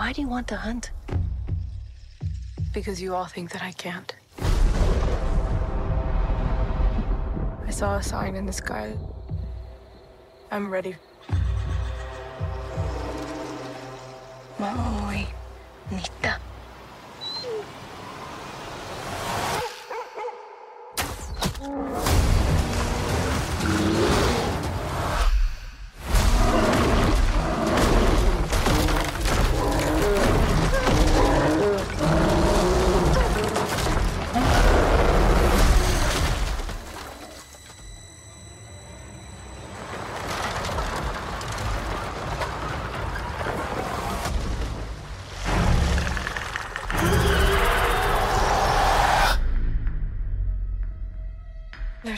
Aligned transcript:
Why 0.00 0.14
do 0.14 0.22
you 0.22 0.28
want 0.28 0.48
to 0.48 0.56
hunt? 0.56 0.92
Because 2.72 3.02
you 3.02 3.14
all 3.14 3.26
think 3.26 3.50
that 3.50 3.62
I 3.62 3.72
can't. 3.72 4.14
I 7.66 7.70
saw 7.70 7.96
a 7.96 8.02
sign 8.02 8.34
in 8.34 8.46
the 8.46 8.52
sky. 8.54 8.94
I'm 10.50 10.70
ready. 10.70 10.96
Maui. 14.58 15.28
Nita. 15.90 16.40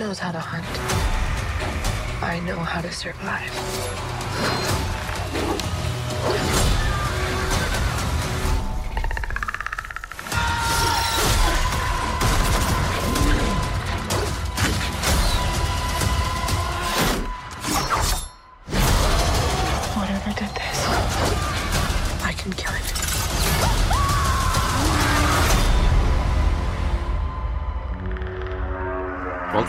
Knows 0.00 0.18
how 0.18 0.32
to 0.32 0.40
hunt. 0.40 0.64
I 2.22 2.40
know 2.40 2.56
how 2.56 2.80
to 2.80 2.90
survive. 2.90 4.89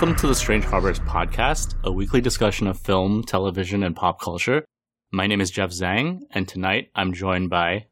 Welcome 0.01 0.17
to 0.17 0.27
the 0.27 0.33
Strange 0.33 0.65
Harbors 0.65 0.99
podcast, 1.01 1.75
a 1.83 1.91
weekly 1.91 2.21
discussion 2.21 2.65
of 2.65 2.79
film, 2.79 3.23
television, 3.23 3.83
and 3.83 3.95
pop 3.95 4.19
culture. 4.19 4.65
My 5.11 5.27
name 5.27 5.39
is 5.39 5.51
Jeff 5.51 5.69
Zhang, 5.69 6.21
and 6.31 6.47
tonight 6.47 6.89
I'm 6.95 7.13
joined 7.13 7.51
by. 7.51 7.85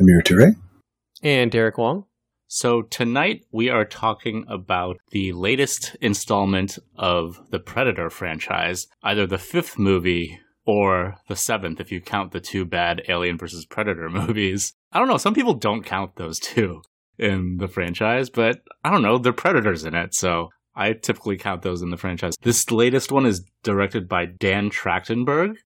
Amir 0.00 0.22
Toure. 0.22 0.56
And 1.22 1.50
Derek 1.50 1.76
Wong. 1.76 2.06
So, 2.46 2.80
tonight 2.80 3.44
we 3.52 3.68
are 3.68 3.84
talking 3.84 4.46
about 4.48 4.96
the 5.10 5.32
latest 5.32 5.94
installment 6.00 6.78
of 6.96 7.38
the 7.50 7.60
Predator 7.60 8.08
franchise, 8.08 8.86
either 9.02 9.26
the 9.26 9.36
fifth 9.36 9.78
movie 9.78 10.40
or 10.64 11.18
the 11.28 11.36
seventh, 11.36 11.78
if 11.78 11.92
you 11.92 12.00
count 12.00 12.32
the 12.32 12.40
two 12.40 12.64
bad 12.64 13.02
Alien 13.06 13.36
vs. 13.36 13.66
Predator 13.66 14.08
movies. 14.08 14.72
I 14.92 14.98
don't 14.98 15.08
know, 15.08 15.18
some 15.18 15.34
people 15.34 15.52
don't 15.52 15.84
count 15.84 16.16
those 16.16 16.38
two 16.38 16.80
in 17.18 17.58
the 17.58 17.68
franchise, 17.68 18.30
but 18.30 18.62
I 18.82 18.90
don't 18.90 19.02
know, 19.02 19.18
they're 19.18 19.34
Predators 19.34 19.84
in 19.84 19.94
it, 19.94 20.14
so 20.14 20.48
I 20.76 20.92
typically 20.92 21.36
count 21.36 21.62
those 21.62 21.82
in 21.82 21.90
the 21.90 21.96
franchise. 21.96 22.34
This 22.42 22.70
latest 22.70 23.12
one 23.12 23.26
is 23.26 23.44
directed 23.62 24.08
by 24.08 24.26
Dan 24.26 24.70
Trachtenberg, 24.70 25.56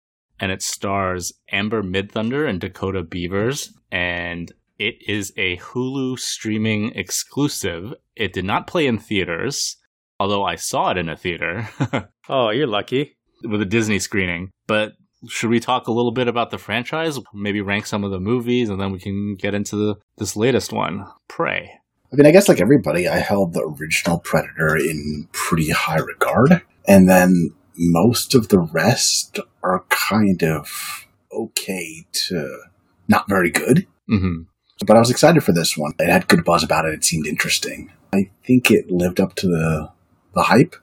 and 0.40 0.52
it 0.52 0.62
stars 0.62 1.32
Amber 1.50 1.82
Midthunder 1.82 2.48
and 2.48 2.60
Dakota 2.60 3.02
Beavers, 3.02 3.72
and 3.90 4.52
it 4.78 4.96
is 5.06 5.32
a 5.36 5.56
Hulu 5.56 6.18
streaming 6.18 6.92
exclusive. 6.94 7.94
It 8.16 8.32
did 8.32 8.44
not 8.44 8.66
play 8.66 8.86
in 8.86 8.98
theaters, 8.98 9.76
although 10.20 10.44
I 10.44 10.54
saw 10.56 10.90
it 10.90 10.96
in 10.98 11.08
a 11.08 11.16
theater 11.16 11.68
Oh, 12.28 12.50
you're 12.50 12.66
lucky. 12.66 13.16
with 13.42 13.62
a 13.62 13.66
Disney 13.66 13.98
screening. 13.98 14.50
But 14.66 14.92
should 15.28 15.50
we 15.50 15.58
talk 15.58 15.88
a 15.88 15.92
little 15.92 16.12
bit 16.12 16.28
about 16.28 16.50
the 16.50 16.58
franchise? 16.58 17.18
Maybe 17.34 17.60
rank 17.60 17.86
some 17.86 18.04
of 18.04 18.10
the 18.10 18.20
movies, 18.20 18.68
and 18.68 18.80
then 18.80 18.92
we 18.92 19.00
can 19.00 19.34
get 19.34 19.54
into 19.54 19.74
the, 19.76 19.94
this 20.18 20.36
latest 20.36 20.72
one, 20.72 21.06
Prey. 21.28 21.72
I 22.12 22.16
mean, 22.16 22.26
I 22.26 22.30
guess 22.30 22.48
like 22.48 22.60
everybody, 22.60 23.06
I 23.06 23.18
held 23.18 23.52
the 23.52 23.62
original 23.62 24.18
Predator 24.18 24.76
in 24.76 25.28
pretty 25.32 25.70
high 25.70 25.98
regard. 25.98 26.62
And 26.86 27.08
then 27.08 27.54
most 27.76 28.34
of 28.34 28.48
the 28.48 28.60
rest 28.60 29.38
are 29.62 29.84
kind 29.90 30.42
of 30.42 31.06
okay 31.30 32.06
to 32.12 32.60
not 33.08 33.28
very 33.28 33.50
good. 33.50 33.86
hmm 34.08 34.42
But 34.86 34.96
I 34.96 35.00
was 35.00 35.10
excited 35.10 35.44
for 35.44 35.52
this 35.52 35.76
one. 35.76 35.92
It 35.98 36.10
had 36.10 36.28
good 36.28 36.44
buzz 36.44 36.62
about 36.64 36.86
it. 36.86 36.94
It 36.94 37.04
seemed 37.04 37.26
interesting. 37.26 37.92
I 38.14 38.30
think 38.44 38.70
it 38.70 38.90
lived 38.90 39.20
up 39.20 39.34
to 39.36 39.46
the, 39.46 39.90
the 40.34 40.42
hype. 40.44 40.76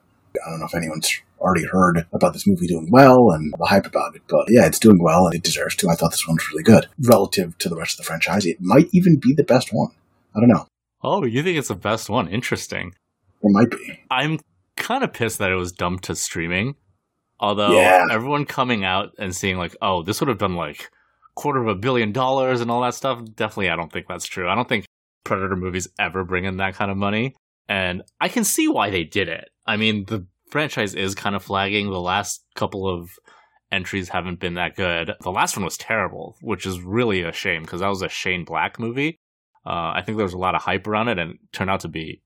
I 0.46 0.50
don't 0.50 0.60
know 0.60 0.66
if 0.66 0.74
anyone's 0.74 1.10
already 1.40 1.64
heard 1.66 2.06
about 2.12 2.32
this 2.32 2.46
movie 2.46 2.66
doing 2.66 2.88
well 2.90 3.30
and 3.30 3.52
the 3.58 3.66
hype 3.66 3.86
about 3.86 4.14
it, 4.14 4.22
but 4.28 4.46
yeah, 4.48 4.66
it's 4.66 4.78
doing 4.78 5.02
well 5.02 5.26
and 5.26 5.34
it 5.34 5.42
deserves 5.42 5.74
to. 5.76 5.88
I 5.88 5.94
thought 5.94 6.12
this 6.12 6.26
one 6.26 6.36
was 6.36 6.50
really 6.50 6.62
good. 6.62 6.88
Relative 7.00 7.58
to 7.58 7.68
the 7.68 7.76
rest 7.76 7.94
of 7.94 7.98
the 7.98 8.04
franchise, 8.04 8.46
it 8.46 8.60
might 8.60 8.88
even 8.92 9.18
be 9.18 9.34
the 9.34 9.44
best 9.44 9.72
one. 9.72 9.90
I 10.34 10.40
don't 10.40 10.48
know. 10.48 10.66
Oh, 11.06 11.24
you 11.24 11.42
think 11.42 11.56
it's 11.56 11.68
the 11.68 11.74
best 11.76 12.10
one? 12.10 12.26
Interesting. 12.28 12.88
It 13.42 13.50
might 13.52 13.70
be. 13.70 14.00
I'm 14.10 14.40
kind 14.76 15.04
of 15.04 15.12
pissed 15.12 15.38
that 15.38 15.52
it 15.52 15.54
was 15.54 15.70
dumped 15.70 16.04
to 16.04 16.16
streaming. 16.16 16.74
Although 17.38 17.72
Yeah. 17.72 18.06
everyone 18.10 18.44
coming 18.44 18.84
out 18.84 19.10
and 19.18 19.34
seeing 19.34 19.56
like, 19.56 19.76
oh, 19.80 20.02
this 20.02 20.20
would 20.20 20.28
have 20.28 20.38
been 20.38 20.56
like 20.56 20.90
quarter 21.36 21.60
of 21.62 21.68
a 21.68 21.74
billion 21.74 22.10
dollars 22.12 22.60
and 22.60 22.70
all 22.70 22.80
that 22.82 22.94
stuff. 22.94 23.20
Definitely, 23.36 23.70
I 23.70 23.76
don't 23.76 23.92
think 23.92 24.06
that's 24.08 24.26
true. 24.26 24.48
I 24.48 24.54
don't 24.56 24.68
think 24.68 24.84
Predator 25.22 25.54
movies 25.54 25.86
ever 25.98 26.24
bring 26.24 26.44
in 26.44 26.56
that 26.56 26.74
kind 26.74 26.90
of 26.90 26.96
money. 26.96 27.34
And 27.68 28.02
I 28.20 28.28
can 28.28 28.42
see 28.44 28.66
why 28.68 28.90
they 28.90 29.04
did 29.04 29.28
it. 29.28 29.48
I 29.66 29.76
mean, 29.76 30.06
the 30.06 30.26
franchise 30.50 30.94
is 30.94 31.14
kind 31.14 31.36
of 31.36 31.42
flagging. 31.44 31.90
The 31.90 32.00
last 32.00 32.44
couple 32.54 32.88
of 32.88 33.10
entries 33.70 34.08
haven't 34.08 34.40
been 34.40 34.54
that 34.54 34.74
good. 34.76 35.12
The 35.20 35.30
last 35.32 35.56
one 35.56 35.64
was 35.64 35.76
terrible, 35.76 36.36
which 36.40 36.64
is 36.66 36.80
really 36.80 37.22
a 37.22 37.32
shame 37.32 37.62
because 37.62 37.80
that 37.80 37.88
was 37.88 38.02
a 38.02 38.08
Shane 38.08 38.44
Black 38.44 38.78
movie. 38.78 39.18
Uh, 39.66 39.92
I 39.94 40.02
think 40.02 40.16
there 40.16 40.24
was 40.24 40.32
a 40.32 40.38
lot 40.38 40.54
of 40.54 40.62
hype 40.62 40.86
around 40.86 41.08
it 41.08 41.18
and 41.18 41.32
it 41.32 41.38
turned 41.52 41.70
out 41.70 41.80
to 41.80 41.88
be 41.88 42.22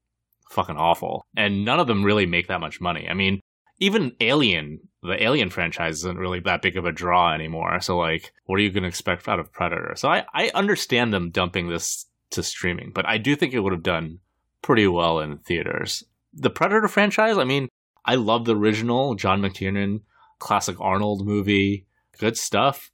fucking 0.51 0.77
awful. 0.77 1.25
And 1.37 1.65
none 1.65 1.81
of 1.81 1.87
them 1.87 2.05
really 2.05 2.27
make 2.27 2.49
that 2.49 2.61
much 2.61 2.81
money. 2.81 3.09
I 3.09 3.15
mean, 3.15 3.41
even 3.79 4.13
Alien, 4.21 4.81
the 5.03 5.23
Alien 5.23 5.49
franchise 5.49 5.99
isn't 5.99 6.19
really 6.19 6.41
that 6.41 6.61
big 6.61 6.77
of 6.77 6.85
a 6.85 6.93
draw 6.93 7.33
anymore. 7.33 7.81
So 7.81 7.97
like, 7.97 8.33
what 8.45 8.57
are 8.57 8.63
you 8.63 8.71
going 8.71 8.83
to 8.83 8.89
expect 8.89 9.27
out 9.29 9.41
of 9.41 9.53
Predator? 9.53 9.95
So 9.97 10.09
I, 10.09 10.25
I 10.35 10.51
understand 10.55 11.13
them 11.13 11.31
dumping 11.31 11.69
this 11.69 12.07
to 12.31 12.43
streaming, 12.43 12.93
but 12.95 13.07
I 13.07 13.17
do 13.19 13.35
think 13.35 13.55
it 13.55 13.61
would 13.61 13.73
have 13.73 13.83
done 13.83 14.19
pretty 14.63 14.87
well 14.87 15.21
in 15.21 15.39
theaters. 15.39 16.05
The 16.35 16.51
Predator 16.51 16.89
franchise, 16.89 17.39
I 17.39 17.45
mean, 17.45 17.69
I 18.05 18.17
love 18.17 18.45
the 18.45 18.57
original 18.57 19.15
John 19.15 19.41
McTiernan 19.41 20.03
classic 20.39 20.77
Arnold 20.81 21.25
movie. 21.25 21.87
Good 22.19 22.37
stuff. 22.37 22.91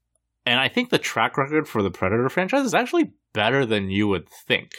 And 0.46 0.60
I 0.60 0.68
think 0.68 0.90
the 0.90 0.98
track 0.98 1.36
record 1.36 1.66
for 1.68 1.82
the 1.82 1.90
Predator 1.90 2.28
franchise 2.28 2.64
is 2.64 2.74
actually 2.74 3.10
better 3.34 3.66
than 3.66 3.90
you 3.90 4.06
would 4.06 4.28
think. 4.28 4.70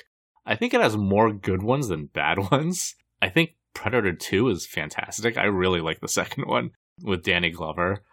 I 0.45 0.55
think 0.55 0.73
it 0.73 0.81
has 0.81 0.95
more 0.95 1.33
good 1.33 1.61
ones 1.61 1.89
than 1.89 2.05
bad 2.05 2.39
ones. 2.51 2.95
I 3.21 3.27
think 3.29 3.51
Predator 3.73 4.13
2 4.13 4.47
is 4.47 4.65
fantastic. 4.65 5.37
I 5.37 5.43
really 5.43 5.81
like 5.81 5.99
the 5.99 6.07
second 6.07 6.45
one 6.47 6.71
with 7.03 7.23
Danny 7.23 7.51
Glover. 7.51 8.03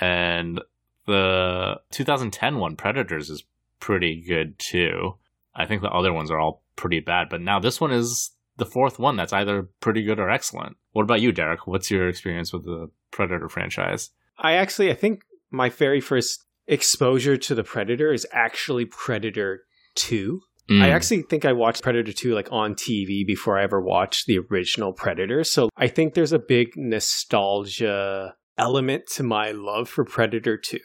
And 0.00 0.60
the 1.06 1.80
2010 1.90 2.58
one, 2.58 2.76
Predators, 2.76 3.28
is 3.28 3.44
pretty 3.80 4.24
good 4.26 4.58
too. 4.58 5.16
I 5.54 5.66
think 5.66 5.82
the 5.82 5.90
other 5.90 6.12
ones 6.12 6.30
are 6.30 6.40
all 6.40 6.62
pretty 6.76 7.00
bad, 7.00 7.28
but 7.28 7.40
now 7.40 7.58
this 7.58 7.80
one 7.80 7.90
is 7.90 8.30
the 8.56 8.66
fourth 8.66 8.98
one 8.98 9.16
that's 9.16 9.32
either 9.32 9.68
pretty 9.80 10.04
good 10.04 10.18
or 10.18 10.30
excellent. 10.30 10.76
What 10.92 11.02
about 11.02 11.20
you, 11.20 11.32
Derek? 11.32 11.66
What's 11.66 11.90
your 11.90 12.08
experience 12.08 12.52
with 12.52 12.64
the 12.64 12.90
Predator 13.10 13.48
franchise? 13.48 14.10
I 14.38 14.54
actually, 14.54 14.90
I 14.90 14.94
think 14.94 15.22
my 15.50 15.68
very 15.68 16.00
first 16.00 16.44
exposure 16.68 17.36
to 17.36 17.54
the 17.54 17.64
Predator 17.64 18.12
is 18.12 18.26
actually 18.32 18.84
Predator 18.84 19.62
2. 19.96 20.40
Mm. 20.70 20.82
I 20.82 20.90
actually 20.90 21.22
think 21.22 21.44
I 21.44 21.52
watched 21.52 21.82
Predator 21.82 22.12
2 22.12 22.34
like 22.34 22.52
on 22.52 22.74
TV 22.74 23.26
before 23.26 23.58
I 23.58 23.64
ever 23.64 23.80
watched 23.80 24.26
the 24.26 24.38
original 24.38 24.92
Predator. 24.92 25.42
So 25.42 25.70
I 25.76 25.88
think 25.88 26.14
there's 26.14 26.32
a 26.32 26.38
big 26.38 26.76
nostalgia 26.76 28.34
element 28.58 29.06
to 29.14 29.22
my 29.22 29.52
love 29.52 29.88
for 29.88 30.04
Predator 30.04 30.58
2. 30.58 30.78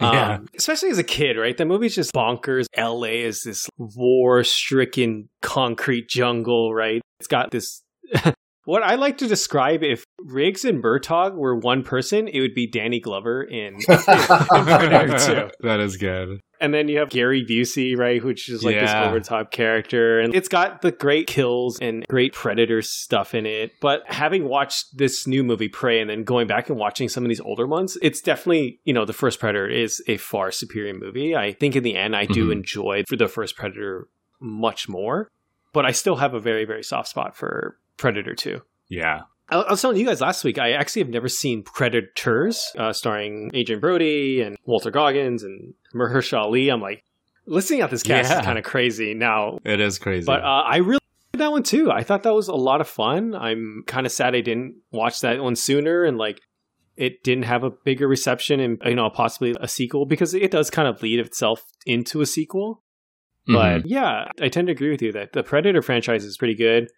Yeah. 0.00 0.34
Um, 0.34 0.48
especially 0.56 0.90
as 0.90 0.98
a 0.98 1.04
kid, 1.04 1.36
right? 1.38 1.56
The 1.56 1.64
movie's 1.64 1.94
just 1.94 2.12
bonkers. 2.12 2.66
LA 2.76 3.24
is 3.24 3.42
this 3.42 3.68
war 3.78 4.42
stricken 4.42 5.28
concrete 5.40 6.08
jungle, 6.08 6.74
right? 6.74 7.00
It's 7.20 7.28
got 7.28 7.50
this. 7.50 7.82
what 8.64 8.82
I 8.82 8.94
like 8.94 9.18
to 9.18 9.26
describe 9.28 9.82
if 9.82 10.04
Riggs 10.20 10.64
and 10.64 10.82
Murtaugh 10.82 11.34
were 11.34 11.56
one 11.56 11.82
person, 11.82 12.28
it 12.28 12.40
would 12.40 12.54
be 12.54 12.66
Danny 12.66 13.00
Glover 13.00 13.42
in, 13.42 13.74
in 13.88 13.98
Predator 13.98 15.18
2. 15.18 15.50
that 15.66 15.80
is 15.80 15.96
good. 15.96 16.40
And 16.60 16.72
then 16.72 16.86
you 16.86 17.00
have 17.00 17.10
Gary 17.10 17.44
Busey, 17.44 17.98
right, 17.98 18.22
which 18.22 18.48
is 18.48 18.62
like 18.62 18.76
this 18.78 18.88
Yeah. 18.90 19.06
over 19.08 19.18
the 19.18 19.24
top 19.24 19.50
character. 19.50 20.20
And 20.20 20.32
it's 20.32 20.48
got 20.48 20.80
the 20.80 20.92
great 20.92 21.26
kills 21.26 21.78
and 21.80 22.06
great 22.08 22.32
Predator 22.34 22.82
stuff 22.82 23.34
in 23.34 23.46
it. 23.46 23.72
But 23.80 24.04
having 24.06 24.48
watched 24.48 24.96
this 24.96 25.26
new 25.26 25.42
movie, 25.42 25.68
Prey, 25.68 26.00
and 26.00 26.08
then 26.08 26.22
going 26.22 26.46
back 26.46 26.68
and 26.68 26.78
watching 26.78 27.08
some 27.08 27.24
of 27.24 27.28
these 27.28 27.40
older 27.40 27.66
ones, 27.66 27.98
it's 28.00 28.20
definitely, 28.20 28.78
you 28.84 28.92
know, 28.92 29.04
the 29.04 29.12
first 29.12 29.40
Predator 29.40 29.68
is 29.68 30.00
a 30.06 30.18
far 30.18 30.52
superior 30.52 30.94
movie. 30.94 31.34
I 31.34 31.52
think 31.52 31.74
in 31.74 31.82
the 31.82 31.96
end, 31.96 32.14
I 32.14 32.26
do 32.26 32.48
Mhm. 32.50 32.52
enjoy 32.52 33.02
the 33.10 33.26
first 33.26 33.56
Predator 33.56 34.06
much 34.40 34.88
more. 34.88 35.28
But 35.72 35.84
I 35.86 35.90
still 35.92 36.16
have 36.16 36.34
a 36.34 36.38
very, 36.40 36.64
very 36.66 36.82
soft 36.84 37.08
spot 37.08 37.34
for 37.36 37.78
Predator 38.02 38.34
2. 38.34 38.60
Yeah. 38.88 39.20
I 39.48 39.56
I 39.56 39.70
was 39.70 39.80
telling 39.80 39.96
you 39.96 40.04
guys 40.06 40.20
last 40.20 40.44
week, 40.44 40.58
I 40.58 40.72
actually 40.72 41.02
have 41.02 41.08
never 41.10 41.28
seen 41.28 41.62
Predators, 41.62 42.70
uh, 42.76 42.92
starring 42.92 43.50
Adrien 43.54 43.80
Brody 43.80 44.40
and 44.42 44.56
Walter 44.66 44.90
Goggins 44.90 45.42
and 45.42 45.74
Mahershala 45.94 46.42
Ali. 46.42 46.68
I'm 46.68 46.80
like, 46.80 47.04
listening 47.46 47.80
at 47.80 47.90
this 47.90 48.02
cast 48.02 48.30
Yeah. 48.30 48.40
is 48.40 48.44
kind 48.44 48.58
of 48.58 48.64
crazy 48.64 49.14
now. 49.14 49.58
It 49.64 49.80
is 49.80 49.98
crazy. 49.98 50.26
But 50.26 50.42
uh, 50.42 50.62
I 50.66 50.76
really 50.78 50.98
liked 51.32 51.38
that 51.38 51.50
one 51.52 51.62
too. 51.62 51.90
I 51.90 52.02
thought 52.02 52.24
that 52.24 52.34
was 52.34 52.48
a 52.48 52.54
lot 52.54 52.80
of 52.80 52.88
fun. 52.88 53.34
I'm 53.34 53.84
kind 53.86 54.04
of 54.06 54.12
sad 54.12 54.34
I 54.34 54.40
didn't 54.40 54.76
watch 54.90 55.20
that 55.20 55.40
one 55.40 55.56
sooner 55.56 56.04
and 56.04 56.18
like 56.18 56.40
it 56.96 57.22
didn't 57.24 57.44
have 57.44 57.64
a 57.64 57.70
bigger 57.70 58.06
reception 58.08 58.60
and 58.60 58.78
you 58.84 58.94
know 58.94 59.08
possibly 59.10 59.54
a 59.60 59.68
sequel 59.68 60.06
because 60.06 60.34
it 60.34 60.50
does 60.50 60.70
kind 60.70 60.88
of 60.88 61.02
lead 61.02 61.20
itself 61.20 61.62
into 61.86 62.20
a 62.20 62.26
sequel. 62.26 62.82
Mhm. 63.48 63.54
But 63.54 63.86
yeah, 63.88 64.30
I 64.40 64.48
tend 64.48 64.66
to 64.68 64.72
agree 64.72 64.90
with 64.90 65.02
you 65.02 65.12
that 65.12 65.32
the 65.32 65.42
Predator 65.42 65.82
franchise 65.82 66.24
is 66.24 66.36
pretty 66.36 66.54
good. 66.54 66.88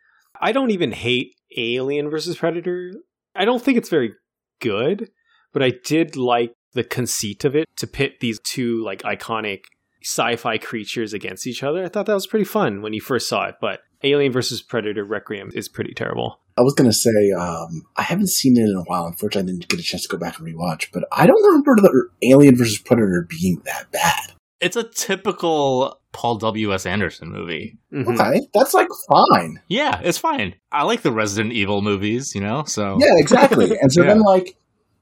I 0.41 0.53
don't 0.53 0.71
even 0.71 0.93
hate 0.93 1.35
Alien 1.57 2.11
versus 2.11 2.37
Predator. 2.37 2.93
I 3.35 3.45
don't 3.45 3.63
think 3.63 3.79
it's 3.79 3.89
very 3.89 4.15
good, 4.61 5.11
but 5.53 5.63
I 5.63 5.73
did 5.85 6.17
like 6.17 6.53
the 6.73 6.85
conceit 6.85 7.45
of 7.45 7.55
it 7.55 7.67
to 7.77 7.87
pit 7.87 8.21
these 8.21 8.41
two 8.41 8.83
like 8.85 9.03
iconic 9.03 9.65
sci-fi 10.03 10.59
creatures 10.59 11.13
against 11.15 11.47
each 11.47 11.63
other. 11.63 11.85
I 11.85 11.89
thought 11.89 12.07
that 12.07 12.15
was 12.15 12.27
pretty 12.27 12.45
fun 12.45 12.83
when 12.83 12.93
you 12.93 13.01
first 13.01 13.29
saw 13.29 13.47
it, 13.47 13.57
but 13.61 13.81
Alien 14.03 14.33
versus 14.33 14.63
Predator 14.63 15.05
Requiem 15.05 15.51
is 15.55 15.69
pretty 15.69 15.95
terrible. 15.95 16.41
I 16.59 16.63
was 16.63 16.75
gonna 16.75 16.93
say 16.93 17.33
um, 17.39 17.83
I 17.97 18.03
haven't 18.03 18.29
seen 18.29 18.57
it 18.57 18.69
in 18.69 18.77
a 18.77 18.83
while. 18.83 19.07
Unfortunately, 19.07 19.51
I 19.51 19.55
didn't 19.55 19.69
get 19.69 19.81
a 19.81 19.83
chance 19.83 20.03
to 20.03 20.09
go 20.09 20.19
back 20.19 20.39
and 20.39 20.47
rewatch. 20.47 20.89
But 20.93 21.05
I 21.11 21.27
don't 21.27 21.43
remember 21.43 21.77
the 21.77 22.09
Alien 22.31 22.57
versus 22.57 22.79
Predator 22.79 23.27
being 23.29 23.63
that 23.65 23.91
bad. 23.91 24.34
It's 24.65 24.77
a 24.77 24.83
typical 24.85 26.01
Paul 26.13 26.37
W. 26.37 26.73
S. 26.73 26.87
Anderson 26.87 27.31
movie. 27.31 27.77
Mhm. 27.93 28.19
Okay, 28.19 28.41
that's 28.55 28.73
like 28.73 28.89
fine. 29.09 29.61
Yeah, 29.69 30.01
it's 30.03 30.19
fine. 30.19 30.55
I 30.73 30.85
like 30.85 31.03
the 31.03 31.13
Resident 31.13 31.53
Evil 31.53 31.83
movies, 31.83 32.35
you 32.35 32.41
know. 32.41 32.65
So 32.65 32.99
Yeah, 33.01 33.13
exactly. 33.17 33.77
And 33.81 33.93
so 33.93 34.03
Yeah. 34.05 34.09
then, 34.15 34.23
like, 34.23 34.57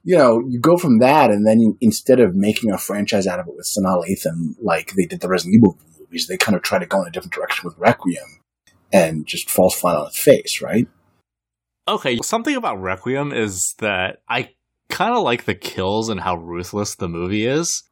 you 0.05 0.17
know, 0.17 0.41
you 0.49 0.59
go 0.59 0.77
from 0.77 0.99
that, 0.99 1.31
and 1.31 1.47
then 1.47 1.61
you, 1.61 1.79
instead 1.81 2.19
of 2.19 2.35
making 2.35 2.73
a 2.73 2.79
franchise 2.79 3.27
out 3.27 3.39
of 3.39 3.47
it 3.47 3.55
with 3.57 3.67
Sanaa 3.67 4.03
Lathan, 4.05 4.57
like 4.61 4.93
they 4.97 5.05
did 5.07 5.21
the 5.21 5.29
Resident 5.29 5.55
Evil 5.57 5.79
movies, 6.01 6.27
they 6.27 6.37
kind 6.37 6.57
of 6.57 6.63
try 6.63 6.79
to 6.81 6.87
go 6.87 7.01
in 7.03 7.07
a 7.09 7.11
different 7.11 7.33
direction 7.35 7.69
with 7.69 7.79
Requiem, 7.79 8.41
and 8.93 9.27
just 9.27 9.49
falls 9.49 9.75
flat 9.75 9.97
on 9.97 10.09
its 10.09 10.19
face, 10.19 10.61
right? 10.61 10.89
Okay, 11.87 12.19
something 12.23 12.57
about 12.57 12.81
Requiem 12.81 13.33
is 13.33 13.75
that 13.79 14.23
I 14.29 14.51
kind 14.89 15.15
of 15.15 15.23
like 15.23 15.45
the 15.45 15.55
kills 15.55 16.09
and 16.09 16.21
how 16.21 16.37
ruthless 16.37 16.95
the 16.97 17.09
movie 17.09 17.47
is, 17.47 17.83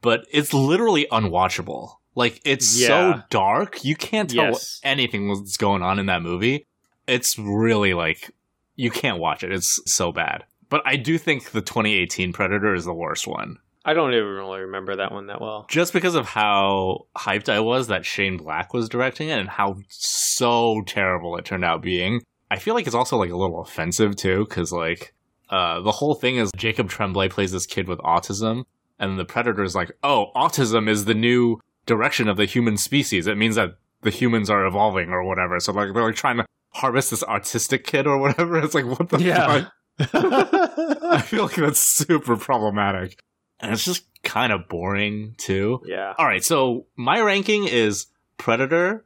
but 0.00 0.26
it's 0.30 0.52
literally 0.54 1.06
unwatchable. 1.10 1.96
Like 2.14 2.40
it's 2.44 2.80
Yeah. 2.80 2.86
so 2.88 3.22
dark, 3.30 3.84
you 3.84 3.94
can't 3.96 4.28
tell 4.30 4.46
Yes. 4.52 4.80
anything 4.82 5.28
what's 5.28 5.56
going 5.56 5.82
on 5.82 5.98
in 5.98 6.06
that 6.06 6.22
movie. 6.22 6.66
It's 7.06 7.38
really 7.38 7.94
like 7.94 8.30
you 8.76 8.90
can't 8.90 9.18
watch 9.18 9.42
it. 9.42 9.52
It's 9.52 9.80
so 9.86 10.12
bad. 10.12 10.44
But 10.68 10.82
I 10.84 10.96
do 10.96 11.16
think 11.18 11.50
the 11.50 11.60
2018 11.62 12.32
Predator 12.32 12.74
is 12.74 12.84
the 12.84 12.92
worst 12.94 13.26
one. 13.26 13.56
I 13.84 13.94
don't 13.94 14.12
even 14.12 14.26
really 14.26 14.60
remember 14.60 14.96
that 14.96 15.12
one 15.12 15.28
that 15.28 15.40
well. 15.40 15.64
Just 15.70 15.92
because 15.94 16.14
of 16.14 16.26
how 16.26 17.06
hyped 17.16 17.48
I 17.48 17.60
was 17.60 17.86
that 17.86 18.04
Shane 18.04 18.36
Black 18.36 18.74
was 18.74 18.88
directing 18.88 19.28
it 19.30 19.38
and 19.38 19.48
how 19.48 19.76
so 19.88 20.82
terrible 20.86 21.36
it 21.38 21.44
turned 21.46 21.64
out 21.64 21.80
being. 21.80 22.20
I 22.50 22.58
feel 22.58 22.74
like 22.74 22.86
it's 22.86 22.94
also 22.94 23.16
like 23.16 23.30
a 23.30 23.36
little 23.36 23.60
offensive 23.62 24.16
too, 24.16 24.44
because 24.46 24.72
like 24.72 25.14
uh, 25.48 25.80
the 25.80 25.92
whole 25.92 26.14
thing 26.14 26.36
is 26.36 26.50
Jacob 26.56 26.90
Tremblay 26.90 27.30
plays 27.30 27.52
this 27.52 27.64
kid 27.66 27.88
with 27.88 27.98
autism, 28.00 28.64
and 28.98 29.18
the 29.18 29.24
predator 29.24 29.62
is 29.62 29.74
like, 29.74 29.92
"Oh, 30.02 30.26
autism 30.36 30.88
is 30.88 31.04
the 31.04 31.14
new 31.14 31.58
direction 31.86 32.28
of 32.28 32.36
the 32.36 32.44
human 32.44 32.76
species. 32.76 33.26
It 33.26 33.36
means 33.38 33.56
that 33.56 33.76
the 34.02 34.10
humans 34.10 34.48
are 34.50 34.64
evolving 34.66 35.10
or 35.10 35.24
whatever." 35.24 35.58
So 35.60 35.72
like 35.72 35.92
they're 35.94 36.04
like 36.04 36.14
trying 36.16 36.36
to 36.38 36.46
harvest 36.74 37.10
this 37.10 37.22
autistic 37.24 37.84
kid 37.84 38.06
or 38.06 38.18
whatever. 38.18 38.58
It's 38.64 38.74
like 38.74 38.86
what 38.86 39.08
the 39.08 39.18
Yeah. 39.22 39.46
fuck? 39.46 39.72
I 40.14 41.20
feel 41.22 41.44
like 41.44 41.56
that's 41.56 41.80
super 41.80 42.36
problematic, 42.36 43.20
and 43.60 43.72
it's 43.72 43.84
just 43.84 44.04
kind 44.22 44.52
of 44.52 44.68
boring 44.68 45.34
too. 45.38 45.80
yeah. 45.86 46.14
All 46.18 46.26
right, 46.26 46.44
so 46.44 46.86
my 46.96 47.20
ranking 47.20 47.66
is 47.66 48.06
Predator, 48.36 49.04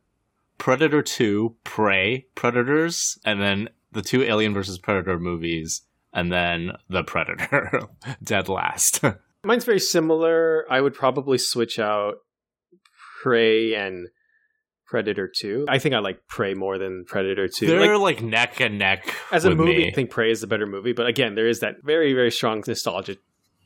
Predator 0.59 1.01
2, 1.03 1.55
Prey, 1.65 2.27
Predators, 2.35 3.19
and 3.25 3.41
then 3.41 3.69
the 3.93 4.03
two 4.03 4.23
Alien 4.23 4.53
versus 4.55 4.79
Predator 4.79 5.19
movies, 5.19 5.83
and 6.13 6.31
then 6.33 6.73
The 6.91 7.03
Predator, 7.05 7.89
dead 8.23 8.49
last. 8.49 9.03
Mine's 9.45 9.65
very 9.65 9.81
similar. 9.81 10.65
I 10.71 10.81
would 10.81 10.95
probably 10.95 11.39
switch 11.39 11.79
out 11.79 12.17
Prey 13.23 13.75
and 13.75 14.09
Predator 14.87 15.27
2. 15.35 15.67
I 15.69 15.79
think 15.79 15.95
I 15.95 15.99
like 16.01 16.27
Prey 16.29 16.55
more 16.55 16.79
than 16.79 17.05
Predator 17.07 17.49
2. 17.49 17.67
They're 17.67 17.99
Like, 17.99 18.21
like, 18.21 18.23
neck 18.23 18.61
and 18.61 18.79
neck. 18.79 19.15
as 19.33 19.45
a 19.45 19.55
movie, 19.55 19.79
me. 19.79 19.89
I 19.89 19.93
think 19.93 20.11
Prey 20.11 20.31
is 20.31 20.41
the 20.43 20.47
better 20.47 20.67
movie, 20.67 20.93
but 20.93 21.07
again, 21.07 21.35
there 21.35 21.49
is 21.49 21.61
that 21.61 21.77
very, 21.83 22.13
very 22.13 22.31
strong 22.31 22.63
nostalgia 22.67 23.17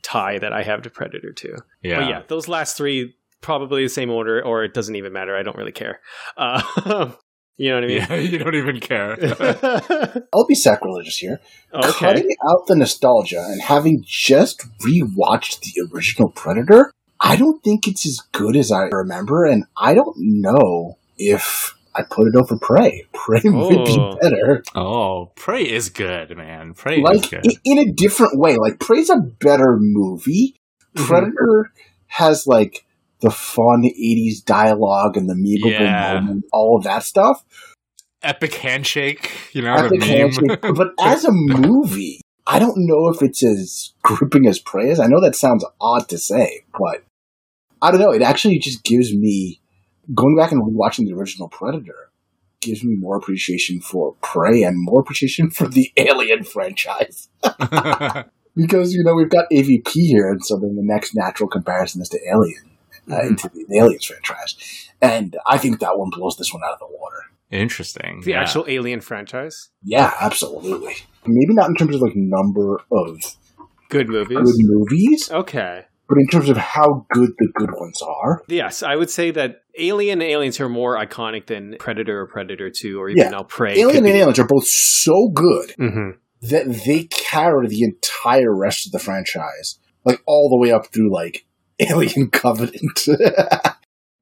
tie 0.03 0.39
that 0.39 0.53
I 0.53 0.63
have 0.63 0.81
to 0.83 0.89
Predator 0.89 1.31
2. 1.33 1.55
yeah. 1.83 1.99
But 1.99 2.09
yeah, 2.09 2.21
those 2.27 2.47
last 2.47 2.77
three 2.77 3.15
probably 3.41 3.83
the 3.83 3.89
same 3.89 4.09
order, 4.09 4.43
or 4.43 4.63
it 4.63 4.73
doesn't 4.73 4.95
even 4.95 5.13
matter. 5.13 5.35
I 5.35 5.43
don't 5.43 5.57
really 5.57 5.71
care. 5.71 5.99
Uh, 6.37 7.11
you 7.57 7.69
know 7.69 7.75
what 7.75 7.83
I 7.83 7.87
mean? 7.87 7.97
Yeah, 7.97 8.15
you 8.31 8.37
don't 8.39 8.55
even 8.55 8.79
care. 8.79 9.17
I'll 10.33 10.45
be 10.47 10.55
sacrilegious 10.55 11.17
here. 11.17 11.39
okay. 11.73 11.91
Cutting 11.91 12.29
out 12.49 12.67
the 12.67 12.75
nostalgia 12.75 13.43
and 13.47 13.61
having 13.61 14.03
just 14.05 14.63
rewatched 14.81 15.61
the 15.61 15.87
original 15.93 16.29
Predator, 16.29 16.91
I 17.19 17.35
don't 17.35 17.63
think 17.63 17.87
it's 17.87 18.05
as 18.05 18.19
good 18.31 18.55
as 18.55 18.71
I 18.71 18.83
remember, 18.83 19.45
and 19.45 19.65
I 19.75 19.93
don't 19.95 20.15
know 20.17 20.97
if 21.17 21.73
I 21.95 22.03
put 22.03 22.27
it 22.27 22.35
over 22.35 22.57
Prey. 22.59 23.05
Prey 23.13 23.41
would 23.45 23.85
be 23.85 23.97
Oh. 23.99 24.17
better. 24.21 24.63
oh, 24.75 25.31
Prey 25.35 25.63
is 25.63 25.89
good, 25.89 26.37
man. 26.37 26.73
Prey 26.75 27.01
is 27.01 27.25
good. 27.27 27.43
in 27.65 27.79
a 27.79 27.91
different 27.91 28.37
way. 28.39 28.55
Like 28.57 28.79
Prey's 28.79 29.09
a 29.09 29.17
better 29.17 29.77
movie. 29.79 30.55
Mhm. 30.95 31.05
Predator 31.07 31.71
has 32.07 32.45
like 32.47 32.85
the 33.21 33.31
fun 33.31 33.83
'80s 33.83 34.43
dialogue 34.43 35.17
and 35.17 35.29
the 35.29 35.33
memeable 35.33 35.71
Yeah. 35.71 36.19
moment, 36.19 36.45
all 36.51 36.77
of 36.77 36.83
that 36.83 37.03
stuff. 37.03 37.43
Epic 38.23 38.55
handshake, 38.55 39.31
you 39.53 39.61
know, 39.61 39.73
Epic 39.75 40.03
handshake. 40.03 40.61
but 40.75 40.93
as 40.99 41.25
a 41.25 41.31
movie, 41.31 42.21
I 42.45 42.59
don't 42.59 42.75
know 42.77 43.09
if 43.09 43.21
it's 43.21 43.43
as 43.43 43.93
gripping 44.01 44.47
as 44.47 44.59
Prey 44.59 44.89
is. 44.89 44.99
I 44.99 45.07
know 45.07 45.21
that 45.21 45.35
sounds 45.35 45.65
odd 45.79 46.09
to 46.09 46.17
say, 46.17 46.63
but 46.77 47.03
I 47.81 47.91
don't 47.91 47.99
know. 48.01 48.11
It 48.11 48.21
actually 48.21 48.59
just 48.59 48.83
gives 48.83 49.13
me 49.13 49.61
going 50.13 50.35
back 50.35 50.51
and 50.51 50.63
rewatching 50.63 51.05
the 51.05 51.13
original 51.13 51.49
Predator 51.49 52.09
gives 52.61 52.83
me 52.83 52.95
more 52.95 53.17
appreciation 53.17 53.79
for 53.79 54.15
Prey 54.21 54.63
and 54.63 54.75
more 54.77 55.01
appreciation 55.01 55.49
for 55.51 55.67
the 55.67 55.91
Alien 55.97 56.43
franchise. 56.43 57.29
because 58.55 58.93
you 58.93 59.03
know 59.03 59.13
we've 59.13 59.29
got 59.29 59.45
AVP 59.51 59.89
here, 59.89 60.29
and 60.29 60.43
so 60.43 60.57
then 60.57 60.75
the 60.75 60.83
next 60.83 61.15
natural 61.15 61.49
comparison 61.49 62.01
is 62.01 62.09
to 62.09 62.19
Alien, 62.27 62.76
uh, 63.09 63.15
Mhm. 63.15 63.27
into 63.27 63.49
the 63.49 63.65
Aliens 63.77 64.05
franchise, 64.05 64.55
and 65.01 65.35
I 65.45 65.57
think 65.57 65.79
that 65.79 65.97
one 65.97 66.09
blows 66.11 66.37
this 66.37 66.53
one 66.53 66.63
out 66.63 66.73
of 66.73 66.79
the 66.79 66.87
water. 66.87 67.17
Interesting. 67.51 68.21
The 68.25 68.31
yeah. 68.31 68.41
actual 68.41 68.65
Alien 68.67 69.01
franchise. 69.01 69.69
Yeah, 69.83 70.13
absolutely. 70.19 70.95
Maybe 71.25 71.53
not 71.53 71.69
in 71.69 71.75
terms 71.75 71.95
of 71.95 72.01
like 72.01 72.13
number 72.15 72.81
of 72.91 73.17
Good 73.89 74.09
movies. 74.09 74.37
good 74.37 74.55
movies, 74.59 75.31
Okay. 75.31 75.85
but 76.09 76.17
in 76.17 76.27
terms 76.27 76.49
of 76.49 76.57
how 76.57 77.05
good 77.11 77.29
the 77.37 77.47
good 77.55 77.71
ones 77.79 78.01
are. 78.01 78.43
Yes, 78.49 78.83
I 78.83 78.95
would 78.97 79.09
say 79.09 79.31
that 79.31 79.61
Alien 79.79 80.21
and 80.21 80.29
Aliens 80.29 80.59
are 80.59 80.67
more 80.67 80.97
iconic 80.97 81.45
than 81.47 81.77
Predator 81.79 82.19
or 82.21 82.27
Predator 82.27 82.69
2 82.69 82.99
or 82.99 83.09
even 83.09 83.23
Yeah. 83.23 83.29
now 83.29 83.43
Prey. 83.43 83.79
Alien 83.79 84.05
and 84.05 84.15
Aliens 84.15 84.39
are 84.39 84.47
both 84.47 84.67
so 84.67 85.29
good 85.33 85.71
hmm 85.77 86.09
that 86.41 86.65
they 86.85 87.05
carry 87.05 87.67
the 87.67 87.81
entire 87.83 88.55
rest 88.55 88.85
of 88.85 88.91
the 88.91 88.99
franchise, 88.99 89.79
like 90.05 90.21
all 90.27 90.49
the 90.49 90.57
way 90.57 90.71
up 90.71 90.87
through 90.93 91.11
like 91.13 91.45
Alien 91.79 92.29
Covenant. 92.29 93.05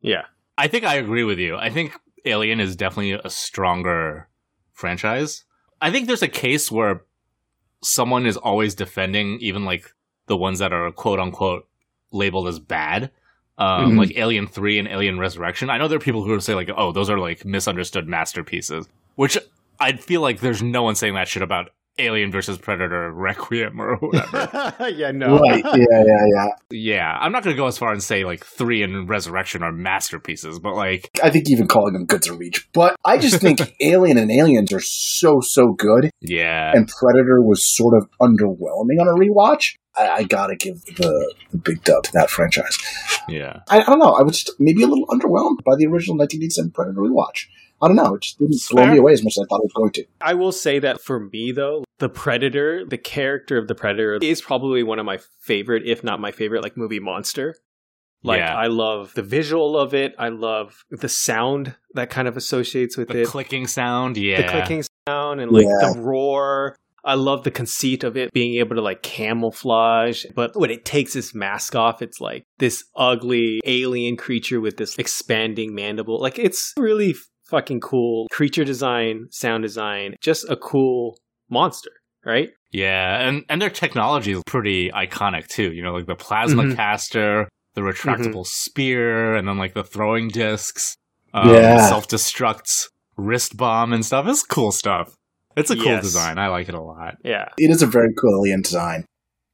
Yeah. 0.01 0.25
I 0.55 0.67
think 0.67 0.83
I 0.85 0.95
agree 0.95 1.23
with 1.23 1.39
you. 1.39 1.55
I 1.57 1.71
think 1.71 1.93
Alien 2.25 2.59
is 2.59 2.75
definitely 2.75 3.13
a 3.13 3.29
stronger 3.29 4.29
franchise. 4.73 5.45
I 5.81 5.89
think 5.89 6.05
there's 6.05 6.21
a 6.21 6.27
case 6.27 6.71
where 6.71 7.01
someone 7.83 8.27
is 8.27 8.37
always 8.37 8.75
defending 8.75 9.39
even 9.41 9.65
like 9.65 9.91
the 10.27 10.37
ones 10.37 10.59
that 10.59 10.71
are 10.73 10.91
quote 10.91 11.19
unquote 11.19 11.67
labeled 12.11 12.47
as 12.47 12.59
bad. 12.59 13.09
Um, 13.57 13.93
Mhm. 13.93 13.97
like 13.97 14.17
Alien 14.17 14.45
3 14.47 14.77
and 14.79 14.87
Alien 14.87 15.17
Resurrection. 15.17 15.69
I 15.71 15.77
know 15.79 15.87
there 15.87 15.97
are 15.97 15.99
people 15.99 16.23
who 16.23 16.31
would 16.31 16.43
say 16.43 16.53
like, 16.53 16.69
oh, 16.75 16.91
those 16.91 17.09
are 17.09 17.17
like 17.17 17.43
misunderstood 17.43 18.07
masterpieces, 18.07 18.87
which 19.15 19.37
I 19.79 19.93
feel 19.93 20.21
like 20.21 20.39
there's 20.39 20.61
no 20.61 20.83
one 20.83 20.93
saying 20.95 21.15
that 21.15 21.27
shit 21.27 21.41
about 21.41 21.71
Alien 21.97 22.31
versus 22.31 22.57
Predator 22.57 23.11
Requiem 23.11 23.79
or 23.81 23.95
whatever. 23.97 24.73
yeah, 24.89 25.11
no. 25.11 25.39
Right. 25.39 25.63
Yeah, 25.63 26.03
yeah, 26.05 26.25
yeah. 26.35 26.47
yeah, 26.69 27.17
I'm 27.19 27.31
not 27.31 27.43
going 27.43 27.55
to 27.55 27.57
go 27.57 27.67
as 27.67 27.77
far 27.77 27.91
and 27.91 28.03
say 28.03 28.25
like 28.25 28.45
3 28.45 28.83
and 28.83 29.09
Resurrection 29.09 29.63
are 29.63 29.71
masterpieces, 29.71 30.59
but 30.59 30.75
like, 30.75 31.09
I 31.23 31.29
think 31.29 31.49
even 31.49 31.67
calling 31.67 31.93
them 31.93 32.05
good's 32.05 32.27
a 32.27 32.33
reach. 32.33 32.67
But 32.73 32.95
I 33.05 33.17
just 33.17 33.39
think 33.41 33.61
Alien 33.81 34.17
and 34.17 34.31
Aliens 34.31 34.73
are 34.73 34.81
so, 34.81 35.39
so 35.41 35.73
good. 35.73 36.09
yeah. 36.21 36.71
And 36.73 36.87
Predator 36.87 37.41
was 37.41 37.65
sort 37.75 37.95
of 37.95 38.09
underwhelming 38.21 38.99
on 38.99 39.07
a 39.07 39.13
rewatch. 39.13 39.75
I, 39.97 40.09
I 40.09 40.23
gotta 40.23 40.55
give 40.57 40.83
the, 40.85 41.33
the 41.51 41.57
big 41.57 41.83
dub 41.83 42.03
to 42.03 42.11
that 42.13 42.29
franchise. 42.29 42.77
yeah. 43.29 43.61
I, 43.69 43.79
I 43.79 43.83
don't 43.85 43.99
know. 43.99 44.11
I 44.13 44.23
was 44.23 44.43
just 44.43 44.59
maybe 44.59 44.83
a 44.83 44.87
little 44.87 45.07
underwhelmed 45.07 45.63
by 45.63 45.75
the 45.77 45.85
original 45.87 46.17
1987 46.17 46.71
Predator 46.71 46.99
rewatch. 46.99 47.47
I 47.81 47.87
don't 47.87 47.95
know. 47.97 48.15
It 48.15 48.21
just 48.21 48.39
didn't 48.39 48.59
blow 48.71 48.87
me 48.87 48.97
away 48.97 49.13
as 49.13 49.23
much 49.23 49.33
as 49.37 49.43
I 49.43 49.45
thought 49.49 49.59
it 49.59 49.65
was 49.65 49.73
going 49.75 49.91
to. 49.93 50.05
I 50.21 50.33
will 50.33 50.51
say 50.51 50.79
that 50.79 51.01
for 51.01 51.19
me, 51.19 51.51
though, 51.51 51.83
the 51.99 52.09
Predator, 52.09 52.85
the 52.85 52.97
character 52.97 53.57
of 53.57 53.67
the 53.67 53.75
Predator, 53.75 54.17
is 54.21 54.41
probably 54.41 54.81
one 54.83 54.99
of 54.99 55.05
my 55.05 55.19
favorite, 55.41 55.83
if 55.85 56.03
not 56.03 56.19
my 56.19 56.31
favorite, 56.31 56.63
like 56.63 56.77
movie 56.77 56.99
monster. 56.99 57.55
Like 58.23 58.39
Yeah. 58.39 58.55
I 58.55 58.67
love 58.67 59.13
the 59.13 59.21
visual 59.21 59.77
of 59.77 59.93
it. 59.93 60.15
I 60.17 60.29
love 60.29 60.83
the 60.89 61.09
sound 61.09 61.75
that 61.93 62.09
kind 62.09 62.27
of 62.27 62.35
associates 62.37 62.97
with 62.97 63.11
it. 63.11 63.13
The 63.13 63.21
it. 63.23 63.27
clicking 63.27 63.67
sound, 63.67 64.17
yeah. 64.17 64.41
the 64.41 64.47
clicking 64.51 64.83
sound 65.07 65.41
and 65.41 65.51
like 65.51 65.65
Yeah. 65.65 65.91
the 65.93 65.99
roar. 65.99 66.75
I 67.03 67.13
love 67.13 67.43
the 67.43 67.51
conceit 67.51 68.03
of 68.03 68.17
it 68.17 68.33
being 68.33 68.55
able 68.55 68.75
to 68.77 68.81
like 68.81 69.03
camouflage, 69.03 70.25
but 70.33 70.55
when 70.55 70.71
it 70.71 70.85
takes 70.85 71.15
its 71.15 71.35
mask 71.35 71.75
off, 71.75 72.01
it's 72.01 72.19
like 72.19 72.45
this 72.57 72.83
ugly 72.95 73.61
alien 73.65 74.17
creature 74.17 74.59
with 74.59 74.77
this 74.77 74.97
expanding 74.97 75.75
mandible. 75.75 76.19
Like 76.19 76.39
it's 76.39 76.73
really 76.79 77.11
f- 77.11 77.27
fucking 77.47 77.79
cool 77.79 78.27
creature 78.31 78.63
design, 78.63 79.27
sound 79.31 79.63
design, 79.63 80.15
just 80.21 80.49
a 80.49 80.55
cool 80.55 81.17
monster, 81.49 81.91
right? 82.25 82.49
Yeah, 82.71 83.27
and 83.27 83.43
and 83.49 83.61
their 83.61 83.69
technology 83.69 84.31
is 84.33 84.41
pretty 84.45 84.89
iconic 84.91 85.47
too. 85.47 85.71
You 85.71 85.83
know, 85.83 85.93
like 85.93 86.07
the 86.07 86.15
plasma 86.15 86.63
Mhm. 86.63 86.75
caster, 86.75 87.47
the 87.75 87.81
retractable 87.81 88.45
spear, 88.45 89.35
and 89.35 89.47
then 89.47 89.57
like 89.57 89.73
the 89.73 89.83
throwing 89.83 90.27
discs, 90.29 90.95
um, 91.33 91.53
Yeah. 91.53 91.87
self 91.87 92.07
destructs, 92.07 92.89
wrist 93.17 93.55
bomb, 93.57 93.93
and 93.93 94.05
stuff. 94.05 94.25
It's 94.27 94.43
cool 94.43 94.71
stuff. 94.71 95.15
It's 95.55 95.71
a 95.71 95.75
cool 95.75 95.85
Yes. 95.85 96.03
design. 96.03 96.37
I 96.37 96.47
like 96.49 96.67
it 96.67 96.75
a 96.75 96.81
lot. 96.81 97.15
Yeah. 97.23 97.45
It 97.57 97.71
is 97.71 97.81
a 97.81 97.85
very 97.87 98.09
cool 98.19 98.41
alien 98.43 98.61
design. 98.61 99.05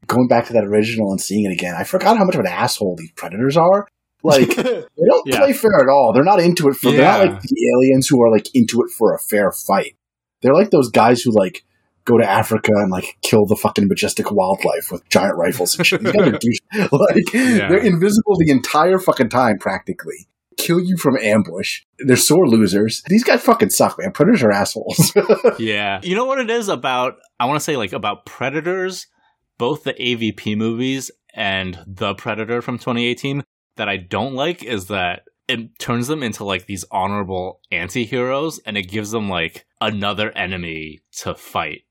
Going 0.07 0.27
back 0.27 0.48
to 0.48 0.53
that 0.53 0.63
original 0.63 1.12
and 1.12 1.21
seeing 1.21 1.45
it 1.45 1.53
again, 1.53 1.75
I 1.77 1.83
forgot 1.83 2.17
how 2.17 2.24
much 2.25 2.33
of 2.33 2.39
an 2.41 2.48
asshole 2.48 2.95
these 2.98 3.12
predators 3.15 3.55
are. 3.55 3.88
Like 4.24 4.56
they 4.56 4.63
don't 5.08 5.28
Yeah. 5.28 5.40
play 5.40 5.54
fair 5.54 5.75
at 5.82 5.90
all. 5.90 6.12
They're 6.13 6.24
not 6.24 6.40
into 6.40 6.68
it 6.68 6.75
for. 6.75 6.92
They're 6.92 7.01
not 7.01 7.20
like 7.22 7.42
the 7.42 7.72
aliens 7.75 8.08
who 8.08 8.22
are 8.24 8.32
like 8.32 8.48
into 8.54 8.82
it 8.82 8.90
for 8.98 9.13
a 9.13 9.20
fair 9.20 9.51
fight. 9.51 9.96
They're 10.42 10.54
like 10.54 10.72
those 10.72 10.90
guys 10.90 11.22
who 11.22 11.32
like 11.32 11.63
go 12.06 12.18
to 12.18 12.28
Africa 12.28 12.72
and 12.75 12.92
like 12.92 13.18
kill 13.22 13.46
the 13.46 13.56
fucking 13.56 13.88
majestic 13.88 14.32
wildlife 14.32 14.92
with 14.92 15.08
giant 15.10 15.38
rifles 15.38 15.78
and 15.78 15.86
shit. 15.86 16.01
These 16.01 16.60
guys 16.74 16.90
like 16.92 17.34
Yeah. 17.34 17.68
they're 17.70 17.78
invisible 17.86 18.38
the 18.40 18.50
entire 18.50 18.98
fucking 19.00 19.30
time, 19.30 19.58
practically. 19.60 20.28
Kill 20.58 20.80
you 20.80 20.98
from 20.98 21.18
ambush. 21.18 21.82
They're 22.00 22.16
sore 22.18 22.48
losers. 22.48 23.01
These 23.08 23.24
guys 23.24 23.42
fucking 23.42 23.70
suck, 23.70 23.98
man. 24.00 24.12
Predators 24.12 24.44
are 24.44 24.51
assholes. 24.51 25.13
Yeah. 25.58 26.00
You 26.04 26.16
know 26.16 26.25
what 26.25 26.40
it 26.40 26.50
is 26.50 26.68
about, 26.70 27.16
I 27.40 27.46
want 27.46 27.58
to 27.58 27.63
say 27.63 27.78
like 27.78 27.94
about 27.94 28.25
Predators, 28.25 29.08
both 29.58 29.84
the 29.84 29.94
AVP 29.94 30.58
movies 30.58 31.10
and 31.34 31.80
The 31.88 32.13
Predator 32.16 32.62
from 32.62 32.78
2018 32.78 33.44
that 33.81 33.89
I 33.89 33.97
don't 33.97 34.35
like 34.35 34.63
is 34.63 34.88
that 34.89 35.23
it 35.47 35.79
turns 35.79 36.07
them 36.07 36.21
into 36.21 36.43
like 36.43 36.67
these 36.67 36.85
honorable 36.91 37.59
anti-heroes 37.71 38.59
and 38.65 38.77
it 38.77 38.83
gives 38.83 39.09
them 39.09 39.27
like 39.27 39.65
another 39.81 40.31
enemy 40.31 41.00
to 41.23 41.33
fight 41.33 41.81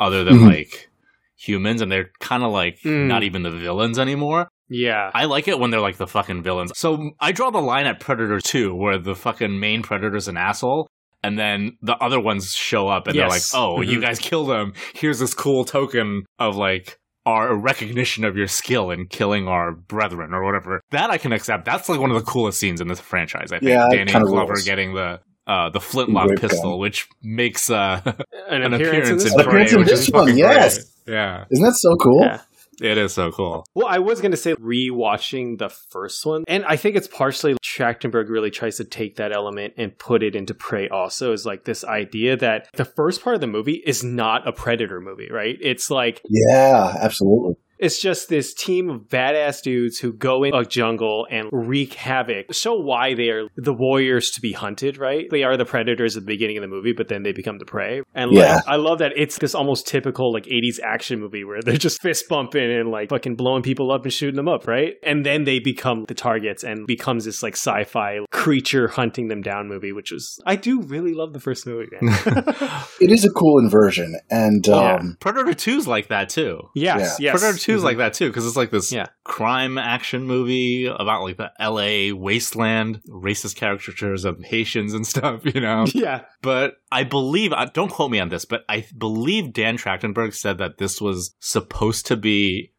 other 0.00 0.24
than 0.24 0.38
Mhm. 0.38 0.46
like 0.48 0.88
humans 1.36 1.82
and 1.82 1.92
they're 1.92 2.10
kind 2.20 2.42
of 2.42 2.50
like 2.50 2.80
Mm. 2.80 3.06
not 3.06 3.22
even 3.22 3.42
the 3.42 3.50
villains 3.50 3.98
anymore. 3.98 4.48
Yeah. 4.70 5.10
I 5.14 5.26
like 5.26 5.46
it 5.48 5.58
when 5.58 5.70
they're 5.70 5.80
like 5.80 5.98
the 5.98 6.06
fucking 6.06 6.42
villains. 6.42 6.72
So 6.76 7.10
I 7.20 7.32
draw 7.32 7.50
the 7.50 7.60
line 7.60 7.84
at 7.86 8.00
Predator 8.00 8.40
2, 8.40 8.74
where 8.74 8.96
the 8.98 9.14
fucking 9.14 9.60
main 9.60 9.82
predator's 9.82 10.26
an 10.26 10.38
asshole, 10.38 10.88
and 11.22 11.38
then 11.38 11.76
the 11.82 11.96
other 11.98 12.18
ones 12.18 12.54
show 12.54 12.88
up 12.88 13.06
and 13.06 13.14
Yes. 13.14 13.52
they're 13.52 13.60
like, 13.60 13.68
oh, 13.68 13.82
you 13.82 13.98
Mhm. 13.98 14.02
guys 14.02 14.18
killed 14.18 14.50
him. 14.50 14.72
Here's 14.94 15.18
this 15.18 15.34
cool 15.34 15.64
token 15.66 16.24
of 16.38 16.56
like 16.56 16.96
our 17.26 17.54
recognition 17.54 18.24
of 18.24 18.36
your 18.36 18.46
skill 18.48 18.90
in 18.90 19.06
killing 19.06 19.48
our 19.48 19.72
brethren 19.72 20.34
or 20.34 20.44
whatever. 20.44 20.80
That 20.90 21.10
I 21.10 21.18
can 21.18 21.32
accept. 21.32 21.64
That's 21.64 21.88
like 21.88 22.00
one 22.00 22.10
of 22.10 22.16
the 22.22 22.30
coolest 22.30 22.58
scenes 22.60 22.80
in 22.80 22.88
this 22.88 23.00
franchise, 23.00 23.50
I 23.52 23.58
think. 23.58 23.70
Yeah, 23.70 23.88
Danny 23.90 24.10
kinda 24.10 24.26
Glover 24.26 24.52
rules. 24.54 24.64
getting 24.64 24.94
the 24.94 25.20
uh, 25.46 25.68
the 25.70 25.80
flintlock 25.80 26.28
Grape 26.28 26.40
pistol, 26.40 26.70
gun. 26.72 26.78
which 26.80 27.06
makes 27.22 27.70
uh, 27.70 28.00
An, 28.48 28.62
an 28.62 28.74
appearance, 28.74 29.08
in 29.10 29.16
this 29.18 29.26
in 29.26 29.32
An 29.32 29.36
one. 29.38 29.46
appearance 29.46 29.72
Prey, 29.72 29.80
in 29.82 29.86
this 29.86 30.08
one, 30.10 30.36
yes. 30.36 30.78
great. 31.04 31.14
Yeah, 31.14 31.44
Isn't 31.50 31.64
that 31.64 31.74
so 31.74 31.96
cool? 31.96 32.22
Yeah. 32.22 32.40
It 32.80 32.98
is 32.98 33.14
so 33.14 33.30
cool. 33.32 33.66
Well, 33.74 33.86
I 33.86 33.98
was 33.98 34.20
going 34.20 34.30
to 34.30 34.36
say 34.36 34.54
rewatching 34.54 35.58
the 35.58 35.68
first 35.68 36.24
one, 36.24 36.44
and 36.48 36.64
I 36.64 36.76
think 36.76 36.96
it's 36.96 37.08
partially 37.08 37.56
Trachtenberg 37.62 38.28
really 38.28 38.50
tries 38.50 38.76
to 38.76 38.84
take 38.84 39.16
that 39.16 39.32
element 39.32 39.74
and 39.76 39.96
put 39.98 40.22
it 40.22 40.36
into 40.36 40.54
Prey. 40.54 40.88
Also, 40.88 41.32
is 41.32 41.44
like 41.44 41.64
this 41.64 41.84
idea 41.84 42.36
that 42.36 42.68
the 42.74 42.84
first 42.84 43.22
part 43.22 43.34
of 43.34 43.40
the 43.40 43.46
movie 43.46 43.82
is 43.84 44.04
not 44.04 44.46
a 44.46 44.52
Predator 44.52 45.00
movie, 45.00 45.28
right? 45.30 45.56
It's 45.60 45.90
like 45.90 46.22
Yeah, 46.28 46.96
absolutely. 47.00 47.56
It's 47.78 48.00
just 48.00 48.28
this 48.28 48.54
team 48.54 48.88
of 48.90 49.02
badass 49.08 49.62
dudes 49.62 49.98
who 49.98 50.12
go 50.12 50.44
in 50.44 50.54
a 50.54 50.64
jungle 50.64 51.26
and 51.30 51.48
wreak 51.52 51.94
havoc. 51.94 52.52
Show 52.54 52.74
why 52.74 53.14
they 53.14 53.30
are 53.30 53.48
the 53.56 53.72
warriors 53.72 54.30
to 54.32 54.40
be 54.40 54.52
hunted, 54.52 54.98
right? 54.98 55.26
They 55.30 55.42
are 55.42 55.56
the 55.56 55.64
predators 55.64 56.16
at 56.16 56.22
the 56.22 56.26
beginning 56.26 56.56
of 56.58 56.62
the 56.62 56.68
movie, 56.68 56.92
but 56.92 57.08
then 57.08 57.22
they 57.22 57.32
become 57.32 57.58
the 57.58 57.64
prey. 57.64 58.02
And 58.14 58.30
like, 58.30 58.38
Yeah. 58.38 58.60
I 58.66 58.76
love 58.76 58.98
that 58.98 59.12
it's 59.16 59.38
this 59.38 59.54
almost 59.54 59.86
typical 59.86 60.32
like 60.32 60.44
80s 60.44 60.78
action 60.82 61.20
movie 61.20 61.44
where 61.44 61.62
they're 61.62 61.76
just 61.76 62.00
fist 62.00 62.28
bumping 62.28 62.70
and 62.70 62.90
like 62.90 63.10
fucking 63.10 63.36
blowing 63.36 63.62
people 63.62 63.90
up 63.92 64.04
and 64.04 64.12
shooting 64.12 64.36
them 64.36 64.48
up, 64.48 64.66
right? 64.66 64.94
And 65.02 65.24
then 65.26 65.44
they 65.44 65.58
become 65.58 66.04
the 66.06 66.14
targets 66.14 66.62
and 66.64 66.86
becomes 66.86 67.24
this 67.24 67.42
like 67.42 67.54
sci-fi 67.54 68.20
creature 68.30 68.88
hunting 68.88 69.28
them 69.28 69.42
down 69.42 69.68
movie, 69.68 69.92
which 69.92 70.10
was 70.12 70.38
I 70.46 70.56
do 70.56 70.82
really 70.82 71.14
love 71.14 71.32
the 71.32 71.40
first 71.40 71.66
movie, 71.66 71.88
man. 72.00 72.14
It 73.00 73.10
is 73.10 73.24
a 73.24 73.30
cool 73.30 73.58
inversion, 73.58 74.14
and 74.30 74.64
Yeah. 74.66 74.94
um, 74.94 75.16
Predator 75.20 75.52
2's 75.52 75.86
like 75.86 76.08
that 76.08 76.28
too. 76.28 76.60
yes, 76.74 77.18
yes. 77.20 77.38
Predator 77.38 77.58
2 77.64 77.74
is 77.74 77.80
Mhm. 77.80 77.84
like 77.84 77.96
that 77.98 78.14
too, 78.14 78.28
because 78.28 78.46
it's 78.46 78.56
like 78.56 78.70
this 78.70 78.92
Yeah. 78.92 79.06
crime 79.24 79.78
action 79.78 80.24
movie 80.26 80.86
about 80.86 81.22
like 81.22 81.36
the 81.36 81.50
LA 81.58 82.12
wasteland, 82.12 83.00
racist 83.08 83.56
caricatures 83.56 84.24
of 84.24 84.38
Haitians 84.44 84.92
and 84.94 85.06
stuff, 85.14 85.42
you 85.44 85.60
know? 85.60 85.84
Yeah. 85.94 86.22
but 86.42 86.74
I 86.92 87.04
believe, 87.04 87.52
uh, 87.52 87.66
don't 87.72 87.90
quote 87.90 88.10
me 88.10 88.20
on 88.20 88.28
this, 88.28 88.44
but 88.44 88.64
I 88.68 88.84
believe 88.96 89.52
Dan 89.52 89.76
Trachtenberg 89.78 90.34
said 90.34 90.58
that 90.58 90.78
this 90.78 91.00
was 91.00 91.34
supposed 91.40 92.06
to 92.06 92.16
be 92.16 92.72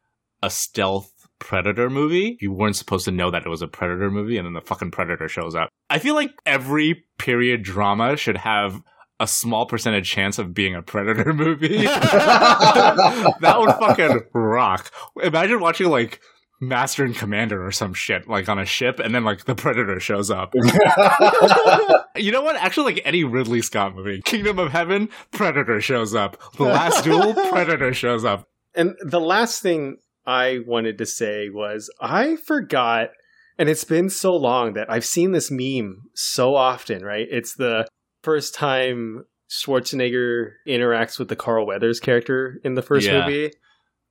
a 0.44 0.50
stealth 0.50 1.12
Predator 1.39 1.89
movie. 1.89 2.38
You 2.39 2.54
weren't 2.54 2.75
supposed 2.77 3.06
to 3.06 3.12
know 3.12 3.30
that 3.32 3.46
it 3.46 3.50
was 3.50 3.62
a 3.62 3.68
Predator 3.68 4.10
movie, 4.10 4.38
and 4.38 4.46
then 4.46 4.54
the 4.54 4.62
fucking 4.62 4.92
Predator 4.92 5.27
shows 5.27 5.54
up. 5.54 5.70
I 5.89 6.00
feel 6.00 6.15
like 6.15 6.32
every 6.46 7.04
period 7.18 7.62
drama 7.63 8.15
should 8.15 8.38
have 8.38 8.82
a 9.19 9.27
small 9.27 9.65
percentage 9.65 10.10
chance 10.10 10.38
of 10.38 10.53
being 10.53 10.75
a 10.75 10.81
Predator 10.81 11.34
movie. 11.34 11.77
that 11.86 13.55
would 13.57 13.75
fucking 13.75 14.22
rock. 14.34 14.91
Imagine 15.22 15.60
watching 15.60 15.89
like 15.89 16.19
Master 16.60 17.03
and 17.03 17.15
Commander 17.15 17.65
or 17.65 17.72
some 17.72 17.93
shit, 17.93 18.27
like 18.27 18.48
on 18.50 18.60
a 18.60 18.65
ship, 18.65 19.00
and 19.00 19.13
then 19.13 19.24
like 19.24 19.45
the 19.45 19.55
Predator 19.55 20.00
shows 20.00 20.29
up. 20.31 20.53
You 22.17 22.31
know 22.31 22.41
what? 22.41 22.55
Actually, 22.55 22.93
like 22.93 23.01
any 23.05 23.25
Ridley 23.25 23.62
Scott 23.62 23.93
movie, 23.93 24.22
Kingdom 24.22 24.57
of 24.57 24.72
Heaven, 24.72 25.10
Predator 25.31 25.81
shows 25.81 26.15
up. 26.15 26.41
The 26.55 26.63
Last 26.63 27.03
Duel, 27.03 27.34
Predator 27.34 27.93
shows 27.93 28.24
up. 28.24 28.48
And 28.74 28.95
the 29.01 29.19
last 29.19 29.62
thing 29.62 29.98
I 30.25 30.60
wanted 30.65 30.98
to 31.00 31.05
say 31.05 31.50
was 31.50 31.93
I 32.00 32.38
forgot, 32.38 33.10
and 33.57 33.67
it's 33.67 33.84
been 33.84 34.10
so 34.10 34.34
long 34.34 34.75
that 34.75 34.89
I've 34.89 35.03
seen 35.03 35.34
this 35.34 35.51
meme 35.51 36.03
so 36.13 36.55
often, 36.55 37.03
right? 37.03 37.27
It's 37.29 37.53
the 37.53 37.86
first 38.25 38.55
time 38.55 39.24
Schwarzenegger 39.50 40.53
interacts 40.67 41.20
with 41.20 41.29
the 41.29 41.36
Carl 41.36 41.65
Weathers 41.67 42.00
character 42.00 42.60
in 42.63 42.74
the 42.74 42.82
first 42.82 43.05
Yeah. 43.08 43.25
movie. 43.25 43.51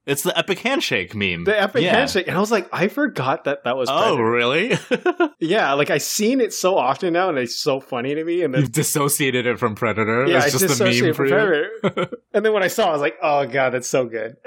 It's 0.06 0.23
the 0.23 0.37
epic 0.37 0.58
handshake 0.58 1.14
meme. 1.14 1.44
The 1.44 1.58
epic 1.61 1.82
Yeah. 1.82 1.96
handshake, 1.96 2.28
and 2.28 2.37
I 2.37 2.40
was 2.40 2.50
like, 2.50 2.68
I 2.73 2.88
forgot 2.88 3.44
that 3.44 3.64
that 3.64 3.76
was. 3.76 3.88
Oh, 3.90 4.16
Predator. 4.16 4.30
really? 4.30 5.28
yeah. 5.40 5.73
Like 5.73 5.88
I've 5.90 6.02
seen 6.02 6.40
it 6.42 6.52
so 6.52 6.76
often 6.76 7.14
now, 7.14 7.30
and 7.30 7.38
it's 7.38 7.56
so 7.58 7.80
funny 7.80 8.14
to 8.14 8.23
me. 8.25 8.42
And 8.42 8.52
then 8.52 8.61
You've 8.62 8.73
dissociated 8.73 9.46
it 9.46 9.58
from 9.58 9.75
Predator. 9.75 10.26
yeah, 10.26 10.44
It's 10.44 10.46
I 10.46 10.50
just 10.58 10.64
a 10.80 10.84
meme 10.84 10.92
dissociated 10.92 11.16
for 11.16 11.26
from 11.26 11.38
you. 11.38 11.80
Predator. 11.90 12.16
and 12.34 12.44
then 12.44 12.52
when 12.52 12.62
I 12.62 12.68
saw, 12.68 12.87
it, 12.87 12.88
I 12.88 12.92
was 12.92 13.00
like, 13.00 13.16
oh 13.23 13.46
god, 13.46 13.70
that's 13.70 13.88
so 13.88 14.04
good. 14.06 14.37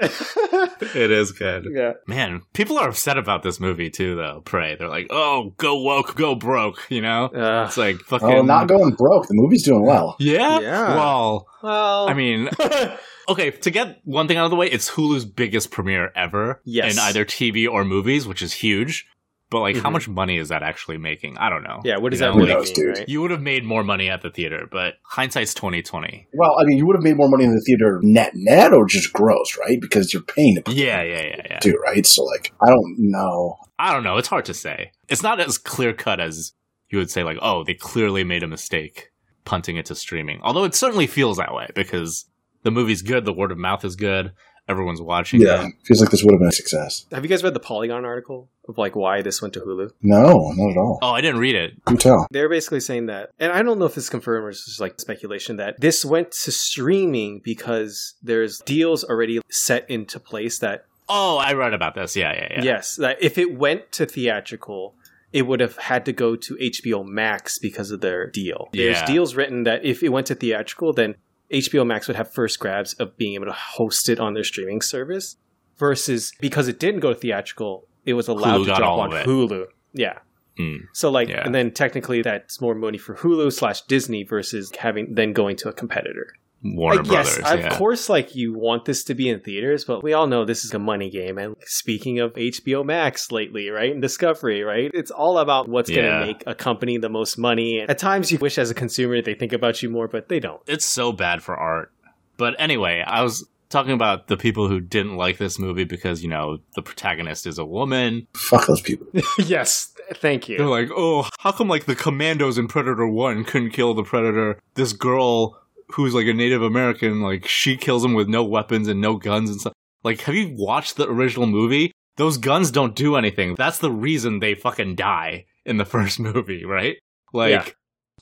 It 0.94 1.10
is 1.10 1.32
good. 1.32 1.66
yeah. 1.72 1.94
Man, 2.06 2.42
people 2.52 2.78
are 2.78 2.88
upset 2.88 3.18
about 3.18 3.42
this 3.42 3.58
movie 3.60 3.90
too, 3.90 4.14
though. 4.16 4.42
Prey. 4.44 4.76
They're 4.76 4.88
like, 4.88 5.08
"Oh, 5.10 5.54
go 5.58 5.80
woke, 5.82 6.14
go 6.14 6.34
broke." 6.34 6.78
You 6.88 7.02
know, 7.02 7.26
Uh, 7.26 7.64
it's 7.66 7.76
like 7.76 7.96
fucking. 8.00 8.28
Oh, 8.28 8.42
not 8.42 8.68
going 8.68 8.94
broke. 8.94 9.26
The 9.26 9.34
movie's 9.34 9.64
doing 9.64 9.84
well. 9.84 10.16
Yeah. 10.18 10.60
Yeah. 10.60 10.94
Well, 10.96 11.46
well, 11.62 12.08
I 12.08 12.14
mean, 12.14 12.48
okay. 13.28 13.50
To 13.50 13.70
get 13.70 14.00
one 14.04 14.28
thing 14.28 14.36
out 14.36 14.44
of 14.44 14.50
the 14.50 14.56
way, 14.56 14.68
it's 14.68 14.90
Hulu's 14.90 15.24
biggest 15.24 15.70
premiere 15.70 16.10
ever 16.14 16.60
Yes. 16.64 16.92
in 16.94 16.98
either 16.98 17.24
TV 17.24 17.68
or 17.70 17.84
movies, 17.84 18.26
which 18.26 18.42
is 18.42 18.52
huge. 18.52 19.06
But 19.50 19.60
like, 19.60 19.76
how 19.76 19.88
Mhm. 19.88 19.92
much 19.92 20.08
money 20.08 20.36
is 20.36 20.50
that 20.50 20.62
actually 20.62 20.98
making? 20.98 21.38
I 21.38 21.48
don't 21.48 21.62
know. 21.62 21.80
yeah. 21.82 21.96
What 21.96 22.10
does 22.10 22.20
You 22.20 22.26
that 22.26 22.32
know, 22.34 22.44
really 22.44 22.52
Who 22.52 22.82
mean, 22.82 22.92
right? 22.98 23.08
You 23.08 23.22
would 23.22 23.30
have 23.30 23.40
made 23.40 23.64
more 23.64 23.82
money 23.82 24.10
at 24.10 24.20
the 24.20 24.28
theater, 24.28 24.68
but 24.70 24.96
hindsight's 25.04 25.54
twenty 25.54 25.80
twenty. 25.80 26.26
Well, 26.34 26.54
I 26.60 26.64
mean, 26.64 26.76
you 26.76 26.86
would 26.86 26.96
have 26.96 27.02
made 27.02 27.16
more 27.16 27.30
money 27.30 27.44
in 27.44 27.54
the 27.54 27.62
theater 27.62 27.98
net 28.02 28.32
net 28.34 28.74
or 28.74 28.84
just 28.86 29.10
gross, 29.14 29.56
right? 29.58 29.80
Because 29.80 30.12
you're 30.12 30.22
paying 30.22 30.56
to 30.56 30.60
put 30.62 30.74
Yeah, 30.74 31.02
yeah, 31.02 31.22
yeah, 31.22 31.46
yeah. 31.50 31.58
too, 31.60 31.76
right? 31.82 32.04
So, 32.04 32.24
like, 32.24 32.52
I 32.62 32.68
don't 32.68 32.96
know. 32.98 33.56
I 33.78 33.94
don't 33.94 34.02
know. 34.04 34.18
It's 34.18 34.28
hard 34.28 34.44
to 34.46 34.54
say. 34.54 34.92
It's 35.08 35.22
not 35.22 35.40
as 35.40 35.56
clear 35.56 35.94
cut 35.94 36.20
as 36.20 36.52
you 36.90 36.98
would 36.98 37.10
say, 37.10 37.22
like, 37.24 37.38
oh, 37.40 37.64
they 37.64 37.72
clearly 37.74 38.24
made 38.24 38.42
a 38.42 38.46
mistake 38.48 39.08
punting 39.48 39.76
it 39.78 39.86
to 39.86 39.94
streaming. 39.94 40.40
Although 40.42 40.64
it 40.64 40.74
certainly 40.74 41.06
feels 41.06 41.38
that 41.38 41.54
way 41.54 41.68
because 41.74 42.26
the 42.64 42.70
movie's 42.70 43.00
good, 43.02 43.24
the 43.24 43.32
word 43.32 43.50
of 43.50 43.56
mouth 43.58 43.82
is 43.84 43.96
good, 43.96 44.32
everyone's 44.68 45.00
watching 45.00 45.40
Yeah, 45.40 45.66
it. 45.68 45.72
feels 45.86 46.02
like 46.02 46.10
this 46.10 46.22
would 46.22 46.32
have 46.34 46.38
been 46.40 46.48
a 46.50 46.52
success. 46.52 47.06
Have 47.12 47.24
you 47.24 47.30
guys 47.30 47.42
read 47.42 47.54
the 47.54 47.60
Polygon 47.60 48.04
article 48.04 48.50
of 48.68 48.76
like 48.76 48.94
why 48.94 49.22
this 49.22 49.40
went 49.40 49.54
to 49.54 49.60
Hulu? 49.60 49.90
No, 50.02 50.52
not 50.54 50.70
at 50.70 50.76
all. 50.76 50.98
Oh, 51.00 51.12
I 51.12 51.22
didn't 51.22 51.40
read 51.40 51.54
it. 51.54 51.72
You 51.88 51.96
tell. 51.96 52.26
They're 52.30 52.50
basically 52.50 52.80
saying 52.80 53.06
that, 53.06 53.30
and 53.38 53.50
I 53.50 53.62
don't 53.62 53.78
know 53.78 53.86
if 53.86 53.96
it's 53.96 54.10
confirmed 54.10 54.44
or 54.44 54.50
it's 54.50 54.66
just 54.66 54.80
like 54.80 55.00
speculation 55.00 55.56
that 55.56 55.80
this 55.80 56.04
went 56.04 56.32
to 56.44 56.52
streaming 56.52 57.40
because 57.42 58.14
there's 58.22 58.58
deals 58.66 59.02
already 59.04 59.40
set 59.48 59.88
into 59.90 60.20
place 60.20 60.58
that 60.58 60.84
Oh, 61.10 61.38
I 61.38 61.54
read 61.54 61.72
about 61.72 61.94
this. 61.94 62.14
Yeah, 62.14 62.34
yeah, 62.34 62.48
yeah. 62.56 62.62
yes, 62.62 62.96
that 62.96 63.16
if 63.22 63.38
it 63.38 63.56
went 63.56 63.90
to 63.92 64.04
theatrical, 64.04 64.94
it 65.32 65.42
would 65.42 65.60
have 65.60 65.76
had 65.76 66.04
to 66.06 66.12
go 66.12 66.36
to 66.36 66.56
HBO 66.56 67.04
Max 67.06 67.58
because 67.58 67.90
of 67.90 68.00
their 68.00 68.26
deal. 68.30 68.68
There's 68.72 68.96
Yeah. 68.96 69.06
deals 69.06 69.34
written 69.34 69.64
that 69.64 69.84
if 69.84 70.02
it 70.02 70.08
went 70.10 70.26
to 70.28 70.34
theatrical, 70.34 70.92
then 70.92 71.16
HBO 71.50 71.84
Max 71.86 72.06
would 72.08 72.16
have 72.16 72.32
first 72.32 72.58
grabs 72.58 72.94
of 72.94 73.16
being 73.16 73.34
able 73.34 73.46
to 73.46 73.52
host 73.52 74.08
it 74.08 74.18
on 74.20 74.34
their 74.34 74.44
streaming 74.44 74.80
service. 74.80 75.36
Versus 75.78 76.32
because 76.40 76.66
it 76.66 76.80
didn't 76.80 77.00
go 77.00 77.12
to 77.12 77.18
theatrical, 77.18 77.86
it 78.04 78.14
was 78.14 78.26
allowed 78.26 78.62
Hulu 78.62 78.66
to 78.66 78.74
drop 78.74 78.98
on. 78.98 79.10
Hulu. 79.10 79.66
Yeah. 79.92 80.18
Hmm. 80.56 80.76
So 80.92 81.08
like, 81.10 81.28
Yeah. 81.28 81.44
and 81.44 81.54
then 81.54 81.70
technically 81.70 82.20
that's 82.20 82.60
more 82.60 82.74
money 82.74 82.98
for 82.98 83.14
Hulu 83.14 83.52
slash 83.52 83.82
Disney 83.82 84.24
versus 84.24 84.72
having 84.78 85.14
then 85.14 85.32
going 85.32 85.54
to 85.56 85.68
a 85.68 85.72
competitor. 85.72 86.32
Warner 86.62 87.02
Like, 87.02 87.10
yes, 87.12 87.38
Brothers. 87.38 87.52
of 87.52 87.60
yeah. 87.60 87.78
course, 87.78 88.08
like 88.08 88.34
you 88.34 88.52
want 88.52 88.84
this 88.84 89.04
to 89.04 89.14
be 89.14 89.28
in 89.28 89.40
theaters, 89.40 89.84
but 89.84 90.02
we 90.02 90.12
all 90.12 90.26
know 90.26 90.44
this 90.44 90.64
is 90.64 90.74
a 90.74 90.78
money 90.78 91.08
game. 91.10 91.38
And 91.38 91.56
speaking 91.64 92.18
of 92.18 92.34
HBO 92.34 92.84
Max 92.84 93.30
lately, 93.30 93.68
right, 93.70 93.92
and 93.92 94.02
Discovery, 94.02 94.62
right, 94.62 94.90
it's 94.92 95.10
all 95.10 95.38
about 95.38 95.68
what's 95.68 95.88
going 95.90 96.04
to 96.10 96.26
make 96.26 96.42
a 96.46 96.54
company 96.54 96.98
the 96.98 97.08
most 97.08 97.38
money. 97.38 97.80
At 97.80 97.98
times, 97.98 98.32
you 98.32 98.38
wish 98.38 98.58
as 98.58 98.70
a 98.70 98.74
consumer 98.74 99.22
they 99.22 99.34
think 99.34 99.52
about 99.52 99.82
you 99.82 99.90
more, 99.90 100.08
but 100.08 100.28
they 100.28 100.40
don't. 100.40 100.60
It's 100.66 100.86
so 100.86 101.12
bad 101.12 101.42
for 101.42 101.56
art. 101.56 101.92
But 102.36 102.54
anyway, 102.58 103.04
I 103.06 103.22
was 103.22 103.48
talking 103.68 103.92
about 103.92 104.28
the 104.28 104.36
people 104.36 104.68
who 104.68 104.80
didn't 104.80 105.16
like 105.16 105.38
this 105.38 105.58
movie 105.58 105.84
because, 105.84 106.22
you 106.22 106.28
know, 106.28 106.58
the 106.74 106.82
protagonist 106.82 107.46
is 107.46 107.58
a 107.58 107.64
woman. 107.64 108.26
Fuck 108.34 108.66
those 108.66 108.80
people. 108.80 109.06
yes, 109.38 109.92
thank 110.14 110.48
you. 110.48 110.56
They're 110.58 110.66
like, 110.66 110.88
oh, 110.96 111.28
how 111.38 111.52
come 111.52 111.68
like 111.68 111.84
the 111.84 111.94
commandos 111.96 112.58
in 112.58 112.66
Predator 112.68 113.06
1 113.06 113.44
couldn't 113.44 113.70
kill 113.70 113.94
the 113.94 114.04
Predator? 114.04 114.58
This 114.74 114.92
girl 114.92 115.60
who's 115.92 116.14
like 116.14 116.26
a 116.26 116.34
Native 116.34 116.62
American, 116.62 117.20
like 117.22 117.46
she 117.46 117.76
kills 117.76 118.04
him 118.04 118.14
with 118.14 118.28
no 118.28 118.44
weapons 118.44 118.88
and 118.88 119.00
no 119.00 119.16
guns 119.16 119.50
and 119.50 119.60
stuff. 119.60 119.72
Like, 120.04 120.20
have 120.22 120.34
you 120.34 120.54
watched 120.56 120.96
the 120.96 121.08
original 121.08 121.46
movie? 121.46 121.92
Those 122.16 122.36
guns 122.38 122.70
don't 122.70 122.94
do 122.96 123.16
anything. 123.16 123.54
That's 123.56 123.78
the 123.78 123.90
reason 123.90 124.40
they 124.40 124.54
fucking 124.54 124.96
die 124.96 125.46
in 125.64 125.76
the 125.76 125.84
first 125.94 126.18
movie, 126.20 126.64
right? 126.64 126.96
Like, 127.32 127.50
Yeah. 127.50 127.64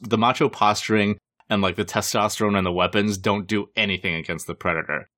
the 0.01 0.19
macho 0.19 0.49
posturing 0.49 1.19
and 1.49 1.63
like 1.63 1.77
the 1.77 1.85
testosterone 1.85 2.57
and 2.57 2.67
the 2.67 2.73
weapons 2.73 3.19
don't 3.19 3.47
do 3.47 3.67
anything 3.77 4.15
against 4.15 4.47
the 4.47 4.55
Predator. 4.55 5.09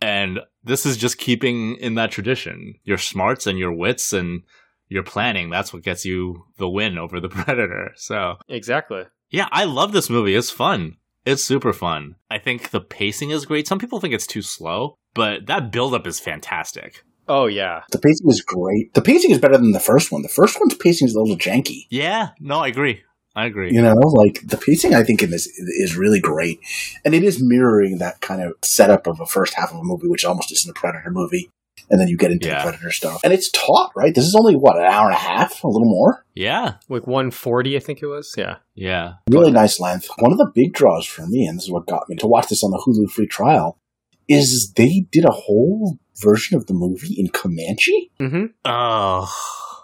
And 0.00 0.40
this 0.64 0.84
is 0.86 0.96
just 0.96 1.18
keeping 1.18 1.76
in 1.76 1.94
that 1.94 2.10
tradition. 2.10 2.74
Your 2.84 2.98
smarts 2.98 3.46
and 3.46 3.58
your 3.58 3.72
wits 3.72 4.12
and 4.12 4.42
your 4.88 5.02
planning, 5.02 5.48
that's 5.50 5.72
what 5.72 5.82
gets 5.82 6.04
you 6.04 6.44
the 6.58 6.68
win 6.68 6.98
over 6.98 7.20
the 7.20 7.28
Predator. 7.30 7.92
So, 7.96 8.36
Exactly. 8.48 9.04
yeah, 9.30 9.48
I 9.52 9.64
love 9.64 9.92
this 9.92 10.10
movie. 10.10 10.34
It's 10.34 10.50
fun. 10.50 10.96
It's 11.24 11.44
super 11.44 11.72
fun. 11.72 12.16
I 12.30 12.38
think 12.38 12.70
the 12.70 12.80
pacing 12.80 13.30
is 13.30 13.46
great. 13.46 13.68
Some 13.68 13.78
people 13.78 14.00
think 14.00 14.14
it's 14.14 14.26
too 14.26 14.42
slow, 14.42 14.96
but 15.14 15.46
that 15.46 15.70
buildup 15.70 16.06
is 16.06 16.18
fantastic. 16.18 17.04
Oh 17.28 17.46
yeah, 17.46 17.82
The 17.92 17.98
pacing 17.98 18.28
is 18.28 18.42
great. 18.42 18.94
The 18.94 19.02
pacing 19.02 19.30
is 19.30 19.38
better 19.38 19.56
than 19.56 19.70
the 19.70 19.80
first 19.80 20.10
one. 20.10 20.22
The 20.22 20.28
first 20.28 20.58
one's 20.58 20.74
pacing 20.74 21.06
is 21.06 21.14
a 21.14 21.20
little 21.20 21.36
janky. 21.36 21.86
Yeah, 21.88 22.30
no, 22.40 22.58
I 22.58 22.68
agree. 22.68 23.02
I 23.34 23.46
agree. 23.46 23.72
You 23.72 23.80
know, 23.80 23.94
like 23.94 24.40
the 24.44 24.58
pacing, 24.58 24.94
I 24.94 25.04
think 25.04 25.22
in 25.22 25.30
this 25.30 25.46
is 25.46 25.96
really 25.96 26.20
great, 26.20 26.60
and 27.04 27.14
it 27.14 27.22
is 27.22 27.42
mirroring 27.42 27.98
that 27.98 28.20
kind 28.20 28.42
of 28.42 28.54
setup 28.62 29.06
of 29.06 29.20
a 29.20 29.26
first 29.26 29.54
half 29.54 29.70
of 29.70 29.78
a 29.78 29.84
movie, 29.84 30.08
which 30.08 30.24
almost 30.24 30.52
isn't 30.52 30.70
a 30.70 30.78
Predator 30.78 31.10
movie, 31.10 31.48
and 31.92 32.00
then 32.00 32.08
you 32.08 32.16
get 32.16 32.32
into 32.32 32.48
Yeah. 32.48 32.56
the 32.58 32.62
Predator 32.70 32.90
stuff, 32.90 33.20
and 33.22 33.32
it's 33.32 33.48
taught, 33.52 33.92
right? 33.94 34.12
This 34.12 34.24
is 34.24 34.34
only 34.34 34.54
what 34.54 34.76
an 34.76 34.84
hour 34.84 35.06
and 35.06 35.14
a 35.14 35.18
half, 35.18 35.62
a 35.62 35.68
little 35.68 35.88
more. 35.88 36.24
Yeah, 36.34 36.74
like 36.88 37.06
140, 37.06 37.76
I 37.76 37.78
think 37.78 38.02
it 38.02 38.06
was. 38.06 38.34
Yeah. 38.36 38.56
yeah. 38.74 39.12
Really 39.30 39.52
nice 39.52 39.78
length. 39.78 40.08
One 40.18 40.32
of 40.32 40.38
the 40.38 40.50
big 40.54 40.72
draws 40.72 41.06
for 41.06 41.24
me, 41.28 41.46
and 41.46 41.56
this 41.58 41.64
is 41.64 41.70
what 41.70 41.86
got 41.86 42.08
me 42.08 42.16
to 42.16 42.26
watch 42.26 42.48
this 42.48 42.64
on 42.64 42.70
the 42.72 42.82
Hulu 42.84 43.10
free 43.12 43.26
trial, 43.28 43.78
is 44.28 44.72
they 44.76 45.06
did 45.12 45.24
a 45.24 45.32
whole 45.32 45.98
version 46.22 46.56
of 46.56 46.66
the 46.66 46.74
movie 46.74 47.14
in 47.18 47.28
Comanche. 47.28 48.10
Mm-hmm. 48.20 48.44
Oh, 48.64 49.30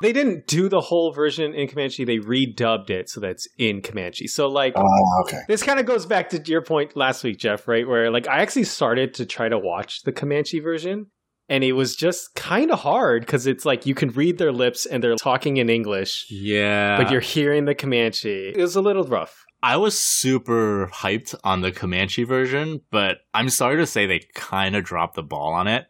They 0.00 0.12
didn't 0.12 0.46
do 0.46 0.68
the 0.68 0.80
whole 0.80 1.12
version 1.12 1.52
in 1.54 1.66
Comanche. 1.68 2.04
They 2.04 2.18
redubbed 2.18 2.88
it 2.88 3.10
so 3.10 3.18
that's 3.20 3.48
in 3.58 3.82
Comanche. 3.82 4.28
So 4.28 4.46
like. 4.48 4.74
Ah, 4.76 4.82
okay. 5.24 5.40
This 5.48 5.62
kind 5.62 5.80
of 5.80 5.86
goes 5.86 6.06
back 6.06 6.30
to 6.30 6.42
your 6.46 6.62
point 6.62 6.96
last 6.96 7.24
week, 7.24 7.38
Jeff, 7.38 7.66
right? 7.66 7.86
Where 7.86 8.10
like 8.10 8.28
I 8.28 8.40
actually 8.42 8.64
started 8.64 9.14
to 9.14 9.26
try 9.26 9.48
to 9.48 9.58
watch 9.58 10.02
the 10.04 10.12
Comanche 10.12 10.60
version, 10.60 11.06
and 11.48 11.64
it 11.64 11.72
was 11.72 11.96
just 11.96 12.34
kind 12.34 12.70
of 12.70 12.80
hard 12.80 13.22
because 13.22 13.46
it's 13.46 13.64
like 13.64 13.86
you 13.86 13.94
can 13.94 14.10
read 14.10 14.38
their 14.38 14.52
lips 14.52 14.86
and 14.86 15.02
they're 15.02 15.16
talking 15.16 15.56
in 15.56 15.68
English, 15.70 16.26
yeah. 16.30 16.96
but 16.96 17.10
you're 17.10 17.20
hearing 17.20 17.64
the 17.64 17.74
Comanche. 17.74 18.48
It 18.50 18.56
was 18.58 18.76
a 18.76 18.80
little 18.82 19.04
rough. 19.04 19.44
I 19.62 19.76
was 19.76 19.98
super 19.98 20.88
hyped 20.92 21.34
on 21.42 21.62
the 21.62 21.72
Comanche 21.72 22.22
version, 22.24 22.80
but 22.90 23.18
I'm 23.34 23.48
sorry 23.48 23.76
to 23.78 23.86
say 23.86 24.06
they 24.06 24.20
kind 24.34 24.76
of 24.76 24.84
dropped 24.84 25.14
the 25.16 25.22
ball 25.22 25.52
on 25.52 25.66
it. 25.66 25.86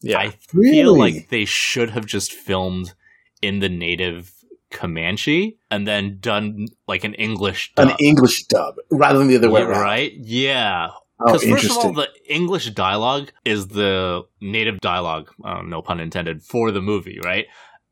Yeah, 0.00 0.18
I 0.18 0.34
Really? 0.54 0.70
feel 0.72 0.98
like 0.98 1.28
they 1.28 1.44
should 1.44 1.90
have 1.90 2.06
just 2.06 2.32
filmed 2.32 2.94
in 3.42 3.58
the 3.58 3.68
native 3.68 4.32
Comanche 4.70 5.58
and 5.70 5.86
then 5.86 6.18
done 6.20 6.68
like 6.88 7.04
an 7.04 7.12
English 7.14 7.72
dub. 7.74 7.88
An. 7.90 7.96
English 7.98 8.44
dub 8.44 8.76
rather 8.90 9.18
than 9.18 9.28
the 9.28 9.36
other 9.36 9.50
way 9.50 9.62
around. 9.62 9.82
right? 9.82 10.12
Yeah. 10.16 10.90
Oh, 11.20 11.26
Because 11.38 11.44
first 11.44 11.70
of 11.70 11.76
all, 11.84 11.92
the 11.92 12.08
English 12.26 12.70
dialogue 12.70 13.30
is 13.44 13.68
the 13.68 14.22
native 14.40 14.80
dialogue, 14.80 15.30
uh, 15.44 15.62
no 15.62 15.82
pun 15.82 16.00
intended, 16.00 16.42
for 16.42 16.70
the 16.70 16.80
movie, 16.80 17.18
right? 17.24 17.46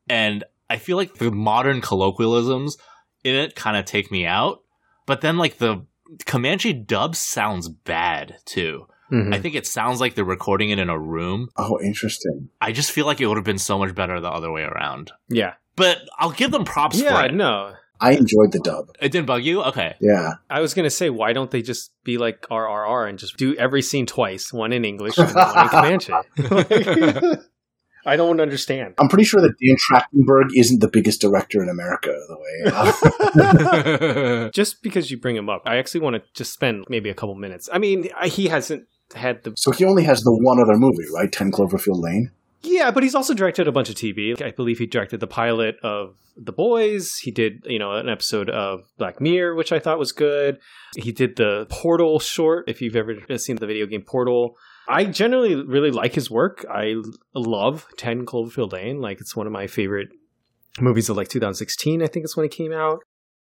And 0.08 0.44
I 0.70 0.78
feel 0.78 0.96
like 0.96 1.14
the 1.14 1.30
modern 1.30 1.80
colloquialisms 1.80 2.76
in 3.24 3.34
it 3.34 3.54
kind 3.54 3.76
of 3.76 3.84
take 3.84 4.10
me 4.10 4.26
out. 4.26 4.62
But 5.06 5.20
then, 5.20 5.36
like, 5.36 5.58
the 5.58 5.84
Comanche 6.26 6.72
dub 6.72 7.14
sounds 7.16 7.68
bad, 7.68 8.36
too. 8.46 8.86
Mhm. 9.12 9.34
I 9.34 9.38
think 9.40 9.54
it 9.54 9.66
sounds 9.66 10.00
like 10.00 10.14
they're 10.14 10.24
recording 10.24 10.70
it 10.70 10.78
in 10.78 10.88
a 10.90 10.98
room. 10.98 11.48
oh, 11.56 11.78
interesting. 11.82 12.48
I 12.60 12.72
just 12.72 12.92
feel 12.92 13.06
like 13.06 13.20
it 13.20 13.26
would 13.26 13.36
have 13.38 13.44
been 13.44 13.58
so 13.58 13.78
much 13.78 13.94
better 13.94 14.20
the 14.20 14.30
other 14.30 14.50
way 14.52 14.62
around. 14.62 15.12
yeah, 15.28 15.54
But 15.76 15.98
I'll 16.18 16.30
give 16.32 16.50
them 16.50 16.64
props 16.64 17.00
yeah. 17.00 17.18
for 17.20 17.26
it. 17.26 17.34
No, 17.34 17.74
I 18.00 18.12
enjoyed 18.12 18.52
the 18.52 18.60
dub. 18.60 18.90
It 19.00 19.12
didn't 19.12 19.26
bug 19.26 19.44
you? 19.44 19.62
Okay. 19.62 19.96
Yeah. 20.00 20.34
I 20.48 20.60
was 20.60 20.74
gonna 20.74 20.90
say, 20.90 21.10
why 21.10 21.32
don't 21.32 21.50
they 21.50 21.62
just 21.62 21.92
be 22.04 22.18
like 22.18 22.42
RRR 22.42 23.08
and 23.08 23.18
just 23.18 23.36
do 23.36 23.54
every 23.56 23.82
scene 23.82 24.06
twice, 24.06 24.52
one 24.52 24.72
in 24.72 24.84
English 24.84 25.18
and 25.18 25.34
one 25.34 25.58
in 25.64 25.68
Comanche? 25.68 26.12
I 28.06 28.16
don't 28.16 28.40
understand. 28.40 28.94
I'm 28.98 29.08
pretty 29.08 29.24
sure 29.24 29.42
that 29.42 29.52
Dan 29.60 29.76
Trachtenberg 29.76 30.50
isn't 30.56 30.80
the 30.80 30.88
biggest 30.88 31.20
director 31.20 31.62
in 31.62 31.68
America, 31.68 32.14
the 32.28 32.38
way. 34.44 34.50
Just 34.54 34.82
because 34.82 35.10
you 35.10 35.18
bring 35.18 35.36
him 35.36 35.50
up, 35.50 35.62
I 35.66 35.76
actually 35.76 36.00
want 36.00 36.16
to 36.16 36.22
just 36.32 36.52
spend 36.54 36.86
maybe 36.88 37.10
a 37.10 37.14
couple 37.14 37.34
minutes. 37.34 37.68
I 37.70 37.78
mean, 37.78 38.08
he 38.24 38.48
hasn't 38.48 38.86
had 39.14 39.42
the 39.42 39.52
so 39.56 39.72
he 39.72 39.84
only 39.84 40.04
has 40.04 40.22
the 40.22 40.32
one 40.32 40.60
other 40.60 40.76
movie, 40.76 41.04
right? 41.14 41.30
10 41.30 41.52
Cloverfield 41.52 42.02
Lane. 42.02 42.30
Yeah, 42.62 42.90
but 42.90 43.02
he's 43.02 43.14
also 43.14 43.34
directed 43.34 43.68
a 43.68 43.72
bunch 43.72 43.88
of 43.88 43.94
TV. 43.94 44.40
I 44.42 44.50
believe 44.50 44.78
he 44.78 44.86
directed 44.86 45.20
the 45.20 45.26
pilot 45.26 45.76
of 45.82 46.16
The 46.36 46.52
Boys. 46.52 47.16
He 47.18 47.30
did, 47.30 47.64
you 47.66 47.78
know, 47.78 47.92
an 47.92 48.08
episode 48.08 48.50
of 48.50 48.80
Black 48.98 49.20
Mirror, 49.20 49.54
which 49.54 49.70
I 49.70 49.78
thought 49.78 49.98
was 49.98 50.12
good. 50.12 50.58
He 50.96 51.12
did 51.12 51.36
the 51.36 51.66
Portal 51.70 52.18
short, 52.18 52.68
if 52.68 52.82
you've 52.82 52.96
ever 52.96 53.14
seen 53.38 53.56
the 53.56 53.66
video 53.66 53.86
game 53.86 54.02
Portal. 54.02 54.56
I 54.88 55.04
generally 55.04 55.54
really 55.54 55.90
like 55.90 56.14
his 56.14 56.30
work. 56.30 56.64
I 56.68 56.96
love 57.34 57.86
10 57.96 58.26
Cloverfield 58.26 58.72
Lane. 58.72 59.00
Like, 59.00 59.20
it's 59.20 59.36
one 59.36 59.46
of 59.46 59.52
my 59.52 59.66
favorite 59.66 60.08
movies 60.80 61.08
of 61.08 61.16
like 61.16 61.28
2016, 61.28 62.02
I 62.02 62.06
think 62.06 62.24
is 62.24 62.36
when 62.36 62.46
it 62.46 62.52
came 62.52 62.72
out. 62.72 63.00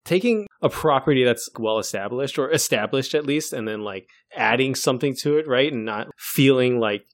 Taking 0.03 0.47
a 0.61 0.69
property 0.69 1.23
that's 1.23 1.49
well 1.59 1.79
established 1.79 2.37
or 2.37 2.51
established 2.51 3.15
at 3.15 3.25
least, 3.25 3.53
and 3.53 3.67
then 3.67 3.81
like 3.81 4.07
adding 4.35 4.75
something 4.75 5.15
to 5.17 5.37
it, 5.37 5.47
right? 5.47 5.73
And 5.73 5.83
not 5.83 6.07
feeling 6.17 6.79
like 6.79 7.05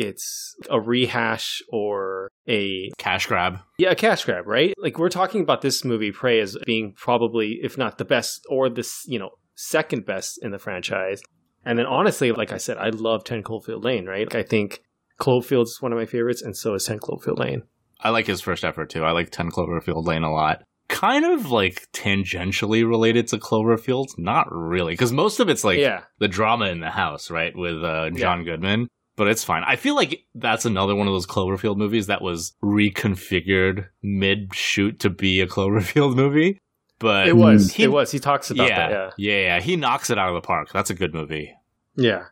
it's 0.00 0.56
a 0.70 0.80
rehash 0.80 1.62
or 1.68 2.30
a 2.48 2.90
Cash 2.96 3.26
grab. 3.26 3.58
yeah, 3.78 3.90
a 3.90 3.94
cash 3.94 4.24
grab, 4.24 4.46
right? 4.46 4.72
Like 4.78 4.98
we're 4.98 5.10
talking 5.10 5.42
about 5.42 5.60
this 5.60 5.84
movie 5.84 6.10
Prey 6.10 6.40
as 6.40 6.56
being 6.64 6.94
probably 6.96 7.60
if 7.62 7.76
not 7.76 7.98
the 7.98 8.04
best 8.04 8.44
or 8.48 8.70
this, 8.70 9.04
you 9.06 9.18
know, 9.18 9.30
second 9.54 10.06
best 10.06 10.42
in 10.42 10.52
the 10.52 10.58
franchise. 10.58 11.20
And 11.64 11.78
then 11.78 11.84
honestly, 11.84 12.32
like 12.32 12.52
I 12.52 12.56
said, 12.56 12.78
I 12.78 12.88
love 12.88 13.24
10 13.24 13.42
Cloverfield 13.42 13.84
Lane, 13.84 14.06
right? 14.06 14.26
Like, 14.26 14.46
I 14.46 14.48
think 14.48 14.80
Cloverfield 15.20 15.64
is 15.64 15.82
one 15.82 15.92
of 15.92 15.98
my 15.98 16.06
favorites 16.06 16.40
and 16.40 16.56
so 16.56 16.72
is 16.74 16.86
10 16.86 17.00
Cloverfield 17.00 17.38
Lane. 17.38 17.62
I 18.00 18.08
like 18.08 18.26
his 18.26 18.40
first 18.40 18.64
effort 18.64 18.88
too. 18.88 19.04
I 19.04 19.10
like 19.10 19.30
10 19.30 19.50
Cloverfield 19.50 20.06
Lane 20.06 20.22
a 20.22 20.32
lot. 20.32 20.62
Kind 20.88 21.26
of 21.26 21.50
like 21.50 21.88
tangentially 21.92 22.88
related 22.88 23.28
to 23.28 23.38
Cloverfield, 23.38 24.08
not 24.16 24.46
really, 24.50 24.94
because 24.94 25.12
most 25.12 25.38
of 25.38 25.50
it's 25.50 25.62
like 25.62 25.78
yeah. 25.78 26.04
the 26.18 26.26
drama 26.26 26.66
in 26.66 26.80
the 26.80 26.90
house, 26.90 27.30
right, 27.30 27.54
with 27.54 27.84
uh, 27.84 28.10
John 28.10 28.44
Goodman. 28.44 28.88
But 29.20 29.28
it's 29.28 29.44
fine. 29.44 29.64
I 29.66 29.76
feel 29.76 29.94
like 29.94 30.24
that's 30.34 30.64
another 30.64 30.94
one 30.94 31.06
of 31.06 31.12
those 31.12 31.26
Cloverfield 31.26 31.76
movies 31.76 32.06
that 32.06 32.22
was 32.22 32.54
reconfigured 32.62 33.86
mid 34.02 34.54
shoot 34.54 34.98
to 35.00 35.10
be 35.10 35.42
a 35.42 35.46
Cloverfield 35.54 36.16
movie. 36.16 36.58
But 36.98 37.28
It 37.28 37.36
was. 37.36 37.70
he- 37.74 37.82
it 37.82 37.92
was. 37.92 38.10
He 38.10 38.18
talks 38.18 38.50
about 38.50 38.66
yeah, 38.68 38.88
that. 38.88 39.12
yeah, 39.18 39.40
yeah. 39.42 39.60
He 39.60 39.76
knocks 39.76 40.08
it 40.08 40.16
out 40.16 40.28
of 40.30 40.34
the 40.36 40.46
park. 40.46 40.72
That's 40.72 40.88
a 40.88 40.94
good 40.94 41.12
movie. 41.12 41.52
Yeah. 41.96 42.04
Yeah. 42.10 42.24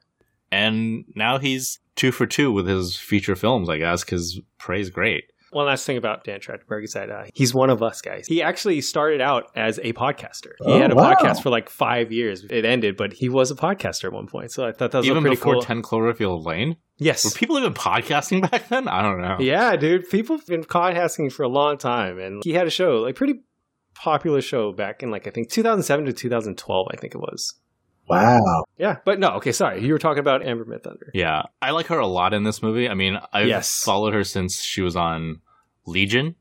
And 0.50 1.04
now 1.14 1.36
he's 1.38 1.78
two 1.94 2.10
for 2.10 2.24
two 2.26 2.50
with 2.52 2.66
his 2.66 2.96
feature 2.96 3.36
films, 3.36 3.68
I 3.68 3.76
guess, 3.76 4.02
because 4.02 4.40
Prey's 4.56 4.88
great. 4.88 5.24
One 5.50 5.66
last 5.66 5.86
thing 5.86 5.96
about 5.96 6.24
Dan 6.24 6.40
Trachtenberg 6.40 6.84
is 6.84 6.92
that 6.92 7.10
uh, 7.10 7.24
he's 7.34 7.54
one 7.54 7.70
of 7.70 7.82
us 7.82 8.00
guys. 8.02 8.26
He 8.26 8.42
actually 8.42 8.80
started 8.80 9.20
out 9.20 9.50
as 9.56 9.78
a 9.82 9.92
podcaster. 9.94 10.52
He 10.64 10.72
Oh, 10.72 10.78
had 10.78 10.92
a 10.92 10.94
wow. 10.94 11.14
podcast 11.14 11.42
for 11.42 11.50
like 11.50 11.68
five 11.70 12.12
years. 12.12 12.44
It 12.50 12.64
ended, 12.64 12.96
but 12.96 13.12
he 13.14 13.28
was 13.28 13.50
a 13.50 13.54
podcaster 13.54 14.04
at 14.04 14.12
one 14.12 14.26
point. 14.26 14.50
So 14.52 14.66
I 14.66 14.72
thought 14.72 14.90
that 14.92 14.98
was 14.98 15.06
Even 15.06 15.22
pretty 15.22 15.36
before 15.36 15.54
cool. 15.54 15.62
10 15.62 15.82
Cloverfield 15.82 16.44
Lane? 16.44 16.68
Were 16.70 16.76
yes. 16.98 17.32
people 17.36 17.58
even 17.58 17.74
podcasting 17.74 18.50
back 18.50 18.68
then? 18.68 18.88
I 18.88 19.02
don't 19.02 19.20
know. 19.22 19.36
Yeah, 19.40 19.76
dude. 19.76 20.08
People 20.10 20.36
have 20.36 20.46
been 20.46 20.64
podcasting 20.64 21.32
for 21.32 21.44
a 21.44 21.48
long 21.48 21.78
time, 21.78 22.18
and 22.18 22.42
he 22.44 22.52
had 22.54 22.66
a 22.66 22.70
show, 22.70 22.96
like 22.98 23.14
pretty 23.14 23.40
popular 23.94 24.40
show 24.40 24.72
back 24.72 25.02
in 25.02 25.10
like 25.10 25.26
I 25.26 25.30
think 25.30 25.50
2007 25.50 26.06
to 26.06 26.12
2012. 26.12 26.86
I 26.92 26.96
think 26.96 27.14
it 27.14 27.18
was. 27.18 27.54
Wow. 28.08 28.64
Yeah, 28.78 28.96
but 29.04 29.18
no. 29.18 29.30
Okay, 29.36 29.52
sorry. 29.52 29.84
You 29.84 29.92
were 29.92 29.98
talking 29.98 30.20
about 30.20 30.44
Amber 30.46 30.64
Midthunder. 30.64 31.10
Yeah, 31.14 31.42
I 31.60 31.70
like 31.72 31.86
her 31.86 31.98
a 31.98 32.06
lot 32.06 32.32
in 32.34 32.42
this 32.44 32.62
movie. 32.62 32.88
I 32.88 32.94
mean, 32.94 33.18
I've 33.32 33.48
Yes. 33.48 33.82
followed 33.84 34.14
her 34.14 34.24
since 34.24 34.62
she 34.62 34.80
was 34.82 34.96
on 34.96 35.40
Legion, 35.86 36.34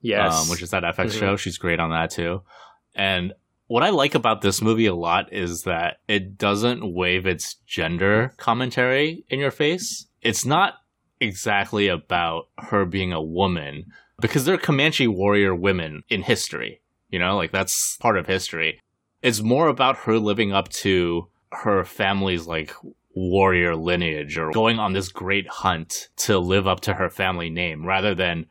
Yes, 0.00 0.34
um, 0.42 0.48
which 0.50 0.62
is 0.62 0.70
that 0.70 0.84
FX 0.84 1.14
Mhm. 1.14 1.18
show. 1.20 1.36
She's 1.36 1.58
great 1.58 1.80
on 1.80 1.90
that 1.90 2.10
too. 2.10 2.42
And 2.94 3.32
what 3.68 3.82
I 3.82 3.90
like 3.90 4.14
about 4.14 4.42
this 4.42 4.60
movie 4.60 4.86
a 4.86 4.94
lot 4.94 5.32
is 5.32 5.62
that 5.62 5.98
it 6.08 6.36
doesn't 6.36 6.92
wave 6.92 7.26
its 7.26 7.54
gender 7.66 8.34
commentary 8.36 9.24
in 9.28 9.38
your 9.40 9.50
face. 9.50 10.06
It's 10.20 10.44
not 10.44 10.74
exactly 11.20 11.88
about 11.88 12.48
her 12.58 12.84
being 12.84 13.12
a 13.12 13.22
woman 13.22 13.86
because 14.20 14.44
there 14.44 14.54
are 14.54 14.58
Comanche 14.58 15.06
warrior 15.08 15.54
women 15.54 16.02
in 16.08 16.22
history. 16.22 16.80
You 17.10 17.18
know, 17.18 17.36
like 17.36 17.52
that's 17.52 17.96
part 17.98 18.16
of 18.18 18.26
history. 18.26 18.80
It's 19.22 19.40
more 19.40 19.68
about 19.68 19.98
her 19.98 20.18
living 20.18 20.52
up 20.52 20.68
to 20.70 21.28
her 21.52 21.84
family's 21.84 22.46
like 22.46 22.74
warrior 23.14 23.76
lineage 23.76 24.38
or 24.38 24.50
going 24.50 24.78
on 24.78 24.92
this 24.92 25.08
great 25.08 25.46
hunt 25.48 26.08
to 26.16 26.38
live 26.38 26.66
up 26.66 26.80
to 26.80 26.94
her 26.94 27.10
family 27.10 27.50
name 27.50 27.86
rather 27.86 28.14
than 28.14 28.46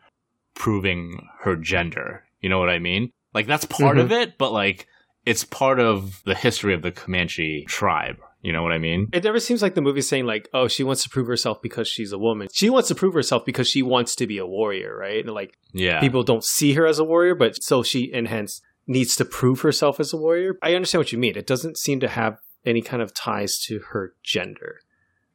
proving 0.54 1.28
her 1.42 1.56
gender. 1.56 2.24
You 2.42 2.50
know 2.50 2.60
what 2.60 2.70
I 2.70 2.80
mean? 2.80 3.12
Like 3.34 3.48
that's 3.48 3.66
part 3.66 3.98
of 3.98 4.10
mm-hmm. 4.10 4.22
it, 4.22 4.38
but 4.38 4.52
like 4.52 4.88
it's 5.26 5.44
part 5.44 5.80
of 5.80 6.22
the 6.26 6.36
history 6.36 6.74
of 6.74 6.82
the 6.82 6.92
Comanche 6.92 7.66
tribe. 7.68 8.18
You 8.42 8.52
know 8.52 8.64
what 8.64 8.72
I 8.72 8.80
mean? 8.80 9.08
It 9.14 9.24
never 9.24 9.40
seems 9.40 9.62
like 9.62 9.76
the 9.76 9.82
movie's 9.82 10.10
saying 10.10 10.26
like, 10.26 10.50
oh, 10.52 10.68
she 10.68 10.84
wants 10.84 11.04
to 11.04 11.10
prove 11.10 11.28
herself 11.28 11.62
because 11.62 11.88
she's 11.88 12.12
a 12.12 12.18
woman. 12.18 12.48
She 12.52 12.72
wants 12.72 12.88
to 12.88 12.96
prove 12.96 13.14
herself 13.14 13.46
because 13.46 13.68
she 13.68 13.84
wants 13.84 14.16
to 14.16 14.26
be 14.26 14.40
a 14.40 14.48
warrior, 14.48 14.98
right? 14.98 15.24
And 15.24 15.34
like 15.34 15.58
Yeah. 15.74 16.00
people 16.00 16.24
don't 16.24 16.44
see 16.44 16.74
her 16.74 16.88
as 16.88 16.98
a 16.98 17.04
warrior, 17.04 17.36
but 17.36 17.62
so 17.64 17.84
she 17.84 18.12
and 18.12 18.28
hence 18.28 18.62
needs 18.88 19.16
to 19.16 19.26
prove 19.26 19.62
herself 19.62 20.00
as 20.00 20.14
a 20.14 20.18
warrior. 20.18 20.58
I 20.62 20.74
understand 20.76 21.00
what 21.02 21.12
you 21.12 21.18
mean. 21.18 21.38
It 21.38 21.48
doesn't 21.48 21.78
seem 21.78 22.00
to 22.02 22.08
have 22.08 22.38
any 22.66 22.82
kind 22.82 23.02
of 23.02 23.14
ties 23.14 23.58
to 23.68 23.80
her 23.92 24.14
gender, 24.24 24.80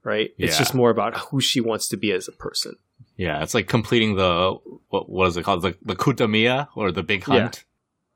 right? 0.04 0.30
It's 0.38 0.58
just 0.58 0.74
more 0.74 0.90
about 0.90 1.16
who 1.16 1.40
she 1.40 1.60
wants 1.60 1.88
to 1.88 1.96
be 1.96 2.12
as 2.12 2.28
a 2.28 2.32
person. 2.32 2.76
yeah, 3.16 3.42
it's 3.42 3.54
like 3.54 3.66
completing 3.68 4.16
the 4.16 4.56
what 4.88 5.08
what 5.08 5.28
is 5.28 5.36
it 5.36 5.42
called? 5.44 5.62
The 5.62 5.76
the 5.82 5.96
Kutamiya 5.96 6.68
or 6.76 6.92
the 6.92 7.02
big 7.02 7.24
Yeah. 7.26 7.40
hunt. 7.42 7.64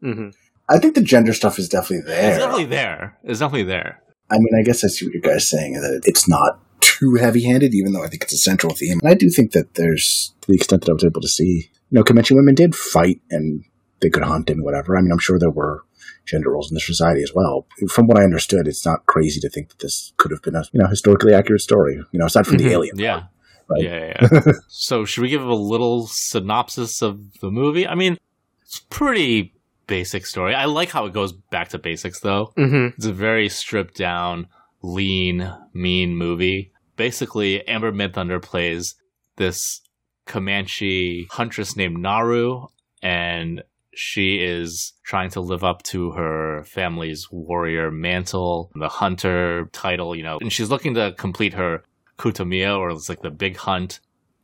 hmm 0.00 0.28
I 0.68 0.78
think 0.78 0.94
the 0.94 1.02
gender 1.02 1.32
stuff 1.32 1.58
is 1.58 1.68
definitely 1.68 2.06
there. 2.06 2.28
It's 2.28 2.38
definitely 2.38 2.66
there. 2.66 3.18
It's 3.24 3.40
definitely 3.40 3.64
there. 3.64 4.00
I 4.30 4.36
mean, 4.38 4.54
I 4.56 4.62
guess 4.62 4.84
I 4.84 4.86
see 4.88 5.04
what 5.06 5.14
you 5.14 5.20
guys 5.20 5.38
are 5.38 5.40
saying, 5.40 5.72
that 5.72 6.02
it's 6.04 6.28
not 6.28 6.60
too 6.80 7.16
heavy 7.16 7.42
handed, 7.42 7.74
even 7.74 7.92
though 7.92 8.04
I 8.04 8.06
think 8.06 8.22
it's 8.22 8.32
a 8.32 8.38
central 8.38 8.72
theme. 8.74 9.00
And 9.02 9.10
I 9.10 9.14
do 9.14 9.28
think 9.30 9.50
that 9.50 9.74
there's, 9.74 10.32
to 10.42 10.46
the 10.48 10.54
extent 10.54 10.82
that 10.82 10.90
I 10.92 10.94
was 10.94 11.04
able 11.04 11.20
to 11.22 11.28
see, 11.28 11.70
you 11.90 11.96
know, 11.98 12.04
Comanche 12.04 12.34
women 12.36 12.54
did 12.54 12.76
fight 12.76 13.20
and 13.32 13.64
they 14.00 14.10
could 14.10 14.22
hunt 14.22 14.50
and 14.50 14.64
whatever. 14.64 14.96
I 14.96 15.00
mean, 15.00 15.12
I'm 15.12 15.18
sure 15.18 15.38
there 15.38 15.50
were 15.50 15.84
gender 16.26 16.50
roles 16.50 16.70
in 16.70 16.74
the 16.74 16.80
society 16.80 17.22
as 17.22 17.32
well. 17.34 17.66
From 17.88 18.06
what 18.06 18.18
I 18.18 18.24
understood, 18.24 18.66
it's 18.68 18.84
not 18.86 19.06
crazy 19.06 19.40
to 19.40 19.48
think 19.50 19.68
that 19.70 19.78
this 19.80 20.12
could 20.16 20.30
have 20.30 20.42
been 20.42 20.54
a, 20.56 20.62
you 20.72 20.80
know, 20.80 20.88
historically 20.88 21.34
accurate 21.34 21.60
story, 21.60 21.96
you 22.12 22.18
know, 22.18 22.26
aside 22.26 22.46
from 22.46 22.58
the 22.58 22.70
alien. 22.70 22.98
Yeah. 22.98 23.24
Right. 23.68 23.82
Yeah, 23.82 24.14
yeah. 24.20 24.28
yeah. 24.46 24.52
so 24.68 25.04
should 25.04 25.22
we 25.22 25.28
give 25.28 25.42
a 25.42 25.54
little 25.54 26.06
synopsis 26.06 27.02
of 27.02 27.38
the 27.40 27.50
movie? 27.50 27.86
I 27.86 27.94
mean, 27.94 28.18
it's 28.62 28.80
pretty 28.90 29.54
basic 29.86 30.26
story. 30.26 30.54
I 30.54 30.64
like 30.66 30.90
how 30.90 31.06
it 31.06 31.12
goes 31.12 31.32
back 31.32 31.68
to 31.70 31.78
basics 31.78 32.20
though. 32.20 32.52
hmm 32.56 32.88
It's 32.96 33.06
a 33.06 33.12
very 33.12 33.48
stripped 33.48 33.96
down, 33.96 34.46
lean, 34.82 35.52
mean 35.72 36.16
movie. 36.16 36.72
Basically, 36.96 37.66
Amber 37.66 37.92
Midthunder 37.92 38.42
plays 38.42 38.94
this 39.36 39.80
Comanche 40.26 41.26
huntress 41.30 41.76
named 41.76 41.98
Naru, 41.98 42.66
and 43.02 43.62
she 43.94 44.36
is 44.42 44.92
trying 45.02 45.30
to 45.30 45.40
live 45.40 45.64
up 45.64 45.82
to 45.84 46.12
her 46.12 46.62
family's 46.64 47.28
warrior 47.30 47.90
mantle, 47.90 48.70
the 48.74 48.88
hunter 48.88 49.68
title, 49.72 50.14
you 50.14 50.22
know, 50.22 50.38
and 50.40 50.52
she's 50.52 50.70
looking 50.70 50.94
to 50.94 51.12
complete 51.18 51.54
her 51.54 51.82
Kutamiya, 52.18 52.78
or 52.78 52.90
it's 52.90 53.08
like 53.08 53.22
the 53.22 53.30
big 53.30 53.56
hunt, 53.56 54.00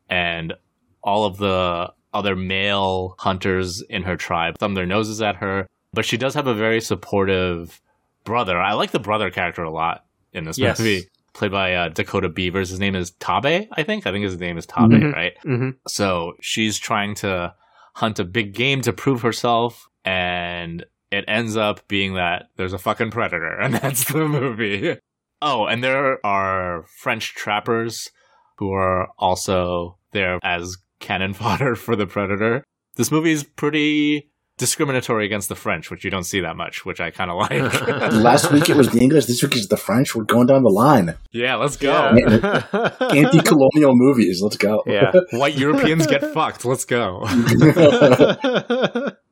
and 0.09 0.55
all 1.03 1.25
of 1.27 1.37
the 1.37 1.93
other 2.15 2.35
male 2.35 3.15
hunters 3.19 3.83
in 3.83 4.03
her 4.03 4.17
tribe 4.17 4.57
thumb 4.59 4.75
their 4.75 4.87
noses 4.87 5.21
at 5.21 5.37
her. 5.37 5.67
But 5.93 6.05
she 6.05 6.17
does 6.17 6.35
have 6.35 6.47
a 6.47 6.55
very 6.55 6.81
supportive 6.81 7.81
brother. 8.25 8.59
I 8.61 8.73
like 8.73 8.91
the 8.91 8.99
brother 8.99 9.31
character 9.31 9.63
a 9.63 9.71
lot 9.71 10.05
in 10.33 10.45
this 10.45 10.59
Yes. 10.59 10.79
movie. 10.79 11.03
Played 11.35 11.53
by 11.53 11.75
uh, 11.75 11.89
Dakota 11.91 12.31
Beavers. 12.31 12.71
His 12.71 12.81
name 12.81 12.95
is 12.97 13.13
Taabe, 13.13 13.69
I 13.71 13.83
think. 13.83 14.07
I 14.07 14.13
think 14.13 14.25
his 14.25 14.39
name 14.41 14.57
is 14.57 14.67
Taabe, 14.67 15.01
Mhm. 15.03 15.13
right? 15.13 15.33
hmm 15.43 15.71
So 15.87 16.33
she's 16.41 16.79
trying 16.79 17.15
to 17.17 17.55
hunt 17.97 18.19
a 18.19 18.25
big 18.25 18.53
game 18.53 18.83
to 18.83 18.93
prove 18.93 19.23
herself, 19.23 19.89
and 20.05 20.85
it 21.11 21.25
ends 21.27 21.57
up 21.57 21.89
being 21.89 22.15
that 22.15 22.51
there's 22.57 22.75
a 22.75 22.79
fucking 22.79 23.11
predator, 23.11 23.59
and 23.61 23.75
that's 23.75 24.13
the 24.13 24.29
movie. 24.29 24.99
Oh, 25.41 25.67
and 25.67 25.83
there 25.83 26.25
are 26.25 26.85
French 26.99 27.35
trappers 27.35 28.11
who 28.59 28.73
are 28.73 29.09
also 29.19 29.99
there 30.13 30.39
as 30.43 30.77
cannon 31.01 31.33
fodder 31.33 31.75
for 31.77 31.97
the 31.97 32.07
predator. 32.07 32.63
This 32.97 33.11
movie 33.11 33.33
is 33.33 33.45
pretty 33.45 34.31
discriminatory 34.59 35.27
against 35.27 35.49
the 35.49 35.55
French, 35.55 35.91
which 35.91 36.03
you 36.05 36.11
don't 36.11 36.25
see 36.25 36.41
that 36.41 36.57
much, 36.57 36.85
which 36.87 37.01
I 37.01 37.11
kind 37.11 37.31
of 37.31 37.37
like. 37.51 38.13
Last 38.13 38.51
week 38.53 38.69
it 38.71 38.77
was 38.77 38.91
the 38.91 39.01
English, 39.01 39.27
this 39.27 39.43
week 39.43 39.55
is 39.57 39.69
the 39.69 39.77
French. 39.77 40.15
We're 40.15 40.25
going 40.25 40.47
down 40.47 40.63
the 40.63 40.71
line. 40.71 41.15
yeah, 41.33 41.57
let's 41.57 41.77
go. 41.77 41.93
Yeah. 42.17 42.63
Anti 43.01 43.41
colonial 43.43 43.93
movies. 43.95 44.41
Let's 44.43 44.57
go. 44.57 44.83
yeah. 44.87 45.13
White 45.33 45.57
Europeans 45.57 46.07
get 46.07 46.23
fucked. 46.35 46.65
Let's 46.65 46.85
go. 46.85 47.23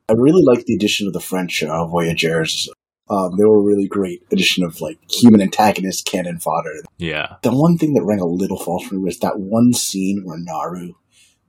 I 0.07 0.13
really 0.13 0.43
like 0.45 0.65
the 0.65 0.75
addition 0.75 1.07
of 1.07 1.13
the 1.13 1.19
French 1.19 1.63
uh, 1.63 1.85
Voyagers. 1.87 2.69
Um, 3.09 3.31
they 3.37 3.43
were 3.45 3.59
a 3.59 3.63
really 3.63 3.87
great 3.87 4.23
addition 4.31 4.63
of 4.63 4.81
like 4.81 4.97
human 5.09 5.41
antagonist 5.41 6.05
cannon 6.05 6.39
fodder. 6.39 6.73
Yeah. 6.97 7.35
The 7.43 7.51
one 7.51 7.77
thing 7.77 7.93
that 7.93 8.03
rang 8.03 8.19
a 8.19 8.25
little 8.25 8.57
false 8.57 8.83
for 8.87 8.95
me 8.95 9.01
was 9.03 9.19
that 9.19 9.33
one 9.39 9.73
scene 9.73 10.21
where 10.25 10.37
Naru 10.39 10.93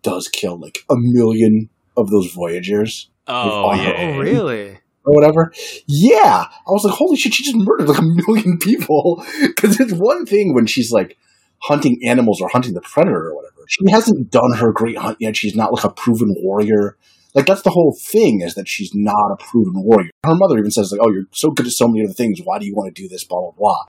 does 0.03 0.29
kill 0.29 0.59
like 0.61 0.85
a 0.91 0.95
million 0.97 1.71
of 1.97 2.11
those 2.11 2.31
Voyagers 2.33 3.09
Oh, 3.29 3.71
Oh, 3.71 3.75
yeah. 3.75 3.95
oh, 3.99 4.19
really? 4.21 4.79
or 5.05 5.15
whatever. 5.15 5.53
Yeah, 5.87 6.47
I 6.51 6.71
was 6.71 6.85
like, 6.85 6.95
holy 6.95 7.17
shit, 7.17 7.33
she 7.35 7.45
just 7.45 7.57
murdered 7.57 7.89
like 7.89 7.99
a 7.99 8.03
million 8.03 8.59
people. 8.61 9.25
Because 9.41 9.79
it's 9.81 9.93
one 9.93 10.27
thing 10.27 10.53
when 10.55 10.67
she's 10.67 10.91
like 10.91 11.17
hunting 11.63 12.01
animals 12.05 12.41
or 12.41 12.49
hunting 12.49 12.75
the 12.75 12.81
predator 12.81 13.29
or 13.29 13.37
whatever. 13.37 13.53
She 13.69 13.89
hasn't 13.91 14.31
done 14.31 14.53
her 14.59 14.73
great 14.73 14.99
hunt 14.99 15.19
yet. 15.21 15.37
She's 15.37 15.55
not 15.57 15.73
like 15.73 15.85
a 15.85 15.91
proven 15.91 16.35
warrior. 16.39 16.97
Like 17.35 17.47
that's 17.47 17.63
the 17.63 17.71
whole 17.71 17.97
thing 18.01 18.41
is 18.41 18.55
that 18.55 18.67
she's 18.67 18.91
not 18.95 19.31
a 19.33 19.37
proven 19.37 19.75
warrior. 19.83 20.11
Her 20.25 20.35
mother 20.35 20.59
even 20.59 20.71
says 20.71 20.91
like, 20.91 21.01
"Oh, 21.05 21.11
you're 21.13 21.27
so 21.33 21.51
good 21.51 21.67
at 21.67 21.73
so 21.73 21.87
many 21.87 22.05
other 22.05 22.15
things. 22.15 22.41
Why 22.43 22.59
do 22.59 22.67
you 22.67 22.75
want 22.75 22.95
to 22.95 23.03
do 23.03 23.09
this?" 23.09 23.25
Blah 23.25 23.41
blah 23.43 23.51
blah. 23.59 23.85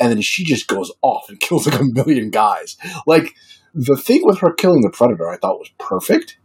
and 0.00 0.10
then 0.10 0.20
she 0.20 0.44
just 0.44 0.66
goes 0.66 0.90
off 1.02 1.28
and 1.28 1.38
kills 1.46 1.66
like 1.66 1.80
a 1.80 1.84
million 1.84 2.30
guys. 2.30 2.76
Like 3.06 3.34
the 3.74 3.96
thing 3.96 4.20
with 4.24 4.38
her 4.40 4.52
killing 4.52 4.80
the 4.82 4.90
predator, 4.90 5.28
I 5.28 5.36
thought 5.36 5.58
was 5.60 5.70
perfect 5.78 6.36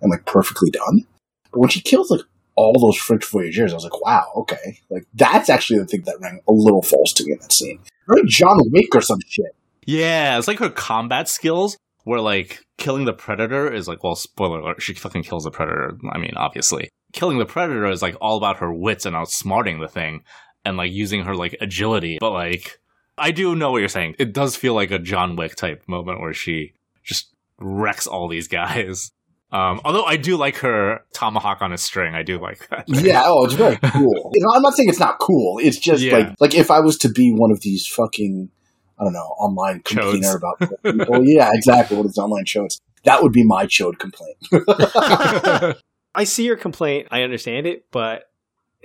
and 0.00 0.10
like 0.10 0.26
perfectly 0.26 0.70
done. 0.70 1.06
But 1.52 1.60
when 1.60 1.68
she 1.68 1.80
kills 1.80 2.10
like 2.10 2.22
all 2.56 2.78
those 2.78 2.96
French 2.96 3.24
voyageurs, 3.24 3.72
I 3.72 3.76
was 3.76 3.84
like, 3.84 4.00
wow, 4.00 4.30
okay, 4.36 4.80
like 4.90 5.06
that's 5.14 5.48
actually 5.48 5.78
the 5.78 5.86
thing 5.86 6.02
that 6.02 6.20
rang 6.20 6.40
a 6.48 6.52
little 6.52 6.82
false 6.82 7.12
to 7.14 7.24
me 7.24 7.32
in 7.32 7.38
that 7.38 7.52
scene. 7.52 7.80
Very 8.08 8.22
John 8.26 8.58
Wick 8.70 8.94
or 8.94 9.00
some 9.00 9.18
shit. 9.26 9.54
Yeah, 9.84 10.38
it's 10.38 10.48
like 10.48 10.58
her 10.58 10.70
combat 10.70 11.28
skills 11.28 11.76
where 12.04 12.20
like 12.20 12.64
killing 12.78 13.04
the 13.04 13.12
predator 13.12 13.72
is 13.72 13.86
like 13.86 14.02
well 14.02 14.16
spoiler 14.16 14.58
alert 14.58 14.82
she 14.82 14.92
fucking 14.92 15.22
kills 15.22 15.44
the 15.44 15.50
predator 15.52 15.96
i 16.10 16.18
mean 16.18 16.32
obviously. 16.36 16.88
Killing 17.12 17.38
the 17.38 17.46
predator 17.46 17.86
is 17.86 18.02
like 18.02 18.16
all 18.20 18.36
about 18.36 18.58
her 18.58 18.72
wits 18.72 19.06
and 19.06 19.14
outsmarting 19.14 19.80
the 19.80 19.88
thing 19.88 20.24
and 20.64 20.76
like 20.76 20.90
using 20.90 21.24
her 21.24 21.36
like 21.36 21.56
agility. 21.60 22.18
But 22.20 22.32
like 22.32 22.80
i 23.18 23.30
do 23.30 23.54
know 23.54 23.70
what 23.70 23.78
you're 23.78 23.88
saying. 23.88 24.16
It 24.18 24.32
does 24.32 24.56
feel 24.56 24.74
like 24.74 24.90
a 24.90 24.98
john 24.98 25.36
wick 25.36 25.54
type 25.54 25.84
moment 25.86 26.20
where 26.20 26.32
she 26.32 26.72
just 27.04 27.32
wrecks 27.58 28.06
all 28.06 28.28
these 28.28 28.48
guys 28.48 29.12
um, 29.52 29.80
although 29.84 30.04
I 30.04 30.16
do 30.16 30.36
like 30.36 30.56
her 30.58 31.00
tomahawk 31.12 31.60
on 31.62 31.72
a 31.72 31.78
string, 31.78 32.14
I 32.14 32.22
do 32.22 32.38
like 32.38 32.68
that. 32.70 32.84
Yeah, 32.88 33.22
oh, 33.26 33.44
it's 33.44 33.54
very 33.54 33.76
cool. 33.82 34.30
You 34.34 34.42
know, 34.42 34.52
I'm 34.54 34.62
not 34.62 34.74
saying 34.74 34.88
it's 34.88 34.98
not 35.00 35.18
cool. 35.18 35.58
It's 35.62 35.78
just 35.78 36.02
Yeah. 36.02 36.16
like 36.16 36.34
like 36.40 36.54
if 36.54 36.70
I 36.70 36.80
was 36.80 36.96
to 36.98 37.08
be 37.08 37.32
one 37.32 37.50
of 37.50 37.60
these 37.60 37.86
fucking 37.86 38.48
I 38.98 39.04
don't 39.04 39.12
know 39.12 39.20
online 39.38 39.80
complainer 39.84 40.20
Chodes. 40.20 40.36
about 40.36 40.82
people. 40.84 41.24
yeah, 41.26 41.50
exactly. 41.52 41.96
What 41.96 42.06
is 42.06 42.16
online 42.18 42.44
chodes? 42.44 42.78
That 43.04 43.22
would 43.22 43.32
be 43.32 43.44
my 43.44 43.66
chode 43.66 43.98
complaint. 43.98 44.36
I 46.14 46.24
see 46.24 46.44
your 46.44 46.56
complaint. 46.56 47.08
I 47.10 47.22
understand 47.22 47.66
it, 47.66 47.86
but 47.90 48.24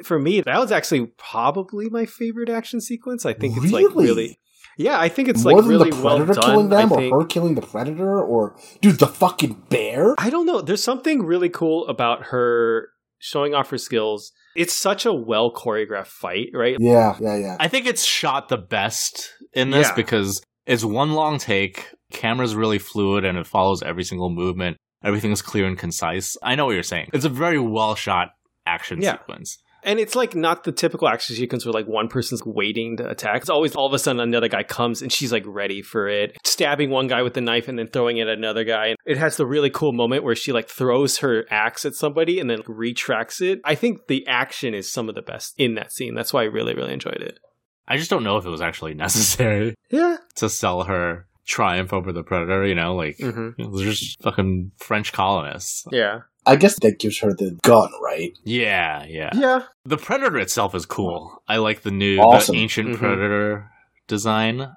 for 0.04 0.18
me, 0.20 0.42
that 0.42 0.60
was 0.60 0.72
actually 0.72 1.08
probably 1.18 1.90
my 1.90 2.06
favorite 2.06 2.50
action 2.50 2.80
sequence. 2.82 3.26
I 3.26 3.34
think 3.34 3.58
it's 3.58 3.72
like 3.72 3.86
Really? 3.96 4.40
Really, 4.78 4.90
yeah. 4.90 5.00
I 5.00 5.10
think 5.10 5.28
it's 5.28 5.44
More 5.44 5.54
like 5.54 5.62
than 5.64 5.70
really 5.70 5.90
the 5.92 6.02
well 6.02 6.18
predator 6.18 6.40
done. 6.40 6.50
killing 6.52 6.70
them, 6.70 6.80
I 6.80 6.96
or 6.96 7.00
think. 7.00 7.14
her 7.14 7.26
killing 7.26 7.56
the 7.56 7.62
predator, 7.62 8.22
or 8.22 8.56
dude, 8.82 9.00
the 9.00 9.08
fucking 9.08 9.64
bear. 9.70 10.16
I 10.18 10.30
don't 10.30 10.46
know. 10.46 10.62
There's 10.62 10.84
something 10.84 11.24
really 11.24 11.50
cool 11.50 11.88
about 11.88 12.26
her 12.28 12.90
showing 13.20 13.54
off 13.54 13.70
her 13.70 13.78
skills. 13.78 14.32
It's 14.56 14.76
such 14.76 15.06
a 15.06 15.14
well 15.14 15.52
choreographed 15.54 16.08
fight, 16.08 16.48
right? 16.54 16.78
Yeah, 16.80 17.16
yeah, 17.20 17.36
yeah. 17.38 17.58
I 17.60 17.68
think 17.68 17.86
it's 17.86 18.04
shot 18.04 18.50
the 18.50 18.58
best 18.58 19.34
in 19.54 19.70
this 19.72 19.88
Yeah. 19.88 19.96
because 19.96 20.42
it's 20.66 20.84
one 20.84 21.14
long 21.14 21.38
take, 21.38 21.86
camera's 22.12 22.56
really 22.56 22.80
fluid 22.80 23.24
and 23.26 23.38
it 23.38 23.46
follows 23.48 23.82
every 23.84 24.04
single 24.04 24.30
movement. 24.30 24.78
Everything's 25.04 25.42
clear 25.44 25.66
and 25.66 25.78
concise. 25.78 26.36
I 26.42 26.56
know 26.56 26.66
what 26.66 26.74
you're 26.74 26.84
saying. 26.84 27.10
It's 27.14 27.24
a 27.26 27.30
very 27.30 27.60
well 27.60 27.94
shot 27.96 28.30
action 28.66 29.02
Yeah. 29.02 29.14
sequence. 29.14 29.58
And 29.88 30.00
it's 30.00 30.16
like 30.16 30.36
not 30.36 30.66
the 30.66 30.72
typical 30.72 31.08
action 31.08 31.36
sequence 31.36 31.66
where 31.66 31.74
like 31.74 31.88
one 31.88 32.10
person's 32.10 32.44
waiting 32.46 32.98
to 32.98 33.10
attack. 33.10 33.42
It's 33.42 33.50
always 33.50 33.76
all 33.76 33.88
of 33.88 33.94
a 33.94 34.00
sudden 34.00 34.20
another 34.20 34.50
guy 34.50 34.62
comes 34.64 35.02
and 35.02 35.12
she's 35.12 35.32
like 35.32 35.44
ready 35.48 35.82
for 35.82 36.08
it, 36.10 36.38
stabbing 36.44 36.90
one 36.90 37.08
guy 37.08 37.22
with 37.24 37.34
the 37.34 37.42
knife 37.42 37.68
and 37.68 37.80
then 37.80 37.88
throwing 37.88 38.18
it 38.18 38.28
at 38.28 38.38
another 38.38 38.64
guy. 38.66 38.88
And 38.88 38.98
it 39.06 39.18
has 39.18 39.38
the 39.38 39.46
really 39.46 39.70
cool 39.70 39.94
moment 39.94 40.24
where 40.24 40.36
she 40.36 40.52
like 40.52 40.68
throws 40.68 41.20
her 41.20 41.46
axe 41.50 41.86
at 41.86 41.96
somebody 41.96 42.40
and 42.40 42.50
then 42.50 42.60
retracts 42.68 43.42
it. 43.42 43.62
I 43.64 43.76
think 43.76 44.08
the 44.08 44.28
action 44.28 44.74
is 44.74 44.92
some 44.92 45.10
of 45.10 45.16
the 45.16 45.22
best 45.22 45.54
in 45.58 45.76
that 45.76 45.92
scene. 45.92 46.14
That's 46.16 46.34
why 46.34 46.42
I 46.42 46.46
really, 46.46 46.76
really 46.76 46.94
enjoyed 46.94 47.22
it. 47.22 47.40
I 47.88 47.96
just 47.96 48.10
don't 48.10 48.24
know 48.24 48.36
if 48.38 48.46
it 48.46 48.50
was 48.50 48.62
actually 48.62 48.94
necessary 48.94 49.74
Yeah. 49.90 50.18
to 50.36 50.50
sell 50.50 50.84
her 50.84 51.26
triumph 51.46 51.94
over 51.94 52.12
the 52.12 52.24
predator, 52.24 52.66
you 52.68 52.76
know, 52.76 52.94
like 52.94 53.18
hmm 53.20 53.52
you 53.58 53.72
they're 53.78 53.92
just 53.92 54.22
fucking 54.22 54.72
French 54.80 55.14
colonists. 55.14 55.86
Yeah. 55.94 56.24
I 56.48 56.56
guess 56.56 56.80
that 56.80 56.98
gives 57.00 57.20
her 57.20 57.34
the 57.34 57.58
gun, 57.62 57.92
right? 58.02 58.32
Yeah, 58.44 59.06
yeah. 59.06 59.30
Yeah. 59.34 59.64
The 59.86 59.98
predator 59.98 60.38
itself 60.40 60.74
is 60.74 60.86
cool. 60.86 61.44
I 61.48 61.58
like 61.58 61.82
the 61.82 61.92
new 61.92 62.20
Awesome. 62.20 62.56
the 62.56 62.62
ancient 62.62 62.90
Mhm. 62.96 62.98
predator 62.98 63.70
design. 64.08 64.70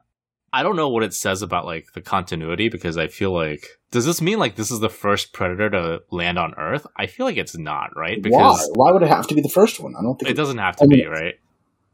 I 0.53 0.65
don't 0.65 0.75
know 0.75 0.89
what 0.89 1.05
it 1.05 1.15
says 1.15 1.43
about 1.43 1.65
like 1.65 1.93
the 1.95 2.01
continuity 2.01 2.69
because 2.69 2.99
I 2.99 3.07
feel 3.07 3.33
like 3.33 3.65
does 3.93 4.05
this 4.05 4.21
mean 4.21 4.39
like 4.41 4.57
this 4.57 4.71
is 4.73 4.81
the 4.81 4.89
first 4.89 5.33
predator 5.33 5.71
to 5.71 6.01
land 6.11 6.39
on 6.41 6.55
Earth? 6.59 6.87
I 6.97 7.07
feel 7.07 7.25
like 7.25 7.37
it's 7.37 7.57
not, 7.57 7.91
right? 7.97 8.19
Why? 8.19 8.21
Because 8.23 8.71
Why 8.75 8.91
would 8.91 9.03
it 9.03 9.09
have 9.09 9.29
to 9.29 9.35
be 9.35 9.41
the 9.41 9.49
first 9.49 9.79
one? 9.81 9.95
I 9.97 10.03
don't 10.03 10.19
think 10.19 10.29
it 10.31 10.35
doesn't 10.35 10.59
have 10.59 10.75
to 10.77 10.85
I 10.85 10.87
mean, 10.89 11.01
be, 11.01 11.07
right? 11.07 11.35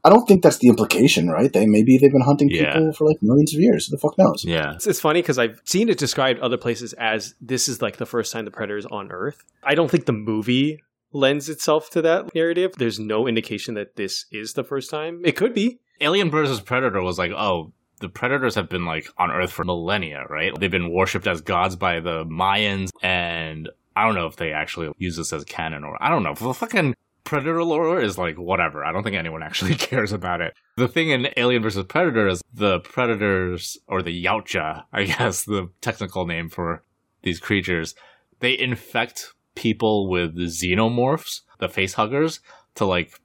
I 0.07 0.09
don't 0.09 0.27
think 0.29 0.43
that's 0.45 0.59
the 0.59 0.69
implication, 0.69 1.29
right? 1.29 1.53
They 1.53 1.67
maybe 1.67 1.99
they've 1.99 2.13
been 2.13 2.21
hunting 2.21 2.49
Yeah. 2.49 2.75
people 2.75 2.93
for 2.93 3.09
like 3.09 3.17
millions 3.23 3.53
of 3.55 3.61
years. 3.61 3.87
Who 3.87 3.97
the 3.97 4.01
fuck 4.01 4.17
knows? 4.17 4.45
Yeah. 4.45 4.75
It's, 4.75 4.87
it's 4.87 5.01
funny 5.01 5.21
because 5.21 5.37
I've 5.37 5.61
seen 5.65 5.89
it 5.89 5.99
described 5.99 6.39
other 6.41 6.57
places 6.57 6.93
as 6.93 7.35
this 7.41 7.69
is 7.69 7.83
like 7.83 7.97
the 7.97 8.07
first 8.07 8.33
time 8.33 8.45
the 8.45 8.53
predator's 8.53 8.87
on 8.87 9.11
Earth. 9.11 9.43
I 9.65 9.75
don't 9.75 9.91
think 9.91 10.07
the 10.07 10.13
movie 10.13 10.81
lends 11.13 11.49
itself 11.49 11.91
to 11.91 12.03
that 12.03 12.33
narrative. 12.37 12.75
There's 12.79 13.01
no 13.01 13.27
indication 13.27 13.75
that 13.75 13.97
this 13.97 14.27
is 14.31 14.53
the 14.53 14.63
first 14.63 14.91
time. 14.91 15.23
It 15.25 15.33
could 15.37 15.55
be. 15.55 15.81
Alien 16.01 16.31
versus 16.31 16.61
Predator 16.61 17.01
was 17.03 17.19
like, 17.19 17.33
oh, 17.33 17.73
the 18.01 18.09
predators 18.09 18.55
have 18.55 18.69
been 18.69 18.85
like 18.85 19.09
on 19.19 19.31
Earth 19.33 19.51
for 19.51 19.65
millennia, 19.65 20.25
right? 20.29 20.53
They've 20.59 20.71
been 20.71 20.93
worshipped 20.93 21.27
as 21.27 21.41
gods 21.41 21.75
by 21.75 22.01
the 22.01 22.25
Mayans, 22.27 22.91
and 23.03 23.71
I 23.97 24.05
don't 24.05 24.15
know 24.15 24.27
if 24.27 24.37
they 24.37 24.53
actually 24.53 24.93
use 24.99 25.17
this 25.17 25.33
as 25.33 25.45
canon 25.45 25.83
or 25.85 25.97
I 26.01 26.11
don't 26.11 26.23
know. 26.23 26.35
The 26.35 26.53
fucking 26.53 26.95
predator 27.27 27.63
lore 27.63 28.01
is 28.01 28.17
like 28.17 28.37
whatever. 28.37 28.83
I 28.85 28.93
don't 28.93 29.03
think 29.03 29.17
anyone 29.17 29.43
actually 29.43 29.75
cares 29.91 30.13
about 30.13 30.41
it. 30.41 30.55
The 30.79 30.89
thing 30.89 31.11
in 31.11 31.29
Alien 31.37 31.63
versus 31.63 31.85
Predator 31.87 32.27
is 32.29 32.41
the 32.55 32.81
predators 32.81 33.77
or 33.87 34.01
the 34.01 34.25
Yautja, 34.25 34.85
I 34.93 35.05
guess 35.05 35.45
the 35.45 35.69
technical 35.83 36.27
name 36.27 36.49
for 36.49 36.83
these 37.23 37.41
creatures, 37.41 37.95
they 38.41 38.59
infect 38.59 39.35
people 39.55 40.09
with 40.09 40.37
xenomorphs, 40.37 41.41
the 41.59 41.69
face 41.69 41.95
huggers, 41.95 42.41
to 42.77 42.87
like 42.87 43.21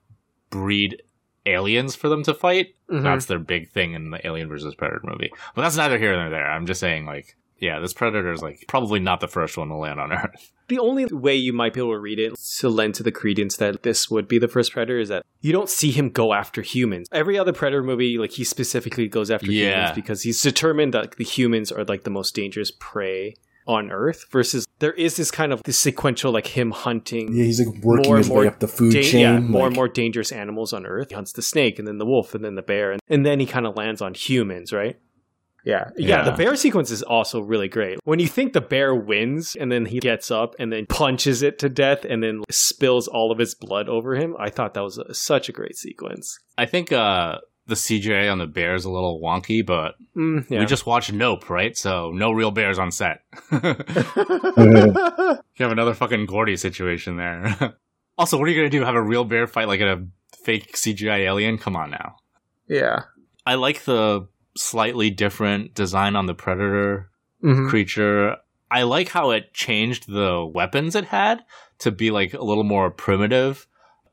breed 0.50 1.02
aliens 1.46 1.96
for 1.96 2.10
them 2.10 2.24
to 2.24 2.34
fight. 2.34 2.76
Mhm. 2.90 3.04
That's 3.04 3.26
their 3.26 3.40
big 3.40 3.70
thing 3.70 3.94
in 3.94 4.12
the 4.12 4.26
Alien 4.26 4.50
versus 4.50 4.76
Predator 4.76 5.02
movie. 5.04 5.32
But 5.56 5.62
that's 5.64 5.78
neither 5.78 5.98
here 5.98 6.16
nor 6.16 6.30
there. 6.30 6.50
I'm 6.52 6.66
just 6.66 6.80
saying, 6.80 7.06
like, 7.06 7.36
yeah, 7.62 7.80
this 7.80 7.94
Predator 7.94 8.32
is 8.34 8.42
like 8.42 8.66
probably 8.68 9.00
not 9.00 9.22
the 9.22 9.28
first 9.30 9.58
one 9.58 9.70
to 9.70 9.76
land 9.76 10.00
on 10.00 10.12
Earth. 10.12 10.52
The 10.72 10.80
only 10.80 11.04
way 11.06 11.36
you 11.36 11.52
might 11.52 11.74
be 11.74 11.82
able 11.82 11.92
to 11.92 12.00
read 12.00 12.18
it 12.18 12.34
to 12.60 12.70
lend 12.70 12.96
to 12.96 13.04
the 13.04 13.12
credence 13.12 13.58
that 13.58 13.84
this 13.84 14.10
would 14.10 14.30
be 14.30 14.40
the 14.40 14.48
first 14.48 14.72
predator 14.72 15.00
is 15.00 15.10
that 15.10 15.26
you 15.42 15.52
don't 15.52 15.68
see 15.68 15.92
him 15.92 16.08
go 16.10 16.32
after 16.34 16.62
humans. 16.62 17.10
Every 17.12 17.38
other 17.38 17.52
predator 17.52 17.84
movie, 17.84 18.18
like 18.18 18.32
he 18.32 18.46
specifically 18.46 19.10
goes 19.10 19.30
after 19.30 19.52
Yeah. 19.52 19.72
humans 19.74 19.92
because 19.96 20.22
he's 20.22 20.42
determined 20.42 20.94
that 20.94 21.18
the 21.18 21.26
humans 21.26 21.74
are 21.74 21.84
like 21.84 22.04
the 22.06 22.10
most 22.10 22.34
dangerous 22.36 22.72
prey 22.80 23.36
on 23.68 23.92
Earth. 23.92 24.24
Versus 24.32 24.66
there 24.80 24.94
is 24.94 25.18
this 25.18 25.30
kind 25.30 25.52
of 25.52 25.62
this 25.64 25.78
sequential 25.78 26.32
like 26.32 26.48
him 26.48 26.72
hunting 26.72 27.34
Yeah, 27.36 27.44
he's 27.44 27.60
like 27.60 27.84
working 27.84 28.08
More 28.10 28.18
his 28.20 28.30
more 28.30 28.40
way 28.40 28.48
up 28.48 28.60
the 28.60 28.70
food 28.70 28.94
da- 28.94 29.04
chain. 29.04 29.20
yeah, 29.22 29.40
more 29.40 29.68
and 29.68 29.76
more 29.76 29.90
dangerous 29.90 30.32
animals 30.32 30.72
on 30.72 30.86
Earth. 30.86 31.10
He 31.10 31.16
hunts 31.16 31.34
the 31.34 31.42
snake 31.42 31.80
and 31.80 31.88
then 31.88 31.98
the 31.98 32.06
wolf 32.06 32.34
and 32.34 32.46
then 32.46 32.56
the 32.56 32.62
bear 32.62 32.94
and, 32.94 33.02
and 33.10 33.26
then 33.26 33.42
he 33.42 33.46
kind 33.46 33.68
of 33.68 33.76
lands 33.76 34.02
on 34.02 34.14
humans, 34.14 34.72
right? 34.72 34.98
Yeah. 35.64 35.90
yeah. 35.98 36.08
Yeah. 36.08 36.24
The 36.24 36.32
bear 36.32 36.56
sequence 36.56 36.90
is 36.92 37.04
also 37.04 37.42
really 37.42 37.68
great. 37.68 38.00
When 38.04 38.20
you 38.20 38.28
think 38.28 38.54
the 38.54 38.62
bear 38.62 38.96
wins 38.96 39.56
and 39.60 39.72
then 39.72 39.86
he 39.86 40.00
gets 40.00 40.32
up 40.32 40.56
and 40.60 40.72
then 40.74 40.86
punches 40.88 41.42
it 41.44 41.60
to 41.60 41.70
death 41.70 42.04
and 42.06 42.24
then 42.24 42.42
spills 42.50 43.08
all 43.08 43.32
of 43.32 43.38
his 43.38 43.54
blood 43.56 43.88
over 43.88 44.16
him, 44.16 44.36
I 44.40 44.50
thought 44.50 44.74
that 44.74 44.82
was 44.84 44.98
a, 44.98 45.14
such 45.14 45.50
a 45.50 45.52
great 45.52 45.76
sequence. 45.76 46.38
I 46.58 46.66
think 46.66 46.92
uh, 46.92 47.38
the 47.68 47.76
CGI 47.76 48.32
on 48.32 48.40
the 48.40 48.48
bear 48.48 48.74
is 48.76 48.86
a 48.86 48.92
little 48.92 49.22
wonky, 49.24 49.64
but 49.66 49.96
Mm, 50.18 50.50
yeah. 50.50 50.60
we 50.60 50.66
just 50.66 50.86
watched 50.86 51.14
Nope, 51.14 51.50
right? 51.50 51.78
So 51.78 52.12
no 52.12 52.32
real 52.32 52.52
bears 52.52 52.78
on 52.80 52.92
set. 52.92 53.20
you 53.52 53.62
have 55.60 55.72
another 55.72 55.94
fucking 55.94 56.26
Gordy 56.26 56.58
situation 56.58 57.18
there. 57.18 57.76
also, 58.18 58.38
what 58.38 58.48
are 58.48 58.52
you 58.52 58.58
gonna 58.58 58.70
do? 58.70 58.84
Have 58.84 58.96
a 58.96 59.02
real 59.02 59.24
bear 59.26 59.48
fight 59.48 59.68
like 59.68 59.82
a 59.82 60.06
fake 60.44 60.74
CGI 60.76 61.20
alien? 61.20 61.58
Come 61.58 61.76
on 61.76 61.92
now. 61.92 62.16
yeah. 62.68 63.04
I 63.44 63.56
like 63.56 63.86
the 63.86 64.28
slightly 64.58 65.10
different 65.10 65.74
design 65.74 66.16
on 66.16 66.26
the 66.26 66.34
predator 66.34 67.10
Mhm. 67.44 67.70
creature. 67.70 68.38
I 68.70 68.84
like 68.84 69.10
how 69.10 69.32
it 69.32 69.54
changed 69.54 70.12
the 70.12 70.46
weapons 70.46 70.96
it 70.96 71.06
had 71.06 71.44
to 71.80 71.92
be 71.92 72.12
like 72.12 72.34
a 72.34 72.44
little 72.44 72.64
more 72.64 72.90
primitive. 72.92 73.68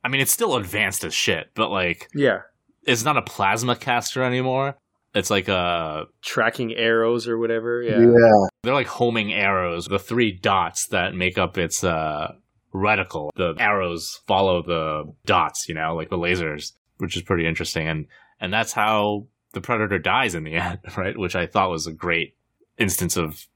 I 0.05 0.09
mean, 0.09 0.20
it's 0.20 0.33
still 0.33 0.57
advanced 0.57 1.05
as 1.05 1.14
shit, 1.14 1.51
but 1.55 1.70
like 1.70 2.09
Yeah. 2.14 2.40
it's 2.85 3.05
not 3.05 3.16
a 3.16 3.22
plasma 3.22 3.77
caster 3.77 4.22
anymore. 4.22 4.77
It's 5.14 5.31
like 5.31 5.48
a 5.48 6.07
Tracking 6.22 6.74
arrows 6.74 7.27
or 7.29 7.38
whatever. 7.38 7.83
yeah. 7.83 7.98
Yeah. 8.01 8.46
they're 8.62 8.74
like 8.74 8.87
homing 8.87 9.33
arrows. 9.33 9.87
The 9.87 9.98
three 9.98 10.33
dots 10.33 10.87
that 10.88 11.14
make 11.14 11.38
up 11.38 11.57
its 11.59 11.83
uh 11.85 12.33
reticle. 12.74 13.31
The 13.37 13.55
arrows 13.59 14.20
follow 14.27 14.62
the 14.62 15.12
dots, 15.24 15.68
you 15.68 15.74
know, 15.74 15.94
like 15.94 16.11
the 16.11 16.18
lasers, 16.18 16.72
which 16.98 17.16
is 17.16 17.22
pretty 17.22 17.46
interesting. 17.46 17.88
And 17.88 18.07
and 18.40 18.53
that's 18.53 18.72
how 18.72 19.27
the 19.52 19.61
predator 19.61 19.98
dies 19.98 20.34
in 20.34 20.44
the 20.44 20.54
end, 20.56 20.80
right? 20.96 21.18
Which 21.18 21.37
I 21.37 21.46
thought 21.46 21.70
was 21.70 21.87
a 21.87 21.92
great 21.92 22.37
instance 22.78 23.16
of, 23.16 23.46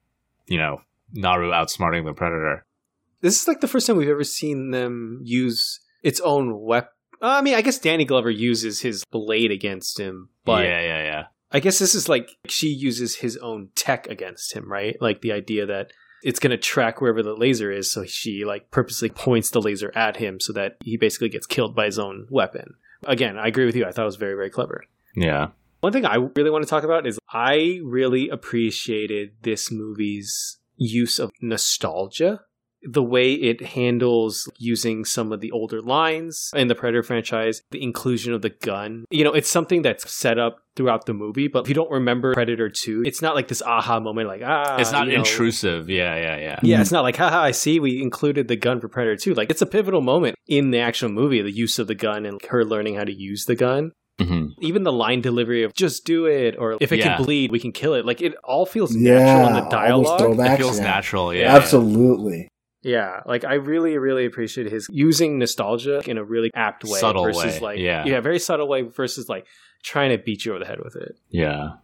you 0.46 0.58
know, 0.58 0.80
Naru 1.12 1.50
outsmarting 1.50 2.04
the 2.04 2.14
predator. 2.14 2.64
This 3.20 3.40
is 3.40 3.48
like 3.48 3.60
the 3.60 3.68
first 3.68 3.86
time 3.86 3.96
we've 3.96 4.08
ever 4.08 4.24
seen 4.24 4.70
them 4.70 5.20
use 5.22 5.80
its 6.02 6.20
own 6.20 6.60
weapon. 6.60 6.90
Uh, 7.20 7.38
I 7.38 7.40
mean, 7.40 7.54
I 7.54 7.60
guess 7.60 7.78
Danny 7.78 8.04
Glover 8.04 8.30
uses 8.30 8.80
his 8.80 9.04
blade 9.04 9.52
against 9.52 10.00
him, 10.00 10.30
but 10.44 10.64
yeah, 10.64 10.80
yeah, 10.80 11.04
yeah. 11.04 11.24
I 11.52 11.60
guess 11.60 11.78
this 11.78 11.94
is 11.94 12.08
like 12.08 12.30
she 12.48 12.68
uses 12.68 13.16
his 13.16 13.36
own 13.36 13.68
tech 13.76 14.08
against 14.08 14.54
him, 14.54 14.70
right? 14.70 14.96
Like 15.00 15.20
the 15.20 15.30
idea 15.30 15.66
that 15.66 15.92
it's 16.24 16.40
going 16.40 16.50
to 16.50 16.56
track 16.56 17.00
wherever 17.00 17.22
the 17.22 17.34
laser 17.34 17.70
is, 17.70 17.92
so 17.92 18.04
she 18.04 18.44
like 18.44 18.70
purposely 18.72 19.08
points 19.08 19.50
the 19.50 19.60
laser 19.60 19.92
at 19.94 20.16
him 20.16 20.40
so 20.40 20.52
that 20.54 20.78
he 20.82 20.96
basically 20.96 21.28
gets 21.28 21.46
killed 21.46 21.76
by 21.76 21.84
his 21.84 21.98
own 21.98 22.26
weapon. 22.30 22.74
Again, 23.04 23.38
I 23.38 23.46
agree 23.46 23.66
with 23.66 23.76
you. 23.76 23.84
I 23.84 23.92
thought 23.92 24.02
it 24.02 24.06
was 24.06 24.16
very, 24.16 24.34
very 24.34 24.50
clever. 24.50 24.84
Yeah. 25.14 25.48
One 25.82 25.92
thing 25.92 26.06
I 26.06 26.14
really 26.36 26.50
want 26.50 26.62
to 26.62 26.70
talk 26.70 26.84
about 26.84 27.08
is 27.08 27.18
I 27.28 27.80
really 27.82 28.28
appreciated 28.28 29.32
this 29.42 29.72
movie's 29.72 30.58
use 30.76 31.18
of 31.18 31.32
nostalgia. 31.40 32.42
The 32.84 33.02
way 33.02 33.32
it 33.32 33.60
handles 33.60 34.48
using 34.58 35.04
some 35.04 35.32
of 35.32 35.40
the 35.40 35.50
older 35.50 35.80
lines 35.80 36.52
in 36.54 36.68
the 36.68 36.76
Predator 36.76 37.02
franchise, 37.02 37.62
the 37.72 37.82
inclusion 37.82 38.32
of 38.32 38.42
the 38.42 38.50
gun. 38.50 39.06
You 39.10 39.24
know, 39.24 39.32
it's 39.32 39.50
something 39.50 39.82
that's 39.82 40.08
set 40.08 40.38
up 40.38 40.58
throughout 40.76 41.06
the 41.06 41.14
movie, 41.14 41.48
but 41.48 41.64
if 41.64 41.68
you 41.68 41.74
don't 41.74 41.90
remember 41.90 42.32
Predator 42.32 42.68
2, 42.68 43.02
it's 43.04 43.20
not 43.20 43.34
like 43.34 43.48
this 43.48 43.62
aha 43.62 43.98
moment 43.98 44.28
like, 44.28 44.42
ah. 44.44 44.76
it's 44.78 44.92
not 44.92 45.08
you 45.08 45.14
know, 45.14 45.18
intrusive. 45.18 45.90
Yeah, 45.90 46.14
yeah, 46.14 46.36
yeah. 46.36 46.60
Yeah, 46.62 46.80
it's 46.80 46.92
not 46.92 47.02
like, 47.02 47.16
haha, 47.16 47.40
I 47.40 47.50
see 47.50 47.80
we 47.80 48.00
included 48.00 48.46
the 48.46 48.56
gun 48.56 48.80
for 48.80 48.88
Predator 48.88 49.16
2. 49.16 49.34
Like, 49.34 49.50
it's 49.50 49.62
a 49.62 49.66
pivotal 49.66 50.00
moment 50.00 50.36
in 50.46 50.70
the 50.70 50.78
actual 50.78 51.08
movie, 51.08 51.42
the 51.42 51.50
use 51.50 51.80
of 51.80 51.88
the 51.88 51.96
gun 51.96 52.24
and 52.24 52.40
her 52.50 52.64
learning 52.64 52.94
how 52.94 53.04
to 53.04 53.12
use 53.12 53.46
the 53.46 53.56
gun. 53.56 53.90
Hmm 54.20 54.48
Even 54.60 54.82
the 54.84 54.92
line 54.92 55.20
delivery 55.20 55.62
of 55.62 55.74
just 55.74 56.04
do 56.04 56.26
it, 56.26 56.56
or 56.58 56.76
if 56.80 56.92
it 56.92 56.98
Yeah. 56.98 57.16
can 57.16 57.24
bleed, 57.24 57.50
we 57.50 57.58
can 57.58 57.72
kill 57.72 57.94
it. 57.94 58.04
Like, 58.04 58.20
it 58.20 58.34
all 58.44 58.66
feels 58.66 58.94
Yeah, 58.94 59.18
natural 59.18 59.46
in 59.48 59.52
the 59.54 59.68
dialogue. 59.70 60.20
throwbacks, 60.20 60.54
It 60.54 60.58
feels 60.58 60.78
yeah. 60.78 60.84
natural. 60.84 61.34
Yeah. 61.34 61.56
Absolutely. 61.56 62.48
Yeah, 62.82 63.20
like, 63.26 63.44
I 63.44 63.54
really, 63.54 63.96
really 63.96 64.26
appreciate 64.26 64.70
his 64.70 64.88
using 64.90 65.38
nostalgia 65.38 66.02
in 66.04 66.18
a 66.18 66.24
really 66.24 66.50
apt 66.54 66.84
way. 66.84 66.98
Subtle 66.98 67.24
versus, 67.24 67.54
way, 67.54 67.60
like, 67.60 67.78
yeah. 67.78 68.04
Yeah, 68.04 68.20
very 68.20 68.40
subtle 68.40 68.66
way 68.68 68.82
versus, 68.82 69.28
like, 69.28 69.46
trying 69.84 70.10
to 70.10 70.18
beat 70.18 70.44
you 70.44 70.52
over 70.52 70.58
the 70.58 70.66
head 70.66 70.80
with 70.82 70.96
it. 70.96 71.16
Yeah. 71.30 71.74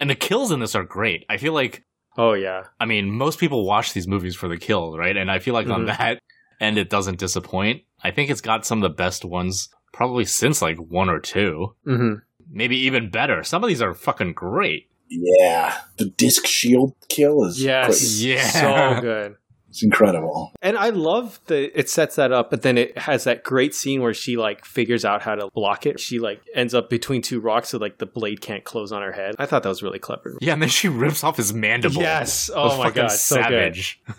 And 0.00 0.10
the 0.10 0.14
kills 0.16 0.50
in 0.50 0.58
this 0.60 0.74
are 0.74 0.82
great. 0.84 1.24
I 1.28 1.36
feel 1.36 1.52
like 1.52 1.82
Oh, 2.18 2.32
yeah. 2.32 2.64
I 2.80 2.86
mean, 2.86 3.10
most 3.12 3.38
people 3.38 3.64
watch 3.64 3.92
these 3.92 4.08
movies 4.08 4.34
for 4.34 4.48
the 4.48 4.56
kills, 4.58 4.98
right? 4.98 5.16
And 5.16 5.30
I 5.30 5.38
feel 5.38 5.54
like 5.54 5.68
on 5.68 5.84
Mhm. 5.84 5.96
that 5.96 6.18
end, 6.60 6.76
it 6.76 6.90
doesn't 6.90 7.20
disappoint. 7.20 7.82
I 8.02 8.10
think 8.10 8.30
it's 8.30 8.40
got 8.40 8.66
some 8.66 8.82
of 8.82 8.90
the 8.90 8.94
best 8.94 9.24
ones 9.24 9.68
probably 9.92 10.24
since 10.24 10.60
like 10.62 10.78
one 10.78 11.08
or 11.08 11.20
two, 11.20 11.74
hmm 11.84 12.14
maybe 12.52 12.76
even 12.78 13.10
better. 13.10 13.44
Some 13.44 13.62
of 13.62 13.68
these 13.68 13.80
are 13.82 13.94
fucking 13.94 14.32
great. 14.32 14.88
Yeah. 15.08 15.78
The 15.98 16.06
disc 16.06 16.46
shield 16.46 16.94
kill 17.08 17.44
is 17.44 17.62
Yes. 17.62 17.86
crazy. 17.86 18.28
Yeah. 18.30 18.96
So 18.96 19.00
good. 19.00 19.36
It's 19.70 19.82
incredible. 19.84 20.52
And 20.60 20.76
I 20.76 20.90
love 20.90 21.40
that 21.46 21.78
it 21.78 21.88
sets 21.88 22.16
that 22.16 22.32
up, 22.32 22.50
but 22.50 22.62
then 22.62 22.76
it 22.76 22.98
has 22.98 23.24
that 23.24 23.44
great 23.44 23.74
scene 23.74 24.02
where 24.02 24.12
she 24.12 24.36
like 24.36 24.64
figures 24.64 25.04
out 25.04 25.22
how 25.22 25.36
to 25.36 25.48
block 25.54 25.86
it. 25.86 26.00
She 26.00 26.18
like 26.18 26.42
ends 26.54 26.74
up 26.74 26.90
between 26.90 27.22
two 27.22 27.40
rocks 27.40 27.70
so 27.70 27.78
like 27.78 27.98
the 27.98 28.06
blade 28.06 28.40
can't 28.40 28.64
close 28.64 28.90
on 28.90 29.02
her 29.02 29.12
head. 29.12 29.36
I 29.38 29.46
thought 29.46 29.62
that 29.62 29.68
was 29.68 29.82
really 29.82 30.00
clever. 30.00 30.36
Yeah, 30.40 30.54
and 30.54 30.62
then 30.62 30.68
she 30.68 30.88
rips 30.88 31.22
off 31.22 31.36
his 31.36 31.54
mandible. 31.54 32.02
Yes. 32.02 32.50
Oh 32.52 32.76
my 32.78 32.86
fucking 32.86 33.02
god. 33.02 33.12
So 33.12 33.36
good. 33.36 33.44
savage. 33.44 34.02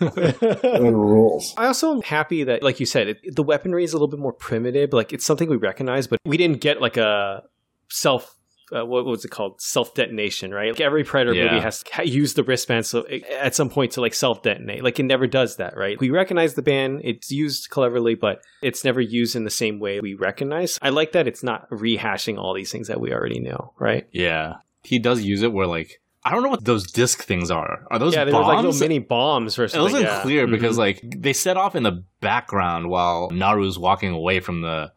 It 0.71 0.93
rules. 0.93 1.53
I 1.57 1.67
also 1.67 1.93
am 1.93 2.01
happy 2.01 2.43
that, 2.45 2.63
like 2.63 2.79
you 2.79 2.85
said, 2.85 3.09
it, 3.09 3.35
the 3.35 3.43
weaponry 3.43 3.83
is 3.83 3.93
a 3.93 3.97
little 3.97 4.07
bit 4.07 4.19
more 4.19 4.33
primitive. 4.33 4.93
Like 4.93 5.11
it's 5.13 5.25
something 5.25 5.49
we 5.49 5.57
recognize, 5.57 6.07
but 6.07 6.19
we 6.25 6.37
didn't 6.37 6.61
get 6.61 6.81
like 6.81 6.97
a 6.97 7.43
self. 7.89 8.37
Uh, 8.73 8.85
what 8.85 9.05
was 9.05 9.25
it 9.25 9.31
called? 9.31 9.59
Self 9.61 9.93
detonation, 9.93 10.53
right? 10.53 10.71
Like 10.71 10.81
every 10.81 11.03
Predator 11.03 11.33
Yeah. 11.35 11.51
movie 11.51 11.59
has 11.61 11.83
to 11.83 12.07
use 12.07 12.33
the 12.35 12.43
wristband 12.43 12.85
so 12.85 12.99
it, 12.99 13.23
at 13.25 13.53
some 13.55 13.69
point 13.69 13.91
to 13.93 14.01
like 14.01 14.13
self 14.13 14.41
detonate. 14.43 14.83
Like 14.83 14.99
it 14.99 15.03
never 15.03 15.27
does 15.27 15.57
that, 15.57 15.75
right? 15.75 15.99
We 15.99 16.09
recognize 16.09 16.53
the 16.55 16.61
band; 16.61 17.01
it's 17.03 17.31
used 17.31 17.69
cleverly, 17.69 18.15
but 18.15 18.41
it's 18.61 18.83
never 18.85 19.01
used 19.01 19.35
in 19.35 19.43
the 19.43 19.49
same 19.49 19.79
way 19.79 19.99
we 19.99 20.13
recognize. 20.13 20.79
I 20.81 20.89
like 20.89 21.11
that 21.13 21.27
it's 21.27 21.43
not 21.43 21.69
rehashing 21.69 22.37
all 22.37 22.53
these 22.53 22.71
things 22.71 22.87
that 22.87 23.01
we 23.01 23.11
already 23.13 23.39
know, 23.39 23.73
right? 23.79 24.07
yeah. 24.11 24.55
He 24.83 24.97
does 24.97 25.21
use 25.21 25.43
it 25.43 25.53
where 25.53 25.67
like 25.67 26.01
I 26.23 26.31
don't 26.31 26.43
know 26.43 26.49
what 26.49 26.63
those 26.65 26.91
disc 26.91 27.23
things 27.23 27.51
are. 27.51 27.85
Are 27.91 27.99
those 27.99 28.13
yeah, 28.15 28.25
bombs? 28.25 28.47
like 28.47 28.63
little 28.63 28.79
mini 28.79 28.99
bombs 28.99 29.57
or 29.59 29.65
It 29.65 29.75
wasn't 29.75 30.03
yeah. 30.03 30.21
clear 30.21 30.47
because 30.47 30.75
Mhm. 30.75 30.79
like 30.79 31.01
they 31.17 31.33
set 31.33 31.57
off 31.57 31.75
in 31.75 31.83
the 31.83 32.03
background 32.19 32.89
while 32.89 33.29
Naru's 33.31 33.77
walking 33.77 34.11
away 34.11 34.39
from 34.39 34.61
the 34.61 34.91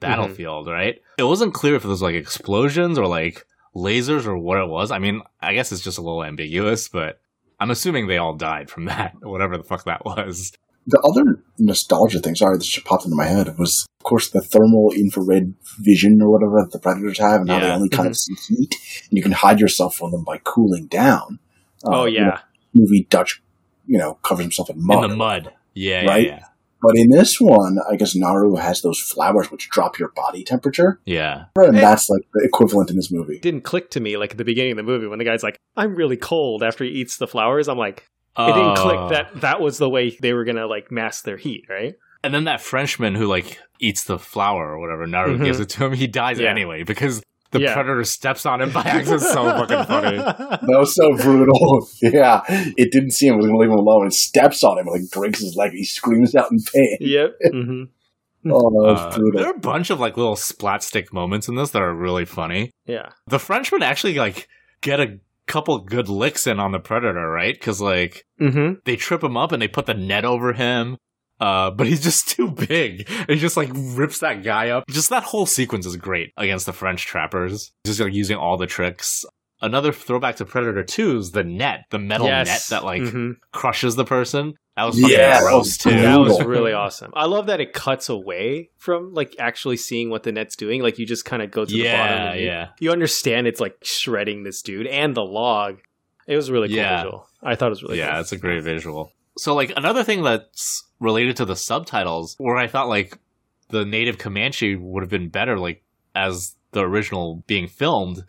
battlefield, 0.00 0.66
Mm-hmm. 0.66 0.72
right? 0.74 1.02
It 1.18 1.24
wasn't 1.24 1.54
clear 1.54 1.74
if 1.74 1.84
it 1.84 1.88
was 1.88 2.02
like 2.02 2.14
explosions 2.14 2.98
or 2.98 3.06
like 3.06 3.44
lasers 3.74 4.26
or 4.26 4.36
what 4.38 4.58
it 4.60 4.68
was. 4.68 4.90
I 4.90 4.98
mean, 4.98 5.22
I 5.40 5.54
guess 5.54 5.72
it's 5.72 5.82
just 5.82 5.98
a 5.98 6.02
little 6.02 6.24
ambiguous, 6.24 6.88
but 6.88 7.20
I'm 7.60 7.70
assuming 7.70 8.06
they 8.06 8.18
all 8.18 8.34
died 8.34 8.70
from 8.70 8.84
that, 8.92 9.14
whatever 9.22 9.56
the 9.56 9.64
fuck 9.64 9.84
that 9.84 10.04
was. 10.04 10.52
The 10.86 11.00
other 11.00 11.42
nostalgia 11.58 12.18
thing, 12.20 12.34
sorry, 12.34 12.56
this 12.56 12.66
just 12.68 12.86
popped 12.86 13.04
into 13.04 13.14
my 13.16 13.26
head, 13.26 13.58
was, 13.58 13.86
of 14.00 14.04
course, 14.04 14.30
the 14.30 14.40
thermal 14.40 14.90
infrared 14.92 15.52
vision 15.80 16.22
or 16.22 16.30
whatever 16.30 16.62
that 16.62 16.70
the 16.72 16.78
predators 16.78 17.18
have, 17.18 17.42
and 17.42 17.50
how 17.50 17.60
they 17.60 17.70
only 17.70 17.90
kind 17.90 18.08
of 18.08 18.16
see 18.16 18.34
heat, 18.48 18.74
and 19.10 19.16
you 19.18 19.22
can 19.22 19.32
hide 19.32 19.60
yourself 19.60 19.96
from 19.96 20.12
them 20.12 20.24
by 20.24 20.40
cooling 20.44 20.86
down. 20.86 21.40
oh 21.84 22.02
Uh, 22.02 22.04
you 22.06 22.20
know, 22.20 22.26
yeah, 22.28 22.40
movie 22.72 23.06
Dutch, 23.10 23.42
you 23.86 23.98
know, 23.98 24.14
covers 24.22 24.44
himself 24.44 24.70
in 24.70 24.76
mud. 24.82 25.04
in 25.04 25.10
the 25.10 25.16
mud. 25.16 25.52
Yeah, 25.74 26.06
Right? 26.06 26.26
yeah, 26.26 26.44
But 26.80 26.96
in 26.96 27.08
this 27.10 27.40
one, 27.40 27.78
I 27.90 27.96
guess 27.96 28.14
Naru 28.14 28.54
has 28.56 28.82
those 28.82 29.00
flowers 29.00 29.50
which 29.50 29.68
drop 29.68 29.98
your 29.98 30.10
body 30.10 30.44
temperature, 30.44 31.00
yeah. 31.04 31.46
and 31.56 31.74
Hey. 31.74 31.80
that's 31.80 32.08
like 32.08 32.22
the 32.34 32.44
equivalent 32.44 32.90
in 32.90 32.96
this 32.96 33.10
movie. 33.10 33.38
didn't 33.40 33.62
click 33.64 33.90
to 33.92 34.00
me 34.00 34.16
like 34.16 34.30
at 34.32 34.38
the 34.38 34.44
beginning 34.44 34.72
of 34.72 34.76
the 34.78 34.82
movie 34.84 35.06
when 35.08 35.18
the 35.18 35.24
guy's 35.24 35.42
like, 35.42 35.56
"I'm 35.76 35.94
really 35.96 36.16
cold" 36.16 36.62
after 36.62 36.84
he 36.84 36.90
eats 36.90 37.16
the 37.16 37.26
flowers. 37.26 37.68
I'm 37.68 37.78
like, 37.78 38.06
it 38.38 38.46
didn't 38.54 38.76
click 38.76 38.96
Oh. 38.98 39.08
that 39.08 39.40
that 39.40 39.60
was 39.60 39.78
the 39.78 39.88
way 39.90 40.16
they 40.20 40.32
were 40.32 40.44
gonna 40.44 40.66
like 40.66 40.92
mask 40.92 41.24
their 41.24 41.36
heat, 41.36 41.64
right? 41.68 41.94
And 42.22 42.32
then 42.34 42.44
that 42.44 42.60
Frenchman 42.60 43.14
who 43.16 43.26
like 43.26 43.58
eats 43.80 44.04
the 44.04 44.18
flower 44.18 44.72
or 44.72 44.78
whatever, 44.80 45.06
Naru 45.06 45.36
Mhm. 45.38 45.44
gives 45.44 45.60
it 45.60 45.68
to 45.70 45.84
him, 45.86 45.92
he 45.92 46.06
dies 46.06 46.38
Yeah. 46.38 46.50
anyway 46.50 46.82
because 46.84 47.22
the 47.50 47.60
Yeah. 47.60 47.74
predator 47.74 48.04
steps 48.04 48.44
on 48.46 48.60
him 48.60 48.70
by 48.72 48.82
accident. 48.82 49.22
so 49.22 49.44
fucking 49.44 49.84
funny. 49.84 50.16
That 50.68 50.78
was 50.78 50.94
so 50.94 51.16
brutal. 51.16 51.88
yeah, 52.02 52.42
it 52.48 52.92
didn't 52.92 53.12
see 53.12 53.26
him. 53.26 53.34
It 53.34 53.36
was 53.38 53.46
going 53.46 53.56
to 53.56 53.60
leave 53.60 53.70
him 53.70 53.78
alone. 53.78 54.06
It 54.06 54.12
steps 54.12 54.62
on 54.62 54.78
him, 54.78 54.86
and, 54.88 55.00
like 55.02 55.10
breaks 55.10 55.40
his 55.40 55.56
leg. 55.56 55.72
He 55.72 55.84
screams 55.84 56.34
out 56.34 56.50
in 56.52 56.58
pain. 56.74 56.96
yep. 57.00 57.30
hmm 57.52 57.84
Oh, 58.46 58.70
that 58.70 58.92
was 58.92 59.00
Uh, 59.14 59.18
brutal. 59.18 59.40
there 59.40 59.50
are 59.50 59.56
a 59.56 59.58
bunch 59.58 59.90
of 59.90 59.98
like 60.00 60.16
little 60.16 60.36
splat 60.36 60.82
stick 60.82 61.12
moments 61.12 61.48
in 61.48 61.56
this 61.56 61.70
that 61.70 61.82
are 61.82 61.94
really 61.94 62.24
funny. 62.24 62.70
Yeah. 62.86 63.08
The 63.26 63.38
Frenchmen 63.38 63.82
actually 63.82 64.14
like 64.14 64.48
get 64.80 65.00
a 65.00 65.18
couple 65.46 65.78
good 65.80 66.08
licks 66.08 66.46
in 66.46 66.60
on 66.60 66.72
the 66.72 66.78
predator, 66.78 67.28
right? 67.30 67.54
Because 67.54 67.80
like 67.80 68.24
hmm 68.38 68.74
they 68.84 68.96
trip 68.96 69.24
him 69.24 69.36
up 69.36 69.50
and 69.52 69.60
they 69.60 69.68
put 69.68 69.86
the 69.86 69.94
net 69.94 70.24
over 70.24 70.52
him. 70.52 70.96
Uh, 71.40 71.70
but 71.70 71.86
he's 71.86 72.02
just 72.02 72.28
too 72.36 72.50
big. 72.50 73.08
And 73.10 73.30
he 73.30 73.36
just 73.38 73.56
like 73.56 73.70
rips 73.72 74.18
that 74.20 74.42
guy 74.42 74.70
up. 74.70 74.84
Just 74.88 75.10
that 75.10 75.22
whole 75.22 75.46
sequence 75.46 75.86
is 75.86 75.96
great 75.96 76.32
against 76.36 76.66
the 76.66 76.72
French 76.72 77.06
trappers. 77.06 77.72
Just 77.86 78.00
like 78.00 78.12
using 78.12 78.36
all 78.36 78.56
the 78.56 78.66
tricks. 78.66 79.24
Another 79.60 79.92
throwback 79.92 80.36
to 80.36 80.44
Predator 80.44 80.84
2 80.84 81.18
is 81.18 81.30
the 81.32 81.42
net, 81.42 81.80
the 81.90 81.98
metal 81.98 82.28
net 82.28 82.64
that 82.70 82.84
like 82.84 83.02
Mhm. 83.02 83.36
crushes 83.52 83.96
the 83.96 84.04
person. 84.04 84.54
That 84.76 84.84
was 84.84 85.00
fucking 85.00 85.16
Yeah, 85.16 85.30
that 85.30 85.40
gross 85.42 85.64
was 85.66 85.78
too. 85.78 85.90
That 85.90 86.16
was 86.20 86.40
really 86.44 86.72
awesome. 86.72 87.10
I 87.14 87.26
love 87.26 87.46
that 87.46 87.60
it 87.60 87.72
cuts 87.72 88.08
away 88.08 88.70
from 88.76 89.14
like 89.14 89.34
actually 89.40 89.76
seeing 89.76 90.10
what 90.10 90.22
the 90.22 90.30
net's 90.30 90.54
doing. 90.54 90.80
Like 90.82 91.00
you 91.00 91.06
just 91.06 91.24
kind 91.24 91.42
of 91.42 91.50
go 91.50 91.64
to 91.64 91.72
the 91.72 91.82
bottom. 91.82 92.16
yeah, 92.16 92.34
you- 92.34 92.46
yeah. 92.46 92.68
You 92.78 92.92
understand 92.92 93.48
it's 93.48 93.58
like 93.60 93.74
shredding 93.82 94.44
this 94.44 94.62
dude 94.62 94.86
and 94.86 95.16
the 95.16 95.24
log. 95.24 95.78
It 96.28 96.36
was 96.36 96.50
really 96.52 96.68
cool 96.68 96.76
Yeah. 96.76 97.02
visual. 97.02 97.26
I 97.42 97.56
thought 97.56 97.66
it 97.66 97.70
was 97.70 97.82
really 97.82 97.98
yeah, 97.98 98.12
cool. 98.12 98.20
it's 98.20 98.32
a 98.32 98.36
great 98.36 98.62
visual. 98.62 99.12
So 99.38 99.54
like 99.54 99.72
another 99.76 100.04
thing 100.04 100.22
that's 100.22 100.84
related 101.00 101.36
to 101.36 101.44
the 101.44 101.56
subtitles, 101.56 102.34
where 102.38 102.56
I 102.56 102.66
thought 102.66 102.88
like 102.88 103.18
the 103.70 103.84
native 103.84 104.18
Comanche 104.18 104.76
would 104.76 105.02
have 105.02 105.10
been 105.10 105.28
better, 105.28 105.58
like 105.58 105.82
as 106.14 106.56
the 106.72 106.80
original 106.80 107.44
being 107.46 107.68
filmed, 107.68 108.24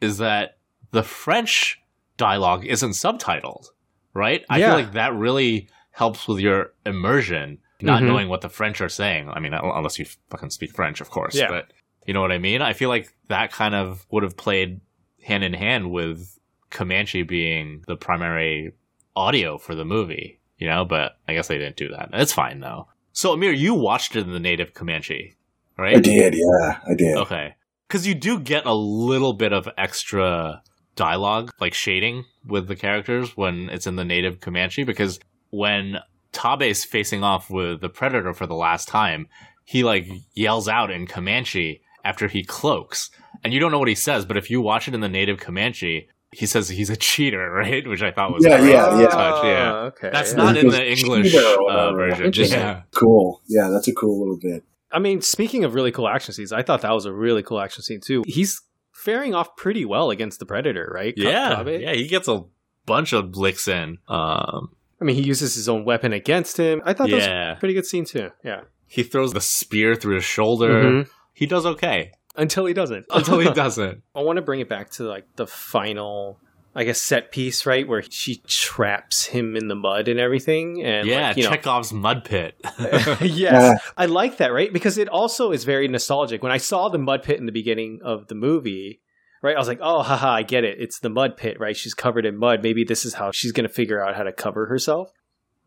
is 0.00 0.18
that 0.18 0.58
the 0.90 1.02
French 1.02 1.80
dialogue 2.16 2.64
isn't 2.64 2.90
subtitled, 2.92 3.66
right? 4.14 4.44
I 4.48 4.58
Yeah. 4.58 4.68
feel 4.68 4.74
like 4.76 4.92
that 4.94 5.14
really 5.14 5.68
helps 5.90 6.26
with 6.26 6.38
your 6.40 6.72
immersion, 6.86 7.58
not 7.82 8.02
Mhm. 8.02 8.06
knowing 8.06 8.28
what 8.28 8.40
the 8.40 8.48
French 8.48 8.80
are 8.80 8.88
saying. 8.88 9.28
I 9.28 9.40
mean, 9.40 9.52
unless 9.54 9.98
you 9.98 10.06
fucking 10.30 10.50
speak 10.50 10.72
French, 10.74 11.00
of 11.00 11.10
course. 11.10 11.34
Yeah. 11.34 11.48
But 11.48 11.72
you 12.06 12.14
know 12.14 12.20
what 12.20 12.32
I 12.32 12.38
mean? 12.38 12.62
I 12.62 12.72
feel 12.72 12.88
like 12.88 13.12
that 13.28 13.52
kind 13.52 13.74
of 13.74 14.06
would 14.10 14.22
have 14.22 14.36
played 14.36 14.80
hand 15.22 15.44
in 15.44 15.54
hand 15.54 15.90
with 15.90 16.38
Comanche 16.70 17.22
being 17.22 17.82
the 17.86 17.96
primary 17.96 18.72
audio 19.16 19.58
for 19.58 19.74
the 19.74 19.84
movie, 19.84 20.40
you 20.64 20.70
know, 20.70 20.86
but 20.86 21.18
I 21.28 21.34
guess 21.34 21.48
they 21.48 21.58
didn't 21.58 21.76
do 21.76 21.90
that. 21.90 22.08
It's 22.14 22.32
fine 22.32 22.60
though. 22.60 22.88
So 23.12 23.34
Amir, 23.34 23.52
you 23.52 23.74
watched 23.74 24.16
it 24.16 24.26
in 24.26 24.32
the 24.32 24.40
native 24.40 24.72
Comanche, 24.72 25.36
right? 25.76 25.98
I 25.98 26.00
did, 26.00 26.34
yeah, 26.34 26.78
I 26.88 26.94
did. 26.94 27.18
Okay. 27.18 27.54
Cuz 27.90 28.06
you 28.06 28.14
do 28.14 28.40
get 28.40 28.64
a 28.64 28.72
little 28.72 29.34
bit 29.34 29.52
of 29.52 29.68
extra 29.76 30.62
dialogue, 30.96 31.52
like 31.60 31.74
shading 31.74 32.24
with 32.46 32.66
the 32.66 32.76
characters 32.76 33.36
when 33.36 33.68
it's 33.68 33.86
in 33.86 33.96
the 33.96 34.06
native 34.06 34.40
Comanche 34.40 34.84
because 34.84 35.20
when 35.50 35.98
Taabe's 36.32 36.82
facing 36.82 37.22
off 37.22 37.50
with 37.50 37.82
the 37.82 37.90
predator 37.90 38.32
for 38.32 38.46
the 38.46 38.54
last 38.54 38.88
time, 38.88 39.28
he 39.66 39.84
like 39.84 40.08
yells 40.32 40.66
out 40.66 40.90
in 40.90 41.06
Comanche 41.06 41.82
after 42.06 42.26
he 42.26 42.42
cloaks. 42.42 43.10
And 43.42 43.52
you 43.52 43.60
don't 43.60 43.70
know 43.70 43.78
what 43.78 43.88
he 43.88 43.94
says, 43.94 44.24
but 44.24 44.38
if 44.38 44.50
you 44.50 44.62
watch 44.62 44.88
it 44.88 44.94
in 44.94 45.02
the 45.02 45.08
native 45.10 45.38
Comanche, 45.38 46.08
he 46.36 46.46
says 46.46 46.68
he's 46.68 46.90
a 46.90 46.96
cheater, 46.96 47.50
right? 47.62 47.86
Which 47.86 48.02
I 48.02 48.10
thought 48.10 48.32
was 48.32 48.44
Yeah, 48.44 48.58
a 48.60 48.66
yeah, 48.68 49.00
yeah. 49.00 49.06
touch, 49.08 49.44
yeah. 49.44 49.72
Oh, 49.72 49.84
Okay. 49.86 50.10
That's 50.12 50.32
yeah. 50.32 50.36
not 50.36 50.56
in 50.56 50.68
the 50.68 50.84
English 50.90 51.34
uh, 51.34 51.92
version. 51.92 52.26
Interesting. 52.26 52.58
Yeah. 52.58 52.82
Cool. 52.94 53.40
Yeah, 53.48 53.68
that's 53.70 53.88
a 53.88 53.92
cool 53.94 54.18
little 54.18 54.38
bit. 54.38 54.64
I 54.92 54.98
mean, 55.00 55.20
speaking 55.22 55.64
of 55.64 55.74
really 55.74 55.90
cool 55.92 56.08
action 56.08 56.32
scenes, 56.34 56.52
I 56.52 56.62
thought 56.62 56.82
that 56.82 56.92
was 56.92 57.04
a 57.06 57.12
really 57.12 57.42
cool 57.42 57.60
action 57.60 57.82
scene 57.82 58.00
too. 58.00 58.22
He's 58.26 58.60
faring 58.92 59.34
off 59.34 59.56
pretty 59.56 59.84
well 59.84 60.10
against 60.10 60.38
the 60.38 60.46
predator, 60.46 60.90
right? 60.94 61.14
Yeah, 61.16 61.56
Taabe? 61.56 61.80
yeah, 61.80 61.92
he 61.94 62.06
gets 62.06 62.28
a 62.28 62.44
bunch 62.86 63.12
of 63.12 63.36
licks 63.36 63.66
in. 63.66 63.98
Um, 64.08 64.70
I 65.00 65.04
mean, 65.04 65.16
he 65.16 65.22
uses 65.22 65.54
his 65.54 65.68
own 65.68 65.84
weapon 65.84 66.12
against 66.12 66.56
him. 66.58 66.80
I 66.84 66.92
thought 66.94 67.08
that 67.10 67.16
was 67.16 67.26
a 67.26 67.56
pretty 67.58 67.74
good 67.74 67.86
scene 67.86 68.04
too. 68.04 68.30
Yeah. 68.44 68.60
he 68.86 69.02
throws 69.02 69.32
the 69.32 69.40
spear 69.40 69.94
through 69.96 70.14
his 70.16 70.24
shoulder. 70.24 70.68
Mhm. 70.84 71.08
He 71.32 71.46
does 71.46 71.66
okay. 71.66 72.12
Until 72.36 72.66
he 72.66 72.74
doesn't. 72.74 73.06
until 73.10 73.38
he 73.40 73.50
doesn't. 73.54 74.02
I 74.14 74.22
want 74.22 74.36
to 74.36 74.42
bring 74.42 74.60
it 74.60 74.68
back 74.68 74.90
to 74.92 75.04
like 75.04 75.24
the 75.36 75.46
final, 75.46 76.38
I 76.74 76.84
guess, 76.84 77.00
set 77.00 77.30
piece, 77.32 77.66
right, 77.66 77.86
where 77.86 78.02
she 78.02 78.36
traps 78.46 79.26
him 79.26 79.56
in 79.56 79.68
the 79.68 79.74
mud 79.74 80.08
and 80.08 80.18
everything, 80.18 80.82
and 80.82 81.06
yeah, 81.06 81.28
like, 81.28 81.36
you 81.36 81.44
know, 81.44 81.50
Chekhov's 81.50 81.92
mud 81.92 82.24
pit. 82.24 82.54
yes, 83.20 83.80
I 83.96 84.06
like 84.06 84.38
that, 84.38 84.52
right? 84.52 84.72
Because 84.72 84.98
it 84.98 85.08
also 85.08 85.52
is 85.52 85.64
very 85.64 85.88
nostalgic. 85.88 86.42
When 86.42 86.52
I 86.52 86.58
saw 86.58 86.88
the 86.88 86.98
mud 86.98 87.22
pit 87.22 87.38
in 87.38 87.46
the 87.46 87.52
beginning 87.52 88.00
of 88.02 88.28
the 88.28 88.34
movie, 88.34 89.00
right, 89.42 89.54
I 89.54 89.58
was 89.58 89.68
like, 89.68 89.80
oh, 89.80 90.02
haha, 90.02 90.34
I 90.34 90.42
get 90.42 90.64
it. 90.64 90.80
It's 90.80 90.98
the 90.98 91.10
mud 91.10 91.36
pit, 91.36 91.60
right? 91.60 91.76
She's 91.76 91.94
covered 91.94 92.26
in 92.26 92.36
mud. 92.36 92.62
Maybe 92.62 92.82
this 92.84 93.04
is 93.04 93.14
how 93.14 93.30
she's 93.32 93.52
going 93.52 93.68
to 93.68 93.72
figure 93.72 94.04
out 94.04 94.16
how 94.16 94.24
to 94.24 94.32
cover 94.32 94.66
herself, 94.66 95.10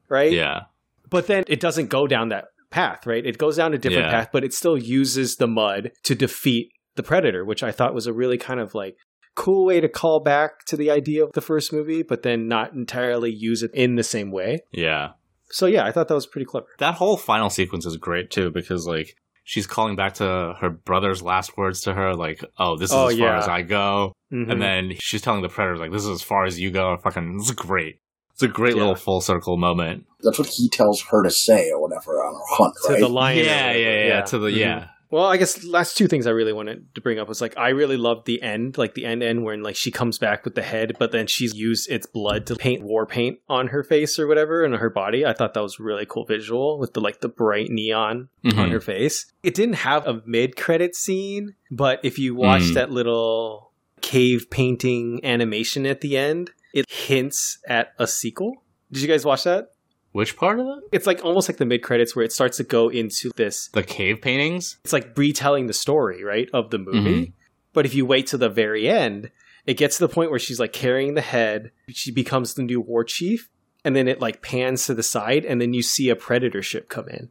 right? 0.09 0.31
yeah, 0.31 0.63
But 1.09 1.27
then 1.27 1.45
it 1.47 1.59
doesn't 1.59 1.87
go 1.87 2.07
down 2.07 2.29
that 2.29 2.45
path, 2.69 3.05
right? 3.05 3.25
It 3.25 3.37
goes 3.37 3.57
down 3.57 3.73
a 3.73 3.77
different 3.77 4.05
Yeah. 4.07 4.11
path, 4.11 4.29
but 4.31 4.43
it 4.43 4.53
still 4.53 4.77
uses 4.77 5.35
the 5.37 5.47
mud 5.47 5.91
to 6.03 6.15
defeat 6.15 6.69
the 6.95 7.03
predator, 7.03 7.45
which 7.45 7.63
I 7.63 7.71
thought 7.71 7.93
was 7.93 8.07
a 8.07 8.13
really 8.13 8.37
kind 8.37 8.59
of 8.59 8.73
like 8.75 8.95
cool 9.35 9.65
way 9.65 9.79
to 9.79 9.87
call 9.87 10.19
back 10.21 10.65
to 10.65 10.75
the 10.75 10.89
idea 10.89 11.23
of 11.23 11.31
the 11.33 11.41
first 11.41 11.71
movie, 11.71 12.01
but 12.03 12.23
then 12.23 12.47
not 12.47 12.73
entirely 12.73 13.31
use 13.31 13.61
it 13.63 13.71
in 13.73 13.95
the 13.95 14.03
same 14.03 14.31
way. 14.31 14.59
yeah. 14.71 15.09
So 15.49 15.65
yeah, 15.65 15.85
I 15.85 15.93
thought 15.93 16.09
that 16.09 16.13
was 16.13 16.27
pretty 16.27 16.43
clever. 16.43 16.65
That 16.79 16.95
whole 16.95 17.15
final 17.15 17.49
sequence 17.49 17.85
is 17.85 17.95
great 17.95 18.29
too 18.31 18.51
because 18.51 18.85
like 18.85 19.15
she's 19.45 19.65
calling 19.65 19.95
back 19.95 20.15
to 20.15 20.55
her 20.59 20.69
brother's 20.69 21.21
last 21.23 21.55
words 21.55 21.79
to 21.83 21.93
her, 21.93 22.13
like, 22.15 22.43
"Oh, 22.59 22.75
this 22.75 22.89
is 22.89 22.95
Oh, 22.97 23.07
as 23.07 23.17
far 23.17 23.35
as 23.37 23.47
I 23.47 23.61
go," 23.61 24.11
Mhm. 24.33 24.51
and 24.51 24.61
then 24.61 24.91
she's 24.99 25.21
telling 25.21 25.41
the 25.43 25.47
predator, 25.47 25.77
like, 25.77 25.93
"This 25.93 26.01
is 26.03 26.09
as 26.09 26.21
far 26.21 26.43
as 26.43 26.59
you 26.59 26.69
go." 26.69 26.97
Fucking, 27.01 27.37
it's 27.39 27.51
great. 27.51 27.99
It's 28.33 28.43
a 28.43 28.49
great 28.49 28.73
Yeah. 28.75 28.81
little 28.81 28.95
full 28.95 29.21
circle 29.21 29.55
moment. 29.55 30.05
That's 30.19 30.37
what 30.37 30.49
he 30.49 30.67
tells 30.67 31.01
her 31.11 31.23
to 31.23 31.31
say 31.31 31.71
or 31.71 31.79
whatever 31.81 32.16
on 32.27 32.33
her 32.35 32.39
hunt, 32.49 32.73
to 32.87 32.93
right? 32.93 32.99
the 32.99 33.09
lion. 33.09 33.45
yeah, 33.45 33.71
yeah, 33.71 34.05
yeah, 34.07 34.21
To 34.21 34.37
the 34.39 34.47
Mhm. 34.49 34.57
yeah, 34.57 34.87
Well, 35.09 35.23
I 35.25 35.37
guess 35.37 35.63
last 35.63 35.95
two 35.95 36.07
things 36.09 36.27
I 36.27 36.31
really 36.31 36.51
wanted 36.51 36.93
to 36.95 36.99
bring 37.01 37.17
up 37.17 37.29
was 37.29 37.39
like 37.39 37.57
I 37.57 37.69
really 37.69 37.95
loved 37.95 38.25
the 38.27 38.41
end, 38.41 38.77
like 38.77 38.93
the 38.93 39.05
end 39.05 39.23
end 39.23 39.45
when 39.45 39.63
like 39.63 39.77
she 39.77 39.89
comes 39.89 40.17
back 40.17 40.43
with 40.43 40.55
the 40.55 40.61
head, 40.61 40.97
but 40.99 41.13
then 41.13 41.27
she's 41.27 41.53
used 41.53 41.89
its 41.89 42.05
blood 42.05 42.45
to 42.47 42.55
paint 42.57 42.83
war 42.83 43.05
paint 43.05 43.39
on 43.47 43.67
her 43.67 43.83
face 43.83 44.19
or 44.19 44.27
whatever 44.27 44.65
and 44.65 44.75
her 44.75 44.89
body. 44.89 45.25
I 45.25 45.31
thought 45.31 45.53
that 45.53 45.63
was 45.63 45.79
really 45.79 46.05
cool 46.05 46.25
visual 46.25 46.77
with 46.77 46.93
the 46.93 46.99
like 46.99 47.21
the 47.21 47.29
bright 47.29 47.69
neon 47.69 48.27
on 48.43 48.51
Mhm. 48.51 48.69
her 48.71 48.81
face. 48.81 49.31
It 49.43 49.53
didn't 49.55 49.75
have 49.75 50.05
a 50.05 50.21
mid 50.25 50.57
credit 50.57 50.93
scene, 50.93 51.55
but 51.71 52.01
if 52.03 52.19
you 52.19 52.35
watch 52.35 52.63
Mm. 52.63 52.73
that 52.73 52.91
little 52.91 53.71
cave 54.01 54.49
painting 54.49 55.21
animation 55.23 55.85
at 55.85 56.01
the 56.01 56.17
end, 56.17 56.51
it 56.73 56.83
hints 56.89 57.59
at 57.65 57.93
a 57.97 58.07
sequel. 58.07 58.63
Did 58.91 59.01
you 59.03 59.07
guys 59.07 59.23
watch 59.25 59.45
that? 59.45 59.69
Which 60.17 60.35
part 60.35 60.59
of 60.59 60.65
it? 60.65 60.83
It's 60.91 61.05
like 61.05 61.23
almost 61.23 61.47
like 61.47 61.57
the 61.57 61.65
mid 61.65 61.83
credits 61.83 62.15
where 62.15 62.25
it 62.25 62.31
starts 62.31 62.57
to 62.57 62.63
go 62.63 62.89
into 62.89 63.29
this 63.35 63.67
The 63.67 63.83
cave 63.83 64.19
paintings. 64.19 64.79
it's 64.83 64.91
like 64.91 65.15
retelling 65.15 65.67
the 65.67 65.73
story, 65.73 66.23
right, 66.23 66.49
of 66.55 66.71
the 66.71 66.79
movie. 66.79 67.21
Mm-hmm. 67.21 67.31
But 67.73 67.85
if 67.85 67.93
you 67.93 68.03
wait 68.03 68.25
to 68.27 68.37
the 68.39 68.49
very 68.49 68.89
end, 68.89 69.29
it 69.67 69.75
gets 69.75 69.97
to 69.99 70.07
the 70.07 70.11
point 70.11 70.31
where 70.31 70.39
she's 70.39 70.59
like 70.59 70.73
carrying 70.73 71.13
the 71.13 71.21
head, 71.21 71.71
she 71.89 72.11
becomes 72.11 72.55
the 72.55 72.63
new 72.63 72.81
war 72.81 73.03
chief, 73.03 73.47
and 73.85 73.95
then 73.95 74.07
it 74.07 74.19
like 74.19 74.41
pans 74.41 74.87
to 74.87 74.95
the 74.95 75.03
side, 75.03 75.45
and 75.45 75.61
then 75.61 75.75
you 75.75 75.83
see 75.83 76.09
a 76.09 76.15
predator 76.15 76.63
ship 76.63 76.89
come 76.89 77.07
in. 77.09 77.29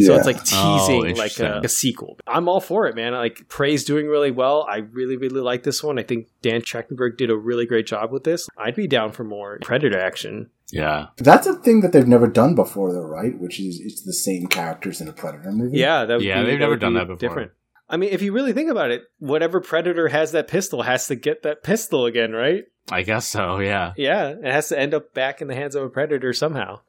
So 0.00 0.16
it's 0.16 0.26
like 0.26 0.38
Oh, 0.52 0.86
teasing 0.88 1.16
like 1.16 1.38
a, 1.40 1.60
a 1.62 1.68
sequel. 1.68 2.18
I'm 2.26 2.48
all 2.48 2.60
for 2.60 2.86
it, 2.86 2.96
man. 2.96 3.12
Like 3.12 3.48
Prey's 3.48 3.84
doing 3.84 4.06
really 4.06 4.30
well. 4.30 4.66
I 4.68 4.78
really, 4.78 5.18
really 5.18 5.42
like 5.42 5.62
this 5.62 5.84
one. 5.84 5.98
I 5.98 6.02
think 6.02 6.28
Dan 6.40 6.62
Trachtenberg 6.62 7.18
did 7.18 7.30
a 7.30 7.36
really 7.36 7.66
great 7.66 7.86
job 7.86 8.10
with 8.10 8.24
this. 8.24 8.48
I'd 8.56 8.74
be 8.74 8.88
down 8.88 9.12
for 9.12 9.24
more 9.24 9.58
Predator 9.60 10.00
action. 10.00 10.50
Yeah, 10.72 11.08
That's 11.18 11.46
a 11.46 11.54
thing 11.54 11.82
that 11.82 11.92
they've 11.92 12.08
never 12.08 12.26
done 12.26 12.54
before, 12.54 12.92
though, 12.92 13.06
right? 13.06 13.38
Which 13.38 13.60
is 13.60 13.80
it's 13.80 14.02
the 14.02 14.12
same 14.14 14.46
characters 14.46 15.00
in 15.00 15.08
a 15.08 15.12
Predator 15.12 15.52
movie. 15.52 15.78
Yeah, 15.78 16.04
that 16.06 16.14
would 16.16 16.22
Yeah, 16.24 16.40
be- 16.40 16.46
they've 16.46 16.54
that 16.54 16.58
never 16.60 16.70
would 16.72 16.80
done 16.80 16.94
be 16.94 16.98
that 17.00 17.06
before. 17.06 17.18
Different. 17.28 17.50
I 17.88 17.96
mean, 17.98 18.08
if 18.10 18.22
you 18.22 18.32
really 18.32 18.54
think 18.54 18.70
about 18.70 18.90
it, 18.90 19.02
whatever 19.18 19.60
predator 19.60 20.08
has 20.08 20.32
that 20.32 20.48
pistol 20.48 20.82
has 20.82 21.06
to 21.08 21.14
get 21.16 21.42
that 21.42 21.62
pistol 21.62 22.06
again, 22.06 22.32
right? 22.32 22.64
I 22.90 23.02
guess 23.02 23.26
so. 23.26 23.58
Yeah. 23.60 23.92
Yeah, 23.96 24.28
it 24.30 24.44
has 24.50 24.68
to 24.70 24.78
end 24.78 24.94
up 24.94 25.12
back 25.12 25.42
in 25.42 25.48
the 25.48 25.54
hands 25.54 25.74
of 25.74 25.82
a 25.84 25.90
predator 25.90 26.32
somehow. 26.32 26.80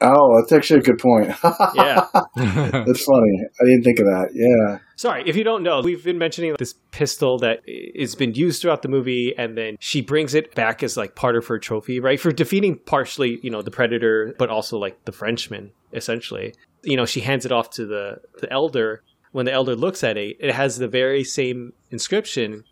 Oh, 0.00 0.40
that's 0.40 0.52
actually 0.52 0.80
a 0.80 0.82
good 0.82 0.98
point. 0.98 1.34
Yeah. 1.74 2.06
that's 2.36 3.04
funny. 3.04 3.40
I 3.60 3.64
didn't 3.64 3.82
think 3.82 3.98
of 3.98 4.06
that. 4.06 4.28
Yeah. 4.32 4.78
Sorry, 4.96 5.22
if 5.26 5.36
you 5.36 5.44
don't 5.44 5.62
know, 5.62 5.80
we've 5.80 6.04
been 6.04 6.18
mentioning 6.18 6.54
this 6.58 6.74
pistol 6.90 7.38
that 7.38 7.60
has 7.98 8.14
been 8.14 8.34
used 8.34 8.62
throughout 8.62 8.82
the 8.82 8.88
movie, 8.88 9.34
and 9.36 9.56
then 9.56 9.76
she 9.80 10.00
brings 10.00 10.34
it 10.34 10.54
back 10.54 10.82
as 10.82 10.96
like 10.96 11.14
part 11.14 11.36
of 11.36 11.46
her 11.46 11.58
trophy, 11.58 12.00
right? 12.00 12.20
For 12.20 12.32
defeating 12.32 12.78
partially, 12.86 13.40
you 13.42 13.50
know, 13.50 13.62
the 13.62 13.70
predator, 13.70 14.34
but 14.38 14.50
also 14.50 14.78
like 14.78 15.04
the 15.04 15.12
Frenchman, 15.12 15.72
essentially. 15.92 16.54
You 16.82 16.96
know, 16.96 17.06
she 17.06 17.20
hands 17.20 17.44
it 17.44 17.52
off 17.52 17.70
to 17.70 17.86
the 17.86 18.18
the 18.40 18.52
elder. 18.52 19.02
When 19.32 19.46
the 19.46 19.52
elder 19.52 19.74
looks 19.74 20.04
at 20.04 20.16
it, 20.16 20.36
it 20.38 20.54
has 20.54 20.78
the 20.78 20.86
very 20.86 21.24
same 21.24 21.72
inscription 21.90 22.64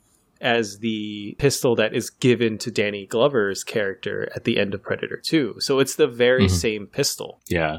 as 0.43 0.81
the 0.81 1.35
pistol 1.39 1.75
that 1.77 1.95
is 1.95 2.11
given 2.11 2.59
to 2.59 2.71
Danny 2.71 3.07
Glover's 3.07 3.63
character 3.65 4.29
at 4.35 4.45
the 4.45 4.59
end 4.59 4.75
of 4.75 4.83
Predator 4.83 5.17
2. 5.17 5.57
So 5.61 5.79
it's 5.79 5.95
the 5.95 6.07
very 6.09 6.47
Mhm. 6.47 6.51
same 6.51 6.87
pistol. 6.87 7.41
yeah. 7.49 7.79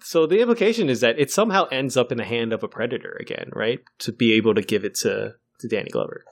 So 0.00 0.26
the 0.26 0.40
implication 0.40 0.90
is 0.90 1.00
that 1.02 1.20
it 1.20 1.30
somehow 1.30 1.66
ends 1.70 1.96
up 1.96 2.10
in 2.10 2.18
the 2.18 2.24
hand 2.24 2.52
of 2.52 2.64
a 2.64 2.68
predator 2.68 3.16
again, 3.20 3.48
right? 3.52 3.78
To 4.00 4.10
be 4.12 4.32
able 4.32 4.52
to 4.56 4.60
give 4.62 4.84
it 4.84 4.96
to, 4.96 5.36
to 5.60 5.68
Danny 5.68 5.88
Glover. 5.88 6.24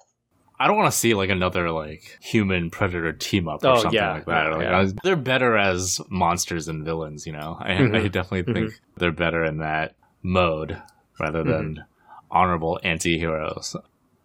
I 0.58 0.66
don't 0.66 0.76
want 0.76 0.90
to 0.92 0.98
see 0.98 1.14
like 1.14 1.30
another 1.30 1.70
like 1.70 2.18
human 2.20 2.70
predator 2.70 3.12
team 3.12 3.46
up 3.46 3.62
or 3.64 3.68
Oh, 3.68 3.76
something 3.76 3.94
yeah, 3.94 4.14
like 4.14 4.26
that. 4.26 4.44
yeah, 4.46 4.50
Like, 4.56 4.62
yeah. 4.64 4.76
I 4.76 4.80
was- 4.80 4.94
they're 5.04 5.14
better 5.14 5.56
as 5.56 6.00
monsters 6.10 6.66
and 6.66 6.84
villains, 6.84 7.24
you 7.24 7.32
know. 7.32 7.56
I, 7.60 7.74
I 7.74 7.76
Mhm. 7.78 8.10
definitely 8.10 8.52
think 8.52 8.80
they're 8.96 9.12
better 9.12 9.44
in 9.44 9.58
that 9.58 9.94
mode 10.24 10.82
rather 11.20 11.44
than 11.44 11.74
Mm-hmm. 11.74 12.26
honorable 12.32 12.80
anti-heroes. 12.82 13.76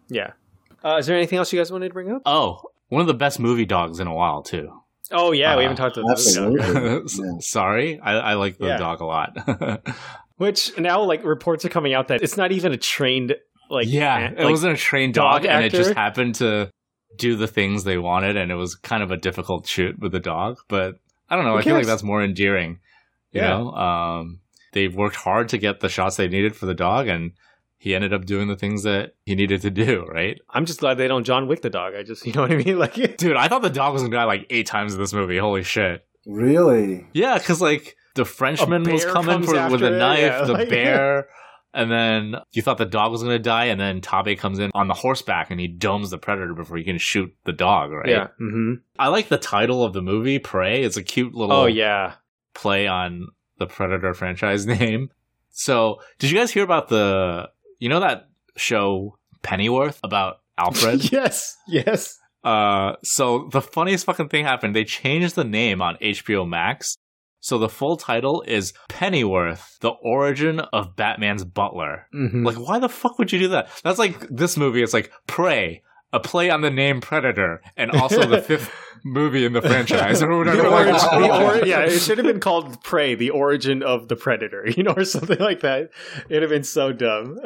Yeah. 0.08 0.32
Uh, 0.84 0.96
is 0.96 1.06
there 1.06 1.16
anything 1.16 1.38
else 1.38 1.52
you 1.52 1.58
guys 1.58 1.70
wanted 1.72 1.88
to 1.88 1.94
bring 1.94 2.10
up? 2.12 2.22
Oh, 2.26 2.60
one 2.88 3.00
of 3.00 3.06
the 3.06 3.14
best 3.14 3.38
movie 3.40 3.66
dogs 3.66 4.00
in 4.00 4.06
a 4.06 4.14
while 4.14 4.42
too. 4.42 4.70
Oh 5.10 5.32
yeah, 5.32 5.56
we 5.56 5.60
Uh, 5.64 5.68
haven't 5.70 5.76
talked 5.76 5.96
about 5.96 6.16
this. 6.16 6.36
yet. 6.36 6.44
Absolutely. 6.46 7.04
S- 7.04 7.18
Yeah. 7.22 7.32
Sorry, 7.40 8.00
I, 8.00 8.12
I 8.12 8.34
like 8.34 8.58
the 8.58 8.66
Yeah. 8.68 8.76
dog 8.78 9.00
a 9.00 9.04
lot. 9.06 9.36
Which 10.36 10.78
now 10.78 11.02
like 11.02 11.24
reports 11.24 11.64
are 11.64 11.68
coming 11.68 11.94
out 11.94 12.08
that 12.08 12.22
it's 12.22 12.36
not 12.36 12.52
even 12.52 12.72
a 12.72 12.76
trained 12.76 13.34
like 13.70 13.86
yeah, 13.88 14.16
an- 14.18 14.34
it 14.38 14.44
like- 14.44 14.50
wasn't 14.50 14.74
a 14.74 14.76
trained 14.76 15.14
dog, 15.14 15.42
dog 15.42 15.50
and 15.50 15.64
it 15.64 15.72
just 15.72 15.94
happened 15.94 16.36
to 16.36 16.70
do 17.16 17.34
the 17.36 17.48
things 17.48 17.82
they 17.84 17.98
wanted, 17.98 18.36
and 18.36 18.52
it 18.52 18.54
was 18.54 18.74
kind 18.76 19.02
of 19.02 19.10
a 19.10 19.16
difficult 19.16 19.66
shoot 19.66 19.98
with 19.98 20.12
the 20.12 20.20
dog. 20.20 20.58
But 20.68 20.94
I 21.28 21.36
don't 21.36 21.44
know. 21.44 21.52
Who 21.52 21.58
I 21.58 21.62
feel 21.62 21.74
like 21.74 21.86
that's 21.86 22.02
more 22.04 22.22
endearing. 22.22 22.78
You 23.32 23.40
Yeah. 23.40 23.48
know, 23.48 23.70
um, 23.72 24.40
they've 24.72 24.94
worked 24.94 25.16
hard 25.16 25.48
to 25.50 25.58
get 25.58 25.80
the 25.80 25.88
shots 25.88 26.16
they 26.16 26.28
needed 26.28 26.54
for 26.54 26.66
the 26.66 26.74
dog, 26.74 27.08
and 27.08 27.32
he 27.78 27.94
ended 27.94 28.12
up 28.12 28.26
doing 28.26 28.48
the 28.48 28.56
things 28.56 28.82
that 28.82 29.14
he 29.24 29.34
needed 29.34 29.62
to 29.62 29.70
do. 29.70 30.04
Right, 30.06 30.38
I'm 30.50 30.66
just 30.66 30.80
glad 30.80 30.94
they 30.98 31.08
don't 31.08 31.24
John 31.24 31.46
Wick 31.48 31.62
the 31.62 31.70
dog. 31.70 31.94
I 31.94 32.02
just 32.02 32.26
you 32.26 32.32
know 32.32 32.42
what 32.42 32.52
I 32.52 32.56
mean? 32.56 32.78
Like 32.78 32.94
dude. 33.16 33.36
I 33.36 33.48
thought 33.48 33.62
the 33.62 33.70
dog 33.70 33.92
was 33.92 34.02
gonna 34.02 34.14
die 34.16 34.24
like 34.24 34.46
eight 34.50 34.66
times 34.66 34.94
in 34.94 35.00
this 35.00 35.12
movie. 35.12 35.38
Holy 35.38 35.62
shit! 35.62 36.04
Really? 36.26 37.06
Yeah, 37.12 37.38
because 37.38 37.60
like 37.60 37.96
the 38.14 38.24
Frenchman 38.24 38.82
was 38.82 39.04
coming 39.04 39.42
for, 39.42 39.68
with 39.70 39.82
a 39.82 39.90
knife, 39.90 40.18
yeah, 40.20 40.44
the 40.44 40.52
like- 40.52 40.68
bear, 40.70 41.28
and 41.72 41.90
then 41.90 42.34
you 42.52 42.62
thought 42.62 42.78
the 42.78 42.84
dog 42.84 43.12
was 43.12 43.22
gonna 43.22 43.38
die, 43.38 43.66
and 43.66 43.80
then 43.80 44.00
Taabe 44.00 44.36
comes 44.38 44.58
in 44.58 44.70
on 44.74 44.88
the 44.88 44.94
horseback 44.94 45.50
and 45.50 45.60
he 45.60 45.68
domes 45.68 46.10
the 46.10 46.18
predator 46.18 46.54
before 46.54 46.76
he 46.76 46.84
can 46.84 46.98
shoot 46.98 47.32
the 47.44 47.52
dog. 47.52 47.92
Right? 47.92 48.08
Yeah. 48.08 48.26
Mm-hmm. 48.40 48.72
I 48.98 49.08
like 49.08 49.28
the 49.28 49.38
title 49.38 49.84
of 49.84 49.92
the 49.92 50.02
movie, 50.02 50.38
Prey. 50.38 50.82
It's 50.82 50.96
a 50.96 51.02
cute 51.02 51.34
little 51.34 51.54
Oh 51.54 51.66
yeah. 51.66 52.14
play 52.54 52.86
on 52.88 53.28
the 53.58 53.66
Predator 53.66 54.14
franchise 54.14 54.66
name. 54.66 55.10
So, 55.50 56.00
did 56.20 56.30
you 56.30 56.36
guys 56.38 56.52
hear 56.52 56.62
about 56.62 56.88
the 56.88 57.48
you 57.78 57.88
know 57.88 58.00
that 58.00 58.28
show 58.56 59.18
Pennyworth 59.42 60.00
about 60.02 60.36
Alfred? 60.58 61.12
yes. 61.12 61.56
Yes. 61.66 62.18
Uh, 62.44 62.92
so 63.02 63.48
the 63.52 63.60
funniest 63.60 64.06
fucking 64.06 64.28
thing 64.28 64.44
happened. 64.44 64.74
They 64.74 64.84
changed 64.84 65.34
the 65.34 65.44
name 65.44 65.82
on 65.82 65.96
HBO 65.96 66.48
Max. 66.48 66.96
So 67.40 67.58
the 67.58 67.68
full 67.68 67.96
title 67.96 68.42
is 68.46 68.72
Pennyworth: 68.88 69.78
The 69.80 69.90
Origin 69.90 70.60
of 70.60 70.96
Batman's 70.96 71.44
Butler. 71.44 72.06
Mhm. 72.14 72.44
Like, 72.44 72.56
why 72.56 72.78
the 72.80 72.88
fuck 72.88 73.18
would 73.18 73.30
you 73.32 73.38
do 73.38 73.48
that? 73.48 73.68
That's 73.84 73.98
like 73.98 74.26
this 74.28 74.56
movie. 74.56 74.82
It's 74.82 74.92
like 74.92 75.12
Prey, 75.28 75.82
a 76.12 76.20
play 76.20 76.48
on 76.50 76.60
the 76.62 76.70
name 76.70 77.00
Predator, 77.00 77.60
and 77.76 77.90
also 77.90 78.26
the 78.26 78.40
fifth 78.40 78.70
movie 79.04 79.44
in 79.44 79.52
the 79.52 79.62
franchise 79.62 80.22
or 80.24 80.36
whatever. 80.38 80.62
The 80.62 80.68
origin, 80.68 80.94
the 81.22 81.44
or- 81.62 81.66
yeah, 81.66 81.80
it 81.80 81.98
should 82.00 82.18
have 82.18 82.26
been 82.26 82.40
called 82.40 82.82
Prey, 82.82 83.14
the 83.14 83.30
origin 83.30 83.82
of 83.82 84.08
the 84.08 84.16
predator, 84.16 84.64
you 84.76 84.82
know, 84.82 84.92
or 84.96 85.04
something 85.04 85.38
like 85.38 85.60
that. 85.60 85.90
It'd 86.28 86.42
have 86.42 86.50
been 86.50 86.64
so 86.64 86.92
dumb. 86.92 87.38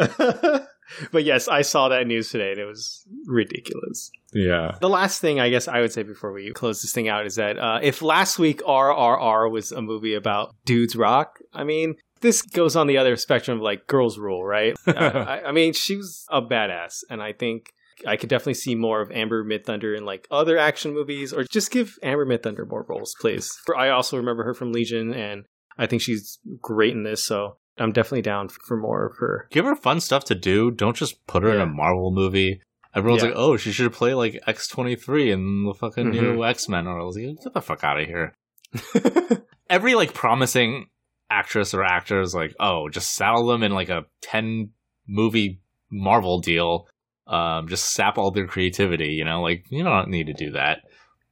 but 1.11 1.25
yes, 1.25 1.49
I 1.49 1.63
saw 1.63 1.89
that 1.89 2.07
news 2.07 2.31
today 2.31 2.51
and 2.53 2.61
it 2.61 2.65
was 2.67 3.05
ridiculous. 3.27 4.11
yeah. 4.33 4.77
The 4.81 4.89
last 4.89 5.21
thing 5.21 5.41
I 5.41 5.49
guess 5.51 5.69
I 5.69 5.81
would 5.81 5.93
say 5.93 6.03
before 6.03 6.33
we 6.33 6.53
close 6.53 6.83
this 6.83 6.93
thing 6.93 7.09
out 7.09 7.27
is 7.27 7.37
that 7.37 7.59
uh, 7.59 7.81
if 7.83 8.03
last 8.03 8.39
week 8.39 8.63
RRR 8.63 9.51
was 9.51 9.73
a 9.73 9.83
movie 9.83 10.15
about 10.15 10.55
dudes 10.65 10.97
rock, 10.97 11.39
I 11.53 11.65
mean, 11.65 11.97
this 12.21 12.43
goes 12.43 12.77
on 12.77 12.87
the 12.87 12.99
other 12.99 13.17
spectrum 13.17 13.59
of 13.59 13.63
like 13.63 13.87
girls 13.87 14.19
rule, 14.19 14.45
right? 14.45 14.77
Uh, 14.87 14.93
I, 14.93 15.49
I 15.49 15.53
mean, 15.53 15.73
she 15.73 15.97
was 15.97 16.25
a 16.31 16.41
badass, 16.41 16.99
and 17.11 17.21
I 17.23 17.33
think 17.33 17.73
I 18.07 18.17
could 18.17 18.29
definitely 18.29 18.55
see 18.55 18.75
more 18.75 19.01
of 19.01 19.11
Amber 19.13 19.45
Midthunder 19.45 19.97
in 19.97 20.05
like 20.05 20.27
other 20.31 20.59
action 20.59 20.93
movies, 20.95 21.33
or 21.33 21.45
just 21.45 21.71
give 21.71 21.99
Amber 22.03 22.27
Midthunder 22.27 22.69
more 22.69 22.85
roles, 22.89 23.15
please. 23.21 23.51
I 23.77 23.89
also 23.89 24.17
remember 24.17 24.45
her 24.45 24.55
from 24.55 24.73
Legion, 24.73 25.13
and 25.15 25.45
I 25.79 25.87
think 25.87 26.03
she's 26.03 26.39
great 26.61 26.93
in 26.95 27.03
this. 27.05 27.25
So 27.25 27.57
I'm 27.79 27.93
definitely 27.93 28.23
down 28.23 28.49
for 28.49 28.77
more 28.77 29.07
of 29.07 29.17
her. 29.19 29.47
Give 29.51 29.65
her 29.65 29.77
fun 29.77 30.01
stuff 30.01 30.25
to 30.25 30.35
do. 30.35 30.71
Don't 30.71 30.97
just 30.97 31.27
put 31.27 31.43
her 31.43 31.51
in 31.55 31.61
a 31.61 31.67
Marvel 31.67 32.11
movie. 32.13 32.61
Everyone's 32.95 33.23
Yeah. 33.23 33.31
like, 33.31 33.39
"Oh, 33.39 33.57
she 33.57 33.73
should 33.73 33.93
play 33.93 34.13
like 34.15 34.39
X 34.47 34.69
twenty 34.69 34.97
three 34.97 35.31
in 35.31 35.65
the 35.65 35.73
fucking 35.75 36.07
Mm-hmm. 36.13 36.35
new 36.37 36.45
X 36.45 36.69
Men." 36.69 36.87
Or 36.87 37.01
I 37.01 37.05
was 37.05 37.17
like, 37.17 37.43
"Get 37.43 37.55
the 37.55 37.63
fuck 37.63 37.83
out 37.85 37.99
of 38.01 38.07
here." 38.07 38.35
Every 39.71 39.95
like 39.95 40.13
promising 40.13 40.87
actress 41.31 41.73
or 41.73 41.83
actor 41.83 42.21
is 42.21 42.35
like, 42.35 42.55
"Oh, 42.61 42.89
just 42.91 43.13
saddle 43.15 43.47
them 43.47 43.63
in 43.63 43.73
like 43.73 43.89
a 43.89 44.05
ten 44.21 44.71
movie 45.09 45.61
Marvel 45.91 46.41
deal. 46.41 46.87
Um, 47.27 47.69
just 47.69 47.93
sap 47.93 48.19
all 48.19 48.31
their 48.31 48.47
creativity." 48.47 49.09
You 49.15 49.25
know, 49.25 49.43
like 49.43 49.65
you 49.71 49.83
don't 49.85 50.09
need 50.09 50.27
to 50.27 50.33
do 50.35 50.51
that. 50.53 50.81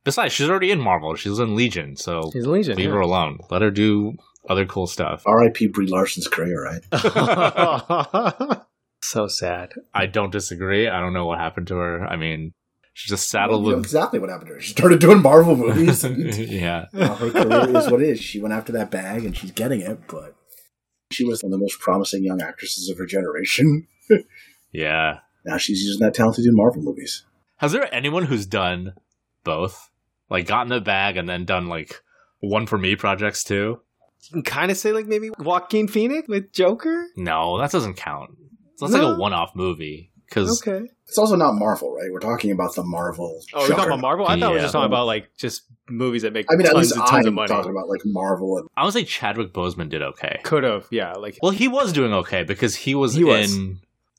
Besides, 0.05 0.33
she's 0.33 0.49
already 0.49 0.71
in 0.71 0.81
Marvel. 0.81 1.15
She's 1.15 1.39
in 1.39 1.55
Legion, 1.55 1.95
so 1.97 2.31
She's 2.33 2.45
a 2.45 2.51
Legion. 2.51 2.77
leave 2.77 2.87
yeah. 2.87 2.93
her 2.95 3.01
alone. 3.01 3.39
Let 3.51 3.61
her 3.63 3.71
do 3.71 4.15
other 4.49 4.65
cool 4.65 4.87
stuff. 4.87 5.23
R.I.P. 5.27 5.67
Brie 5.69 5.87
Larson's 5.87 6.27
career, 6.27 6.65
right? 6.65 6.81
so 9.03 9.27
sad. 9.27 9.73
I 9.93 10.07
don't 10.07 10.31
disagree. 10.33 10.89
I 10.89 11.01
don't 11.01 11.13
know 11.13 11.27
what 11.27 11.39
happened 11.39 11.67
to 11.69 11.77
her. 11.77 12.07
I 12.07 12.17
mean, 12.17 12.53
she 12.95 13.09
just 13.11 13.33
Well, 13.35 13.43
saddled 13.43 13.65
you 13.67 13.71
know 13.73 13.77
with. 13.77 13.85
exactly 13.85 14.19
what 14.19 14.31
happened 14.31 14.49
to 14.49 14.55
her. 14.55 14.61
She 14.61 14.71
started 14.71 15.01
doing 15.01 15.21
Marvel 15.23 15.55
movies. 15.57 16.03
and 16.05 16.35
yeah. 16.35 16.87
now 16.95 17.15
her 17.17 17.31
career 17.31 17.77
is 17.77 17.91
what 17.91 18.03
it 18.03 18.09
is. 18.09 18.21
She 18.21 18.41
went 18.41 18.55
after 18.55 18.73
that 18.73 18.91
bag 18.91 19.25
and 19.27 19.37
she's 19.37 19.51
getting 19.53 19.81
it, 19.83 20.01
but 20.09 20.35
she 21.13 21.25
was 21.27 21.43
one 21.43 21.53
of 21.53 21.59
the 21.59 21.63
most 21.63 21.79
promising 21.79 22.25
young 22.25 22.41
actresses 22.41 22.89
of 22.89 22.97
her 22.99 23.07
generation. 23.07 23.87
Yeah. 24.73 25.19
Now 25.45 25.57
she's 25.57 25.83
using 25.83 26.01
that 26.05 26.15
talent 26.15 26.37
to 26.37 26.43
do 26.43 26.51
Marvel 26.53 26.83
movies. 26.83 27.25
Has 27.57 27.73
there 27.73 27.93
anyone 27.95 28.25
who's 28.25 28.47
done 28.47 28.95
both? 29.45 29.91
Like 30.29 30.47
gotten 30.47 30.69
the 30.69 30.81
bag 30.81 31.17
and 31.17 31.29
then 31.29 31.45
done 31.45 31.67
like 31.69 32.01
one 32.41 32.67
for 32.67 32.79
me 32.79 32.97
projects 32.97 33.43
too? 33.45 33.81
You 34.23 34.33
can 34.35 34.43
kind 34.43 34.71
of 34.71 34.77
say 34.77 34.93
like 34.93 35.07
maybe 35.07 35.31
Joaquin 35.39 35.89
Phoenix 35.89 36.29
with 36.29 36.53
Joker. 36.53 37.07
No, 37.17 37.59
that 37.59 37.71
doesn't 37.71 37.95
count. 37.95 38.31
So 38.77 38.87
That's 38.87 38.97
No. 39.01 39.09
like 39.09 39.17
a 39.17 39.21
one 39.21 39.33
off 39.33 39.55
movie. 39.55 40.11
Because 40.29 40.63
Okay. 40.65 40.87
It's 41.09 41.19
also 41.19 41.35
not 41.35 41.55
Marvel, 41.55 41.93
right? 41.93 42.09
We're 42.13 42.21
talking 42.21 42.53
about 42.53 42.73
the 42.77 42.85
Marvel. 42.85 43.43
Oh, 43.53 43.63
we're 43.63 43.69
talking 43.71 43.87
about. 43.87 44.01
Marvel. 44.01 44.29
I 44.29 44.39
thought 44.39 44.51
we 44.51 44.57
were 44.59 44.63
just 44.63 44.73
talking 44.73 44.87
about 44.87 45.07
like 45.07 45.29
just 45.37 45.63
movies 45.89 46.23
that 46.23 46.33
make 46.33 46.47
I 46.53 46.55
mean, 46.55 46.69
at 46.69 46.77
least 46.77 46.95
and 46.95 47.05
tons 47.05 47.27
of 47.27 47.31
I'm 47.31 47.35
money. 47.35 47.49
talking 47.49 47.73
about 47.73 47.89
like 47.89 48.03
Marvel 48.05 48.59
and 48.59 48.69
I 48.77 48.85
would 48.85 48.93
say 48.93 49.03
Chadwick 49.03 49.53
Boseman 49.53 49.89
did 49.89 50.03
okay. 50.03 50.39
Could 50.45 50.63
have, 50.63 50.87
yeah. 50.93 51.15
Like 51.15 51.39
Well, 51.43 51.51
he 51.51 51.67
was 51.67 51.93
doing 51.93 52.13
okay 52.13 52.45
because 52.45 52.77
he 52.77 52.95
was 52.95 53.15
He 53.15 53.25
was. 53.25 53.59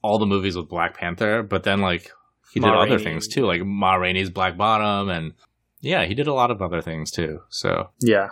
In 0.04 0.08
all 0.10 0.20
the 0.20 0.26
movies 0.26 0.56
with 0.56 0.70
Black 0.70 0.97
Panther, 0.97 1.43
but 1.43 1.64
then 1.64 1.82
like 1.82 2.12
he 2.52 2.60
did 2.60 2.68
Ma 2.68 2.82
other 2.82 2.99
things 2.99 3.28
too, 3.28 3.45
like 3.45 3.64
Ma 3.64 3.95
Rainey's 3.95 4.30
Black 4.30 4.58
Bottom, 4.58 5.10
and 5.10 5.34
yeah, 5.80 6.06
he 6.06 6.14
did 6.14 6.28
a 6.28 6.34
lot 6.34 6.52
of 6.52 6.62
other 6.62 6.82
things 6.82 7.12
too. 7.12 7.41
So 7.49 7.89
Yeah. 7.99 8.32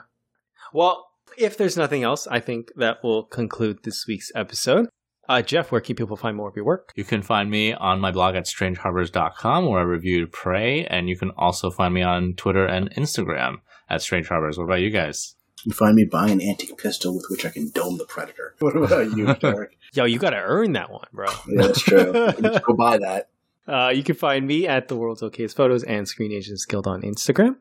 Well, 0.74 1.08
if 1.38 1.58
there's 1.58 1.78
nothing 1.78 2.04
else, 2.04 2.28
I 2.28 2.40
think 2.40 2.72
that 2.76 3.04
will 3.04 3.24
conclude 3.24 3.80
this 3.84 4.06
week's 4.08 4.32
episode. 4.36 4.88
Uh, 5.28 5.44
Jeff, 5.44 5.72
where 5.72 5.82
can 5.82 5.96
people 5.96 6.18
find 6.18 6.36
more 6.36 6.50
of 6.50 6.56
your 6.56 6.66
work? 6.66 6.92
you 6.96 7.04
can 7.04 7.22
find 7.22 7.52
me 7.52 7.72
on 7.74 8.00
my 8.00 8.12
blog 8.12 8.36
at 8.36 8.46
strangeharbors.com 8.46 9.66
where 9.68 9.80
I 9.80 9.84
review 9.84 10.26
Prey, 10.26 10.86
and 10.88 11.08
you 11.08 11.16
can 11.16 11.30
also 11.38 11.70
find 11.70 11.94
me 11.94 12.02
on 12.02 12.34
Twitter 12.34 12.66
and 12.66 12.92
Instagram 12.96 13.58
at 13.90 14.02
Strange 14.02 14.28
Harbors. 14.28 14.58
What 14.58 14.64
about 14.66 14.82
you 14.82 14.90
guys? 14.90 15.36
you 15.66 15.72
can 15.72 15.78
find 15.78 15.96
me 15.96 16.06
buying 16.06 16.32
an 16.32 16.42
antique 16.42 16.78
pistol 16.78 17.14
with 17.16 17.26
which 17.30 17.46
I 17.46 17.50
can 17.50 17.70
dome 17.70 17.98
the 17.98 18.06
predator. 18.06 18.56
What 18.60 18.76
about 18.76 19.16
you, 19.16 19.34
Derek? 19.42 19.78
Yo, 19.94 20.06
you 20.06 20.20
got 20.20 20.32
to 20.32 20.42
earn 20.42 20.74
that 20.74 20.92
one, 20.92 21.08
bro. 21.12 21.28
yeah, 21.48 21.62
that's 21.62 21.82
true. 21.82 22.14
You 22.14 22.42
need 22.42 22.54
to 22.54 22.64
go 22.66 22.74
buy 22.74 22.98
that. 22.98 23.30
Uh, 23.68 23.90
you 23.90 24.02
can 24.02 24.16
find 24.16 24.48
me 24.48 24.68
at 24.68 24.88
the 24.88 24.96
world's 24.96 25.22
okayest 25.22 25.56
photos 25.56 25.84
and 25.84 26.08
Screen 26.08 26.32
Agents 26.32 26.66
Guild 26.66 26.88
on 26.88 27.04
Instagram. 27.04 27.58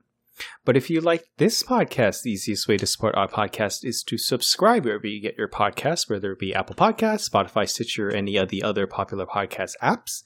But 0.65 0.75
if 0.75 0.89
you 0.89 1.03
like 1.03 1.25
this 1.37 1.63
podcast, 1.63 2.23
the 2.23 2.31
easiest 2.31 2.67
way 2.67 2.79
to 2.79 2.87
support 2.87 3.15
our 3.15 3.29
podcast 3.29 3.85
is 3.85 4.03
to 4.05 4.17
subscribe 4.17 4.87
wherever 4.87 5.07
you 5.07 5.21
get 5.21 5.37
your 5.37 5.49
podcasts, 5.49 6.09
whether 6.09 6.33
it 6.33 6.39
be 6.39 6.55
Apple 6.55 6.77
Podcasts, 6.77 7.29
Spotify, 7.29 7.69
Stitcher, 7.69 8.09
or 8.09 8.13
any 8.13 8.37
of 8.37 8.49
the 8.49 8.63
other 8.63 8.87
popular 8.87 9.27
podcast 9.27 9.73
apps. 9.83 10.23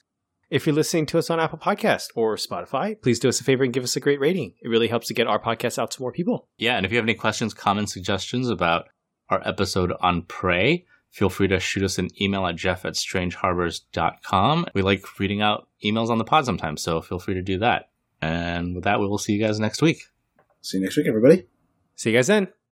If 0.49 0.67
you're 0.67 0.75
listening 0.75 1.07
to 1.07 1.17
us 1.17 1.29
on 1.29 1.39
Apple 1.39 1.57
Podcast 1.57 2.09
or 2.15 2.35
Spotify, 2.35 3.01
please 3.01 3.19
do 3.19 3.27
us 3.27 3.41
a 3.41 3.43
favor 3.43 3.63
and 3.63 3.73
give 3.73 3.83
us 3.83 3.95
a 3.95 3.99
great 3.99 4.19
rating. 4.19 4.53
It 4.61 4.67
really 4.67 4.87
helps 4.87 5.07
to 5.07 5.13
get 5.13 5.25
our 5.25 5.41
podcast 5.41 5.79
out 5.79 5.91
to 5.91 6.01
more 6.01 6.11
people. 6.11 6.47
Yeah, 6.57 6.77
and 6.77 6.85
if 6.85 6.91
you 6.91 6.97
have 6.97 7.05
any 7.05 7.15
questions, 7.15 7.53
comments, 7.53 7.91
suggestions 7.91 8.49
about 8.49 8.85
our 9.29 9.41
episode 9.47 9.93
on 9.99 10.21
Prey, 10.23 10.85
feel 11.13 11.29
free 11.29 11.47
to 11.47 11.59
shoot 11.59 11.83
us 11.83 11.99
an 11.99 12.09
email 12.19 12.45
at 12.47 12.55
jeff 12.55 12.85
at 12.85 12.93
strangeharbors.com. 12.93 14.65
We 14.73 14.81
like 14.81 15.19
reading 15.19 15.41
out 15.41 15.67
emails 15.85 16.09
on 16.09 16.17
the 16.17 16.23
pod 16.23 16.45
sometimes, 16.45 16.81
so 16.81 17.01
feel 17.01 17.19
free 17.19 17.35
to 17.35 17.41
do 17.41 17.59
that. 17.59 17.89
And 18.21 18.73
with 18.75 18.83
that, 18.85 18.99
we 18.99 19.07
will 19.07 19.19
see 19.19 19.33
you 19.33 19.45
guys 19.45 19.59
next 19.59 19.81
week. 19.81 20.01
See 20.61 20.77
you 20.77 20.83
next 20.83 20.97
week, 20.97 21.07
everybody. 21.07 21.45
See 21.95 22.09
you 22.09 22.17
guys 22.17 22.27
then. 22.27 22.47